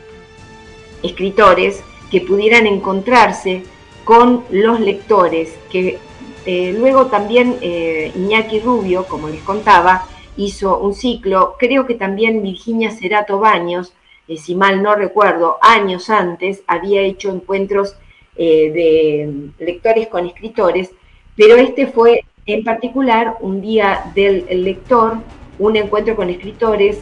escritores 1.05 1.85
que 2.11 2.21
pudieran 2.21 2.67
encontrarse 2.67 3.63
con 4.05 4.45
los 4.51 4.81
lectores, 4.81 5.57
que 5.71 5.99
eh, 6.47 6.75
luego 6.79 7.07
también 7.07 7.57
eh, 7.61 8.13
Iñaki 8.15 8.61
Rubio, 8.61 9.07
como 9.07 9.29
les 9.29 9.43
contaba, 9.43 10.07
hizo 10.37 10.79
un 10.79 10.95
ciclo, 10.95 11.57
creo 11.59 11.87
que 11.87 11.95
también 11.95 12.43
Virginia 12.43 12.91
Cerato 12.91 13.39
Baños, 13.39 13.93
eh, 14.29 14.37
si 14.37 14.55
mal 14.55 14.83
no 14.83 14.95
recuerdo, 14.95 15.59
años 15.63 16.11
antes 16.11 16.63
había 16.67 17.01
hecho 17.03 17.31
encuentros 17.31 17.97
de 18.37 19.53
lectores 19.61 20.09
con 20.09 20.27
escritores, 20.27 20.91
pero 21.37 21.55
este 21.55 21.87
fue 21.87 22.25
en 22.47 22.65
particular 22.65 23.37
un 23.41 23.61
día 23.61 24.11
del 24.13 24.45
lector, 24.65 25.19
un 25.61 25.77
encuentro 25.77 26.17
con 26.17 26.31
escritores 26.31 26.99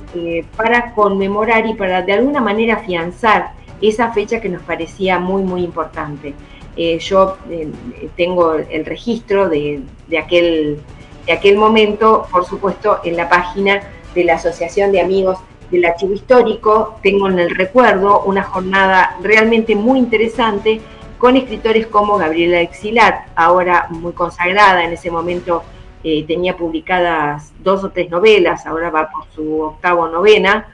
para 0.58 0.92
conmemorar 0.92 1.66
y 1.66 1.72
para 1.72 2.02
de 2.02 2.12
alguna 2.12 2.42
manera 2.42 2.74
afianzar 2.74 3.52
esa 3.82 4.12
fecha 4.12 4.40
que 4.40 4.48
nos 4.48 4.62
parecía 4.62 5.18
muy, 5.18 5.42
muy 5.42 5.62
importante. 5.62 6.34
Eh, 6.76 6.98
yo 6.98 7.36
eh, 7.50 7.70
tengo 8.16 8.54
el 8.54 8.86
registro 8.86 9.48
de, 9.48 9.82
aquel, 10.18 10.80
de 11.26 11.32
aquel 11.32 11.56
momento, 11.58 12.26
por 12.30 12.46
supuesto, 12.46 13.00
en 13.04 13.16
la 13.16 13.28
página 13.28 13.82
de 14.14 14.24
la 14.24 14.34
Asociación 14.34 14.92
de 14.92 15.00
Amigos 15.00 15.38
del 15.70 15.84
Archivo 15.84 16.14
Histórico. 16.14 16.98
Tengo 17.02 17.28
en 17.28 17.38
el 17.38 17.50
recuerdo 17.50 18.22
una 18.22 18.42
jornada 18.42 19.16
realmente 19.22 19.74
muy 19.74 19.98
interesante 19.98 20.80
con 21.18 21.36
escritores 21.36 21.86
como 21.86 22.18
Gabriela 22.18 22.60
Exilat, 22.60 23.28
ahora 23.36 23.86
muy 23.90 24.12
consagrada, 24.12 24.82
en 24.82 24.92
ese 24.92 25.08
momento 25.08 25.62
eh, 26.02 26.24
tenía 26.26 26.56
publicadas 26.56 27.52
dos 27.62 27.84
o 27.84 27.90
tres 27.90 28.10
novelas, 28.10 28.66
ahora 28.66 28.90
va 28.90 29.08
por 29.08 29.26
su 29.32 29.60
octavo 29.60 30.08
novena, 30.08 30.66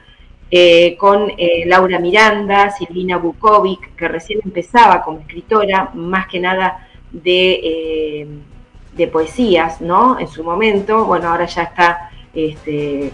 eh, 0.51 0.97
con 0.97 1.31
eh, 1.37 1.63
Laura 1.67 1.99
Miranda, 1.99 2.71
Silvina 2.71 3.17
Bukovic, 3.17 3.95
que 3.95 4.07
recién 4.07 4.39
empezaba 4.43 5.03
como 5.03 5.19
escritora, 5.19 5.91
más 5.93 6.27
que 6.27 6.39
nada 6.39 6.87
de, 7.11 7.59
eh, 7.63 8.27
de, 8.93 9.07
poesías, 9.07 9.79
¿no? 9.79 10.17
En 10.19 10.27
su 10.27 10.43
momento, 10.43 11.05
bueno, 11.05 11.29
ahora 11.29 11.45
ya 11.45 11.63
está 11.63 12.09
este, 12.33 13.11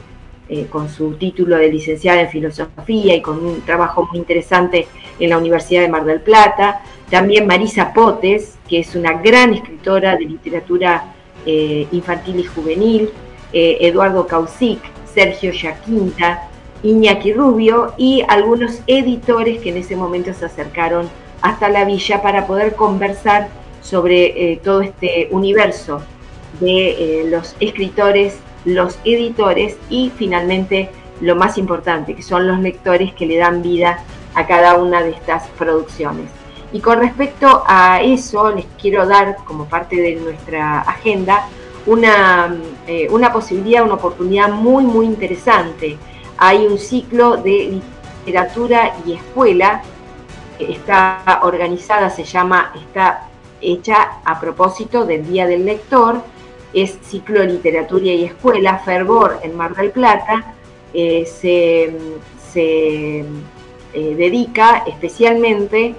con 0.70 0.88
su 0.88 1.16
título 1.16 1.58
de 1.58 1.70
licenciada 1.70 2.22
en 2.22 2.30
filosofía 2.30 3.16
y 3.16 3.22
con 3.22 3.46
un 3.46 3.62
trabajo 3.66 4.08
muy 4.10 4.20
interesante 4.20 4.88
en 5.20 5.30
la 5.30 5.38
Universidad 5.38 5.82
de 5.82 5.90
Mar 5.90 6.06
del 6.06 6.22
Plata. 6.22 6.84
También 7.10 7.48
Marisa 7.48 7.94
Potes, 7.94 8.58
que 8.70 8.80
es 8.80 8.96
una 8.96 9.12
gran 9.22 9.54
escritora 9.54 10.16
de 10.16 10.24
literatura 10.26 11.14
infantil 11.46 12.40
y 12.40 12.44
juvenil. 12.44 13.10
Eduardo 13.52 14.28
Caucic, 14.28 14.80
Sergio 15.06 15.52
Yaquinta, 15.52 16.50
Iñaki 16.86 17.34
Rubio 17.34 17.94
y 17.98 18.24
algunos 18.28 18.80
editores 18.86 19.62
que 19.62 19.70
en 19.70 19.78
ese 19.78 19.96
momento 19.96 20.34
se 20.34 20.46
acercaron 20.46 21.10
hasta 21.42 21.70
la 21.70 21.84
villa 21.84 22.22
para 22.22 22.46
poder 22.46 22.76
conversar 22.76 23.50
sobre 23.82 24.54
eh, 24.54 24.60
todo 24.64 24.82
este 24.82 25.28
universo 25.32 26.02
de 26.60 27.22
eh, 27.22 27.30
los 27.30 27.56
escritores, 27.60 28.38
los 28.66 29.00
editores 29.04 29.78
y 29.90 30.12
finalmente 30.16 30.90
lo 31.22 31.36
más 31.36 31.58
importante, 31.58 32.16
que 32.16 32.22
son 32.22 32.48
los 32.48 32.60
lectores 32.60 33.14
que 33.14 33.26
le 33.26 33.38
dan 33.38 33.62
vida 33.62 34.00
a 34.36 34.46
cada 34.46 34.76
una 34.76 35.02
de 35.02 35.12
estas 35.12 35.48
producciones. 35.58 36.30
Y 36.72 36.82
con 36.82 37.00
respecto 37.00 37.64
a 37.68 38.02
eso, 38.02 38.52
les 38.52 38.66
quiero 38.80 39.08
dar 39.08 39.38
como 39.46 39.66
parte 39.66 39.96
de 39.96 40.16
nuestra 40.16 40.82
agenda 40.82 41.48
una, 41.86 42.56
eh, 42.88 43.08
una 43.10 43.32
posibilidad, 43.32 43.84
una 43.84 43.94
oportunidad 43.96 44.50
muy, 44.50 44.84
muy 44.84 45.06
interesante 45.06 45.98
hay 46.38 46.66
un 46.66 46.78
ciclo 46.78 47.38
de 47.38 47.82
literatura 48.26 48.96
y 49.06 49.14
escuela, 49.14 49.84
está 50.60 51.40
organizada, 51.44 52.10
se 52.10 52.24
llama, 52.24 52.74
está 52.76 53.30
hecha 53.62 54.20
a 54.24 54.40
propósito 54.40 55.06
del 55.06 55.28
Día 55.28 55.48
del 55.48 55.66
Lector, 55.66 56.22
es 56.74 56.98
ciclo 57.04 57.40
de 57.40 57.48
literatura 57.48 58.06
y 58.06 58.26
escuela, 58.26 58.80
Fervor 58.80 59.40
en 59.44 59.56
Mar 59.56 59.76
del 59.76 59.92
Plata, 59.92 60.54
eh, 60.94 61.26
se, 61.26 61.94
eh, 62.58 63.26
dedica 63.94 64.84
especialmente 64.88 65.96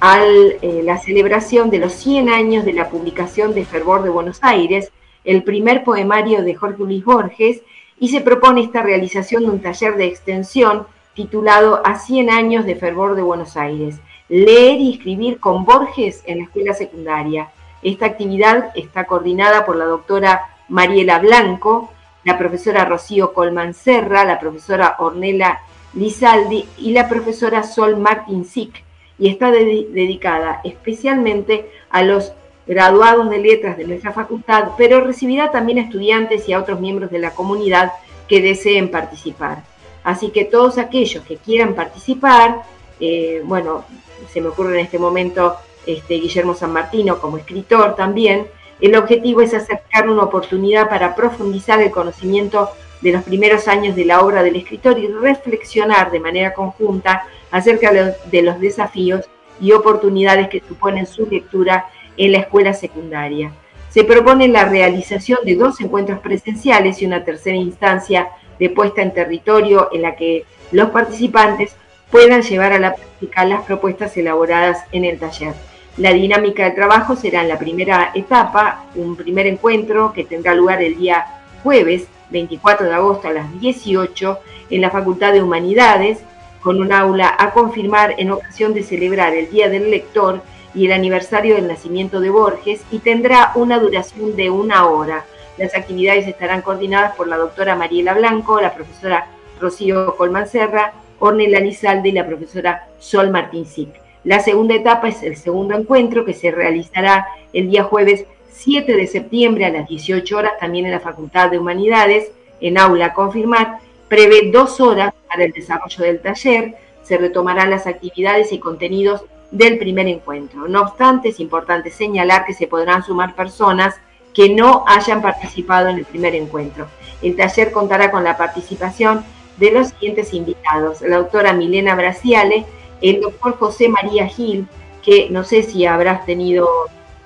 a 0.00 0.22
eh, 0.24 0.82
la 0.84 0.98
celebración 0.98 1.70
de 1.70 1.78
los 1.78 1.92
100 1.92 2.28
años 2.28 2.64
de 2.64 2.72
la 2.72 2.88
publicación 2.88 3.54
de 3.54 3.64
Fervor 3.64 4.02
de 4.02 4.10
Buenos 4.10 4.38
Aires, 4.42 4.90
el 5.24 5.42
primer 5.42 5.84
poemario 5.84 6.42
de 6.42 6.54
Jorge 6.54 6.82
Luis 6.82 7.04
Borges, 7.04 7.62
y 8.00 8.08
se 8.08 8.20
propone 8.20 8.62
esta 8.62 8.82
realización 8.82 9.44
de 9.44 9.50
un 9.50 9.60
taller 9.60 9.96
de 9.96 10.06
extensión 10.06 10.86
titulado 11.14 11.82
A 11.84 11.98
100 11.98 12.30
años 12.30 12.64
de 12.64 12.76
fervor 12.76 13.16
de 13.16 13.22
Buenos 13.22 13.56
Aires, 13.56 13.96
leer 14.28 14.80
y 14.80 14.92
escribir 14.92 15.40
con 15.40 15.64
Borges 15.64 16.22
en 16.26 16.38
la 16.38 16.44
escuela 16.44 16.74
secundaria. 16.74 17.50
Esta 17.82 18.06
actividad 18.06 18.70
está 18.74 19.04
coordinada 19.04 19.66
por 19.66 19.76
la 19.76 19.86
doctora 19.86 20.42
Mariela 20.68 21.18
Blanco, 21.18 21.90
la 22.24 22.38
profesora 22.38 22.84
Rocío 22.84 23.32
Colman 23.32 23.74
Serra, 23.74 24.24
la 24.24 24.38
profesora 24.38 24.96
Ornella 24.98 25.60
Lizaldi 25.94 26.68
y 26.76 26.92
la 26.92 27.08
profesora 27.08 27.62
Sol 27.62 27.96
Martin 27.96 28.44
Sick, 28.44 28.84
y 29.18 29.28
está 29.28 29.50
dedicada 29.50 30.60
especialmente 30.62 31.70
a 31.90 32.02
los 32.02 32.32
graduados 32.68 33.30
de 33.30 33.38
letras 33.38 33.78
de 33.78 33.86
nuestra 33.86 34.12
facultad, 34.12 34.72
pero 34.76 35.00
recibirá 35.00 35.50
también 35.50 35.78
a 35.78 35.82
estudiantes 35.82 36.46
y 36.48 36.52
a 36.52 36.60
otros 36.60 36.78
miembros 36.78 37.10
de 37.10 37.18
la 37.18 37.30
comunidad 37.30 37.92
que 38.28 38.42
deseen 38.42 38.90
participar. 38.90 39.64
Así 40.04 40.28
que 40.28 40.44
todos 40.44 40.76
aquellos 40.76 41.24
que 41.24 41.38
quieran 41.38 41.74
participar, 41.74 42.62
eh, 43.00 43.42
bueno, 43.44 43.84
se 44.30 44.40
me 44.42 44.48
ocurre 44.48 44.78
en 44.78 44.84
este 44.84 44.98
momento 44.98 45.56
este, 45.86 46.14
Guillermo 46.14 46.54
San 46.54 46.72
Martino 46.72 47.18
como 47.18 47.38
escritor 47.38 47.96
también, 47.96 48.46
el 48.80 48.94
objetivo 48.94 49.40
es 49.40 49.54
acercar 49.54 50.08
una 50.08 50.22
oportunidad 50.22 50.88
para 50.88 51.14
profundizar 51.14 51.80
el 51.80 51.90
conocimiento 51.90 52.70
de 53.00 53.12
los 53.12 53.22
primeros 53.22 53.66
años 53.66 53.96
de 53.96 54.04
la 54.04 54.20
obra 54.20 54.42
del 54.42 54.56
escritor 54.56 54.98
y 54.98 55.06
reflexionar 55.08 56.10
de 56.10 56.20
manera 56.20 56.52
conjunta 56.52 57.24
acerca 57.50 57.92
de 57.92 58.42
los 58.42 58.60
desafíos 58.60 59.28
y 59.60 59.72
oportunidades 59.72 60.48
que 60.48 60.62
suponen 60.66 61.06
su 61.06 61.26
lectura 61.26 61.86
en 62.18 62.32
la 62.32 62.38
escuela 62.38 62.74
secundaria. 62.74 63.52
Se 63.88 64.04
propone 64.04 64.48
la 64.48 64.66
realización 64.66 65.38
de 65.44 65.54
dos 65.54 65.80
encuentros 65.80 66.18
presenciales 66.18 67.00
y 67.00 67.06
una 67.06 67.24
tercera 67.24 67.56
instancia 67.56 68.28
de 68.58 68.70
puesta 68.70 69.00
en 69.00 69.14
territorio 69.14 69.88
en 69.92 70.02
la 70.02 70.14
que 70.14 70.44
los 70.72 70.90
participantes 70.90 71.74
puedan 72.10 72.42
llevar 72.42 72.72
a 72.72 72.78
la 72.78 72.94
práctica 72.94 73.44
las 73.44 73.62
propuestas 73.62 74.16
elaboradas 74.16 74.84
en 74.92 75.04
el 75.04 75.18
taller. 75.18 75.54
La 75.96 76.12
dinámica 76.12 76.64
de 76.64 76.70
trabajo 76.72 77.16
será 77.16 77.42
en 77.42 77.48
la 77.48 77.58
primera 77.58 78.12
etapa, 78.14 78.84
un 78.94 79.16
primer 79.16 79.46
encuentro 79.46 80.12
que 80.12 80.24
tendrá 80.24 80.54
lugar 80.54 80.82
el 80.82 80.96
día 80.96 81.26
jueves 81.62 82.06
24 82.30 82.86
de 82.86 82.94
agosto 82.94 83.28
a 83.28 83.32
las 83.32 83.60
18 83.60 84.38
en 84.70 84.80
la 84.80 84.90
Facultad 84.90 85.32
de 85.32 85.42
Humanidades, 85.42 86.20
con 86.60 86.80
un 86.80 86.92
aula 86.92 87.34
a 87.38 87.50
confirmar 87.50 88.14
en 88.18 88.30
ocasión 88.30 88.74
de 88.74 88.82
celebrar 88.82 89.34
el 89.34 89.50
Día 89.50 89.68
del 89.68 89.90
Lector 89.90 90.42
y 90.74 90.86
el 90.86 90.92
aniversario 90.92 91.54
del 91.54 91.68
nacimiento 91.68 92.20
de 92.20 92.30
Borges 92.30 92.82
y 92.90 92.98
tendrá 92.98 93.52
una 93.54 93.78
duración 93.78 94.36
de 94.36 94.50
una 94.50 94.86
hora. 94.86 95.24
Las 95.56 95.74
actividades 95.74 96.26
estarán 96.26 96.62
coordinadas 96.62 97.16
por 97.16 97.26
la 97.28 97.36
doctora 97.36 97.74
Mariela 97.74 98.14
Blanco, 98.14 98.60
la 98.60 98.74
profesora 98.74 99.26
Rocío 99.60 100.16
Colman 100.16 100.48
Serra, 100.48 100.92
Ornella 101.18 101.60
Lizalde 101.60 102.10
y 102.10 102.12
la 102.12 102.26
profesora 102.26 102.86
Sol 102.98 103.30
Martín 103.30 103.66
Sic. 103.66 103.88
La 104.24 104.40
segunda 104.40 104.74
etapa 104.74 105.08
es 105.08 105.22
el 105.22 105.36
segundo 105.36 105.74
encuentro 105.74 106.24
que 106.24 106.34
se 106.34 106.50
realizará 106.50 107.26
el 107.52 107.70
día 107.70 107.82
jueves 107.84 108.24
7 108.50 108.96
de 108.96 109.06
septiembre 109.06 109.64
a 109.64 109.70
las 109.70 109.88
18 109.88 110.36
horas 110.36 110.52
también 110.58 110.86
en 110.86 110.92
la 110.92 111.00
Facultad 111.00 111.50
de 111.50 111.58
Humanidades, 111.58 112.30
en 112.60 112.78
aula 112.78 113.14
confirmar. 113.14 113.78
Prevé 114.08 114.50
dos 114.52 114.80
horas 114.80 115.12
para 115.28 115.44
el 115.44 115.52
desarrollo 115.52 116.04
del 116.04 116.20
taller. 116.20 116.74
Se 117.02 117.16
retomarán 117.16 117.70
las 117.70 117.86
actividades 117.86 118.52
y 118.52 118.58
contenidos 118.58 119.22
del 119.50 119.78
primer 119.78 120.06
encuentro. 120.06 120.68
No 120.68 120.82
obstante, 120.82 121.30
es 121.30 121.40
importante 121.40 121.90
señalar 121.90 122.44
que 122.44 122.54
se 122.54 122.66
podrán 122.66 123.02
sumar 123.02 123.34
personas 123.34 123.94
que 124.34 124.48
no 124.48 124.84
hayan 124.86 125.22
participado 125.22 125.88
en 125.88 125.98
el 125.98 126.04
primer 126.04 126.34
encuentro. 126.34 126.88
El 127.22 127.34
taller 127.36 127.72
contará 127.72 128.10
con 128.10 128.24
la 128.24 128.36
participación 128.36 129.24
de 129.56 129.72
los 129.72 129.88
siguientes 129.88 130.32
invitados. 130.34 131.00
La 131.00 131.18
doctora 131.18 131.52
Milena 131.52 131.94
Braciale, 131.94 132.64
el 133.00 133.20
doctor 133.20 133.56
José 133.58 133.88
María 133.88 134.26
Gil, 134.28 134.68
que 135.02 135.28
no 135.30 135.44
sé 135.44 135.62
si 135.62 135.86
habrás 135.86 136.24
tenido 136.26 136.68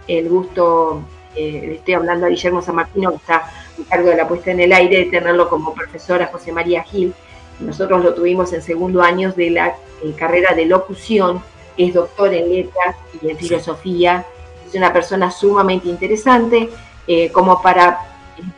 el 0.09 0.29
gusto, 0.29 1.03
eh, 1.37 1.75
estoy 1.77 1.95
hablando 1.95 2.27
a 2.27 2.29
Guillermo 2.29 2.63
San 2.63 2.77
Martino, 2.77 3.11
que 3.11 3.17
está 3.17 3.37
a 3.37 3.89
cargo 3.89 4.09
de 4.09 4.17
la 4.17 4.29
puesta 4.29 4.51
en 4.51 4.61
el 4.61 4.73
aire, 4.73 5.05
de 5.05 5.11
tenerlo 5.11 5.49
como 5.49 5.75
profesor 5.75 6.23
a 6.23 6.29
José 6.29 6.53
María 6.53 6.83
Gil. 6.83 7.15
Nosotros 7.61 8.03
lo 8.03 8.15
tuvimos 8.15 8.53
en 8.53 8.63
segundo 8.63 9.03
año 9.03 9.33
de 9.33 9.51
la 9.51 9.69
eh, 10.03 10.15
carrera 10.17 10.55
de 10.55 10.67
locución, 10.67 11.43
es 11.77 11.95
doctor 11.95 12.33
en 12.33 12.51
letras 12.51 12.97
y 13.21 13.31
en 13.31 13.37
filosofía, 13.39 14.25
es 14.67 14.75
una 14.75 14.93
persona 14.93 15.31
sumamente 15.31 15.89
interesante, 15.89 16.69
eh, 17.07 17.31
como 17.31 17.61
para, 17.61 18.01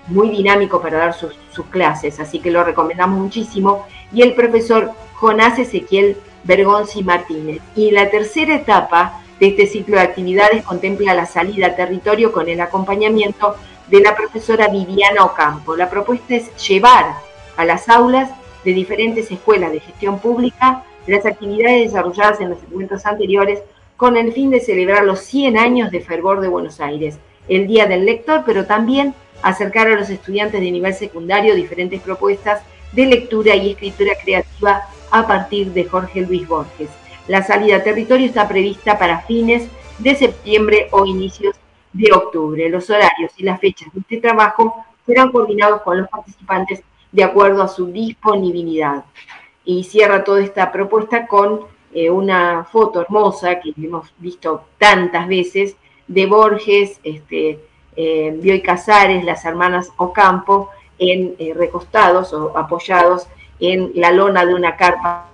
muy 0.06 0.28
dinámico 0.30 0.80
para 0.80 0.98
dar 0.98 1.14
sus, 1.14 1.34
sus 1.50 1.66
clases, 1.66 2.20
así 2.20 2.40
que 2.40 2.50
lo 2.50 2.64
recomendamos 2.64 3.18
muchísimo. 3.18 3.86
Y 4.12 4.22
el 4.22 4.34
profesor 4.34 4.92
Jonás 5.14 5.58
Ezequiel 5.58 6.16
Bergonzi 6.44 7.02
Martínez. 7.02 7.60
Y 7.74 7.90
la 7.90 8.10
tercera 8.10 8.54
etapa 8.54 9.20
de 9.40 9.48
este 9.48 9.66
ciclo 9.66 9.96
de 9.96 10.02
actividades 10.02 10.62
contempla 10.62 11.14
la 11.14 11.26
salida 11.26 11.68
a 11.68 11.76
territorio 11.76 12.32
con 12.32 12.48
el 12.48 12.60
acompañamiento 12.60 13.56
de 13.88 14.00
la 14.00 14.14
profesora 14.14 14.68
Viviana 14.68 15.24
Ocampo. 15.24 15.76
La 15.76 15.90
propuesta 15.90 16.34
es 16.34 16.54
llevar 16.68 17.16
a 17.56 17.64
las 17.64 17.88
aulas 17.88 18.30
de 18.64 18.72
diferentes 18.72 19.30
escuelas 19.30 19.72
de 19.72 19.80
gestión 19.80 20.18
pública 20.18 20.84
las 21.07 21.26
actividades 21.26 21.84
desarrolladas 21.84 22.40
en 22.40 22.50
los 22.50 22.59
segmentos 22.61 23.05
anteriores 23.07 23.62
con 23.96 24.16
el 24.16 24.32
fin 24.32 24.50
de 24.50 24.61
celebrar 24.61 25.05
los 25.05 25.20
100 25.20 25.59
años 25.59 25.90
de 25.90 26.00
Fervor 26.00 26.40
de 26.40 26.48
Buenos 26.48 26.80
Aires, 26.80 27.18
el 27.48 27.66
Día 27.66 27.86
del 27.86 28.05
Lector, 28.07 28.42
pero 28.44 28.66
también 28.66 29.14
acercar 29.42 29.88
a 29.88 29.96
los 29.96 30.11
estudiantes 30.11 30.61
de 30.61 30.70
nivel 30.70 30.94
secundario 30.94 31.55
diferentes 31.55 32.00
propuestas 32.00 32.62
de 32.92 33.07
lectura 33.07 33.55
y 33.55 33.70
escritura 33.70 34.12
creativa 34.22 34.82
a 35.11 35.26
partir 35.26 35.72
de 35.72 35.84
Jorge 35.84 36.22
Luis 36.22 36.46
Borges. 36.48 36.88
La 37.28 37.42
salida 37.42 37.76
a 37.76 37.82
territorio 37.82 38.26
está 38.26 38.48
prevista 38.48 38.98
para 38.98 39.20
fines 39.20 39.68
de 39.98 40.14
septiembre 40.14 40.88
o 40.90 41.07
inicios 41.07 41.57
de 41.92 42.12
octubre. 42.12 42.68
Los 42.68 42.90
horarios 42.90 43.32
y 43.36 43.44
las 43.44 43.61
fechas 43.61 43.92
de 43.92 44.00
este 44.00 44.16
trabajo 44.18 44.84
serán 45.07 45.30
coordinados 45.30 45.82
con 45.82 45.98
los 45.98 46.09
participantes 46.09 46.82
de 47.12 47.24
acuerdo 47.24 47.62
a 47.62 47.68
su 47.68 47.86
disponibilidad. 47.86 49.05
Y 49.64 49.84
cierra 49.84 50.24
toda 50.24 50.42
esta 50.42 50.70
propuesta 50.70 51.26
con 51.26 51.60
eh, 51.92 52.10
una 52.10 52.64
foto 52.64 53.00
hermosa 53.00 53.60
que 53.60 53.72
hemos 53.76 54.12
visto 54.18 54.64
tantas 54.78 55.26
veces 55.28 55.76
de 56.06 56.26
Borges, 56.26 57.00
este, 57.02 57.60
eh, 57.96 58.36
Bioy 58.40 58.60
Casares, 58.62 59.24
las 59.24 59.44
hermanas 59.44 59.90
Ocampo, 59.96 60.70
en 60.98 61.34
eh, 61.38 61.52
recostados 61.54 62.32
o 62.32 62.56
apoyados 62.56 63.26
en 63.60 63.92
la 63.94 64.10
lona 64.10 64.44
de 64.44 64.54
una 64.54 64.76
carpa 64.76 65.28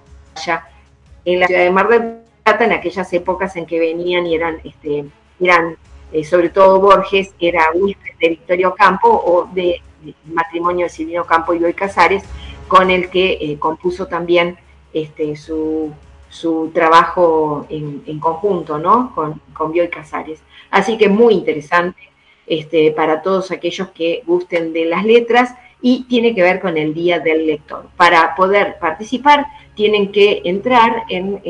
en 1.24 1.40
la 1.40 1.46
ciudad 1.46 1.64
de 1.64 1.70
Mar 1.70 1.88
del 1.88 2.18
Plata, 2.44 2.64
en 2.64 2.72
aquellas 2.72 3.12
épocas 3.12 3.56
en 3.56 3.66
que 3.66 3.78
venían 3.78 4.26
y 4.26 4.34
eran, 4.34 4.58
este, 4.64 5.04
eran 5.40 5.76
eh, 6.12 6.24
sobre 6.24 6.48
todo 6.48 6.80
Borges, 6.80 7.34
era 7.38 7.70
huésped 7.74 8.14
de 8.20 8.28
Victorio 8.30 8.74
Campo 8.74 9.08
o 9.08 9.48
de, 9.52 9.80
matrimonio 10.24 10.86
de 10.86 10.90
Silvino 10.90 11.24
Campo 11.24 11.52
y 11.52 11.58
Bioy 11.58 11.74
Casares, 11.74 12.24
con 12.70 12.88
el 12.88 13.10
que 13.10 13.32
eh, 13.32 13.58
compuso 13.58 14.06
también 14.06 14.56
este, 14.92 15.34
su, 15.34 15.92
su 16.28 16.70
trabajo 16.72 17.66
en, 17.68 18.20
conjunto, 18.20 18.78
¿no? 18.78 19.12
Con, 19.12 19.40
con 19.52 19.72
Bioy 19.72 19.88
Casares. 19.88 20.40
Así 20.70 20.96
que 20.96 21.08
muy 21.08 21.34
interesante 21.34 21.98
este, 22.46 22.92
para 22.92 23.22
todos 23.22 23.50
aquellos 23.50 23.88
que 23.88 24.22
gusten 24.24 24.72
de 24.72 24.84
las 24.84 25.04
letras 25.04 25.52
y 25.82 26.04
tiene 26.04 26.32
que 26.32 26.42
ver 26.42 26.60
con 26.60 26.76
el 26.76 26.94
Día 26.94 27.18
del 27.18 27.44
Lector. 27.48 27.88
Para 27.96 28.36
poder 28.36 28.78
participar 28.78 29.46
tienen 29.74 30.12
que 30.12 30.40
entrar 30.44 31.02
en, 31.08 31.42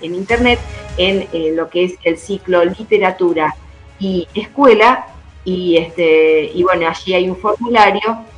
Internet 0.00 0.60
en, 0.96 1.28
eh, 1.34 1.52
lo 1.54 1.68
que 1.68 1.84
es 1.84 1.98
el 2.04 2.16
ciclo 2.16 2.64
Literatura 2.64 3.54
y 3.98 4.26
Escuela 4.34 5.08
y, 5.44 5.76
este, 5.76 6.52
y 6.54 6.62
bueno, 6.62 6.88
allí 6.88 7.12
hay 7.12 7.28
un 7.28 7.36
formulario 7.36 8.29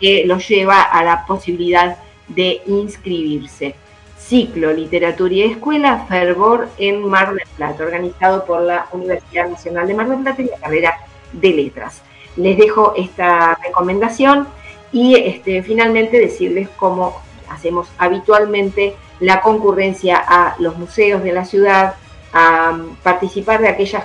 que 0.00 0.24
los 0.26 0.48
lleva 0.48 0.82
a 0.82 1.04
la 1.04 1.26
posibilidad 1.26 1.96
de 2.28 2.62
inscribirse. 2.66 3.74
Ciclo 4.18 4.72
Literatura 4.72 5.34
y 5.34 5.42
Escuela, 5.42 6.06
Fervor 6.08 6.68
en 6.78 7.04
Mar 7.04 7.34
del 7.34 7.46
Plata, 7.56 7.82
organizado 7.82 8.44
por 8.44 8.62
la 8.62 8.86
Universidad 8.92 9.48
Nacional 9.48 9.88
de 9.88 9.94
Mar 9.94 10.08
del 10.08 10.20
Plata 10.20 10.42
y 10.42 10.46
la 10.46 10.56
carrera 10.58 10.94
de 11.32 11.50
Letras 11.50 12.02
les 12.36 12.56
dejo 12.56 12.94
esta 12.96 13.58
recomendación 13.62 14.48
y 14.92 15.14
este, 15.16 15.62
finalmente 15.62 16.18
decirles 16.18 16.68
cómo 16.76 17.20
hacemos 17.48 17.88
habitualmente 17.98 18.94
la 19.20 19.40
concurrencia 19.40 20.16
a 20.16 20.56
los 20.58 20.76
museos 20.78 21.22
de 21.22 21.32
la 21.32 21.44
ciudad, 21.44 21.94
a 22.32 22.78
participar 23.02 23.60
de 23.60 23.68
aquellas 23.68 24.04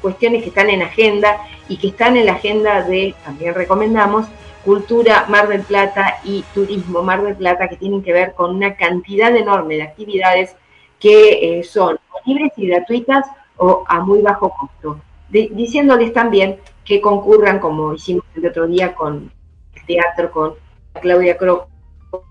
cuestiones 0.00 0.42
que 0.42 0.48
están 0.48 0.70
en 0.70 0.82
agenda 0.82 1.38
y 1.68 1.76
que 1.76 1.88
están 1.88 2.16
en 2.16 2.26
la 2.26 2.32
agenda 2.32 2.82
de, 2.82 3.14
también 3.24 3.54
recomendamos, 3.54 4.26
Cultura 4.68 5.24
Mar 5.30 5.48
del 5.48 5.62
Plata 5.62 6.18
y 6.24 6.44
Turismo 6.52 7.02
Mar 7.02 7.22
del 7.22 7.36
Plata, 7.36 7.68
que 7.68 7.78
tienen 7.78 8.02
que 8.02 8.12
ver 8.12 8.34
con 8.34 8.54
una 8.54 8.76
cantidad 8.76 9.34
enorme 9.34 9.76
de 9.76 9.82
actividades 9.84 10.54
que 11.00 11.60
eh, 11.60 11.64
son 11.64 11.98
libres 12.26 12.52
y 12.58 12.66
gratuitas 12.66 13.26
o 13.56 13.82
a 13.88 14.00
muy 14.00 14.20
bajo 14.20 14.50
costo. 14.50 15.00
diciéndoles 15.30 16.12
también 16.12 16.58
que 16.84 17.00
concurran, 17.00 17.60
como 17.60 17.94
hicimos 17.94 18.24
el 18.34 18.44
otro 18.44 18.66
día 18.66 18.94
con 18.94 19.32
el 19.74 19.86
teatro, 19.86 20.30
con 20.30 20.52
Claudia 21.00 21.38
Croco, 21.38 21.70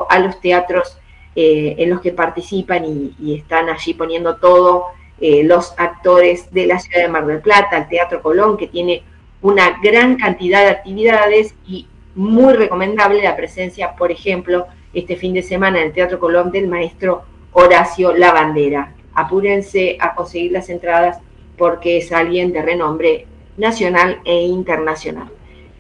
a 0.08 0.20
los 0.20 0.40
teatros 0.40 1.00
eh, 1.36 1.74
en 1.80 1.90
los 1.90 2.02
que 2.02 2.12
participan 2.12 2.86
y, 2.86 3.34
están 3.34 3.68
allí 3.68 3.96
poniendo 3.96 4.36
todo 4.36 4.86
eh, 5.20 5.44
los 5.44 5.74
actores 5.80 6.54
de 6.54 6.68
la 6.68 6.78
ciudad 6.78 7.02
de 7.02 7.08
Mar 7.08 7.26
del 7.26 7.42
Plata, 7.42 7.80
el 7.80 7.90
Teatro 7.90 8.22
Colón, 8.22 8.58
que 8.58 8.68
tiene 8.68 9.02
una 9.42 9.80
gran 9.82 10.18
cantidad 10.18 10.62
de 10.62 10.70
actividades 10.70 11.56
y 11.66 11.88
muy 12.18 12.54
recomendable 12.56 13.22
la 13.22 13.36
presencia, 13.36 13.96
por 13.96 14.12
ejemplo, 14.12 14.66
este 14.94 15.16
fin 15.16 15.34
de 15.34 15.44
semana 15.44 15.80
en 15.80 15.88
el 15.88 15.94
Teatro 15.94 16.20
Colón 16.20 16.52
del 16.52 16.68
maestro 16.68 17.24
Horacio 17.54 18.12
Lavandera. 18.14 18.94
Apúrense 19.14 19.98
a 20.00 20.16
conseguir 20.16 20.52
las 20.52 20.70
entradas 20.70 21.20
porque 21.58 21.98
es 21.98 22.12
alguien 22.12 22.52
de 22.52 22.64
renombre 22.64 23.28
nacional 23.58 24.20
e 24.26 24.42
internacional. 24.42 25.30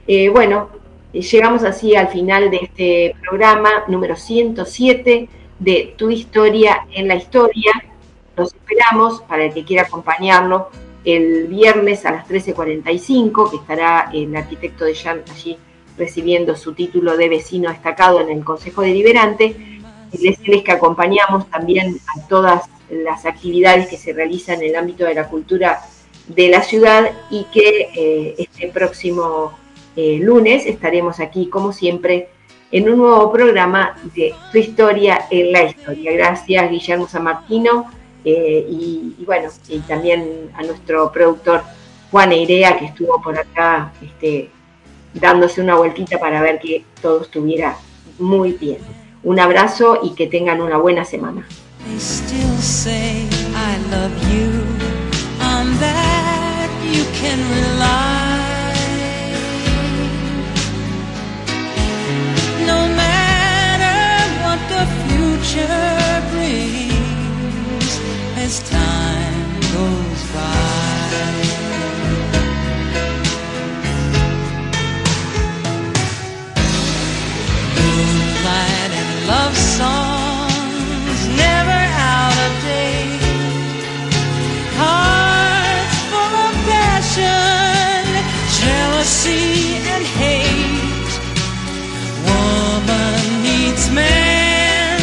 Eh, 0.07 0.29
bueno, 0.29 0.69
llegamos 1.11 1.63
así 1.63 1.95
al 1.95 2.09
final 2.09 2.51
de 2.51 2.57
este 2.57 3.15
programa 3.21 3.69
número 3.87 4.15
107 4.15 5.29
de 5.59 5.95
Tu 5.97 6.11
Historia 6.11 6.85
en 6.91 7.07
la 7.07 7.15
Historia. 7.15 7.71
Los 8.35 8.53
esperamos 8.53 9.21
para 9.23 9.45
el 9.45 9.53
que 9.53 9.63
quiera 9.63 9.83
acompañarlo 9.83 10.69
el 11.03 11.47
viernes 11.47 12.05
a 12.05 12.11
las 12.11 12.27
13.45, 12.27 13.49
que 13.49 13.57
estará 13.57 14.11
el 14.13 14.35
arquitecto 14.35 14.85
de 14.85 14.93
Jean 14.93 15.23
allí 15.31 15.57
recibiendo 15.97 16.55
su 16.55 16.73
título 16.73 17.17
de 17.17 17.29
vecino 17.29 17.69
destacado 17.69 18.21
en 18.21 18.29
el 18.29 18.43
Consejo 18.43 18.81
Deliberante. 18.81 19.55
Les, 20.19 20.39
les 20.47 20.63
que 20.63 20.71
acompañamos 20.71 21.49
también 21.49 21.99
a 22.15 22.27
todas 22.27 22.63
las 22.89 23.25
actividades 23.25 23.87
que 23.87 23.97
se 23.97 24.13
realizan 24.13 24.61
en 24.61 24.69
el 24.69 24.75
ámbito 24.75 25.05
de 25.05 25.13
la 25.13 25.27
cultura 25.27 25.81
de 26.27 26.49
la 26.49 26.61
ciudad 26.61 27.11
y 27.29 27.45
que 27.45 27.89
eh, 27.95 28.35
este 28.37 28.67
próximo 28.67 29.57
eh, 29.95 30.19
lunes 30.21 30.65
estaremos 30.65 31.19
aquí, 31.19 31.47
como 31.47 31.73
siempre, 31.73 32.29
en 32.71 32.89
un 32.89 32.97
nuevo 32.97 33.31
programa 33.31 33.97
de 34.15 34.33
Tu 34.51 34.57
Historia 34.59 35.25
en 35.31 35.51
la 35.51 35.63
Historia. 35.63 36.11
Gracias, 36.11 36.69
Guillermo 36.69 37.07
San 37.07 37.23
Martino, 37.23 37.89
eh, 38.25 38.65
y, 38.69 39.23
bueno, 39.25 39.49
y 39.69 39.79
también 39.79 40.51
a 40.53 40.63
nuestro 40.63 41.11
productor 41.11 41.63
Juan 42.11 42.31
Eirea, 42.33 42.77
que 42.77 42.85
estuvo 42.85 43.21
por 43.21 43.37
acá 43.37 43.93
este, 44.01 44.49
dándose 45.13 45.61
una 45.61 45.75
vueltita 45.75 46.19
para 46.19 46.41
ver 46.41 46.59
que 46.59 46.85
todo 47.01 47.21
estuviera 47.21 47.77
muy 48.19 48.53
bien. 48.53 48.79
Un 49.23 49.39
abrazo 49.39 49.99
y 50.03 50.15
que 50.15 50.27
tengan 50.27 50.61
una 50.61 50.77
buena 50.77 51.05
semana. 51.05 51.47
can 68.49 69.06
love 79.27 79.57
songs 79.57 81.27
never 81.35 81.81
out 82.11 82.37
of 82.45 82.51
date, 82.63 83.19
hearts 84.79 85.97
full 86.11 86.35
of 86.47 86.53
passion, 86.71 88.07
jealousy 88.61 89.75
and 89.93 90.03
hate. 90.21 91.11
Woman 92.23 93.19
needs 93.43 93.91
man, 93.91 94.99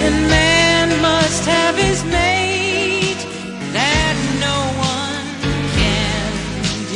and 0.00 0.16
man 0.28 0.88
must 1.02 1.44
have 1.44 1.76
his 1.76 2.02
mate 2.04 3.20
that 3.76 4.16
no 4.46 4.56
one 4.96 5.28
can 5.76 6.32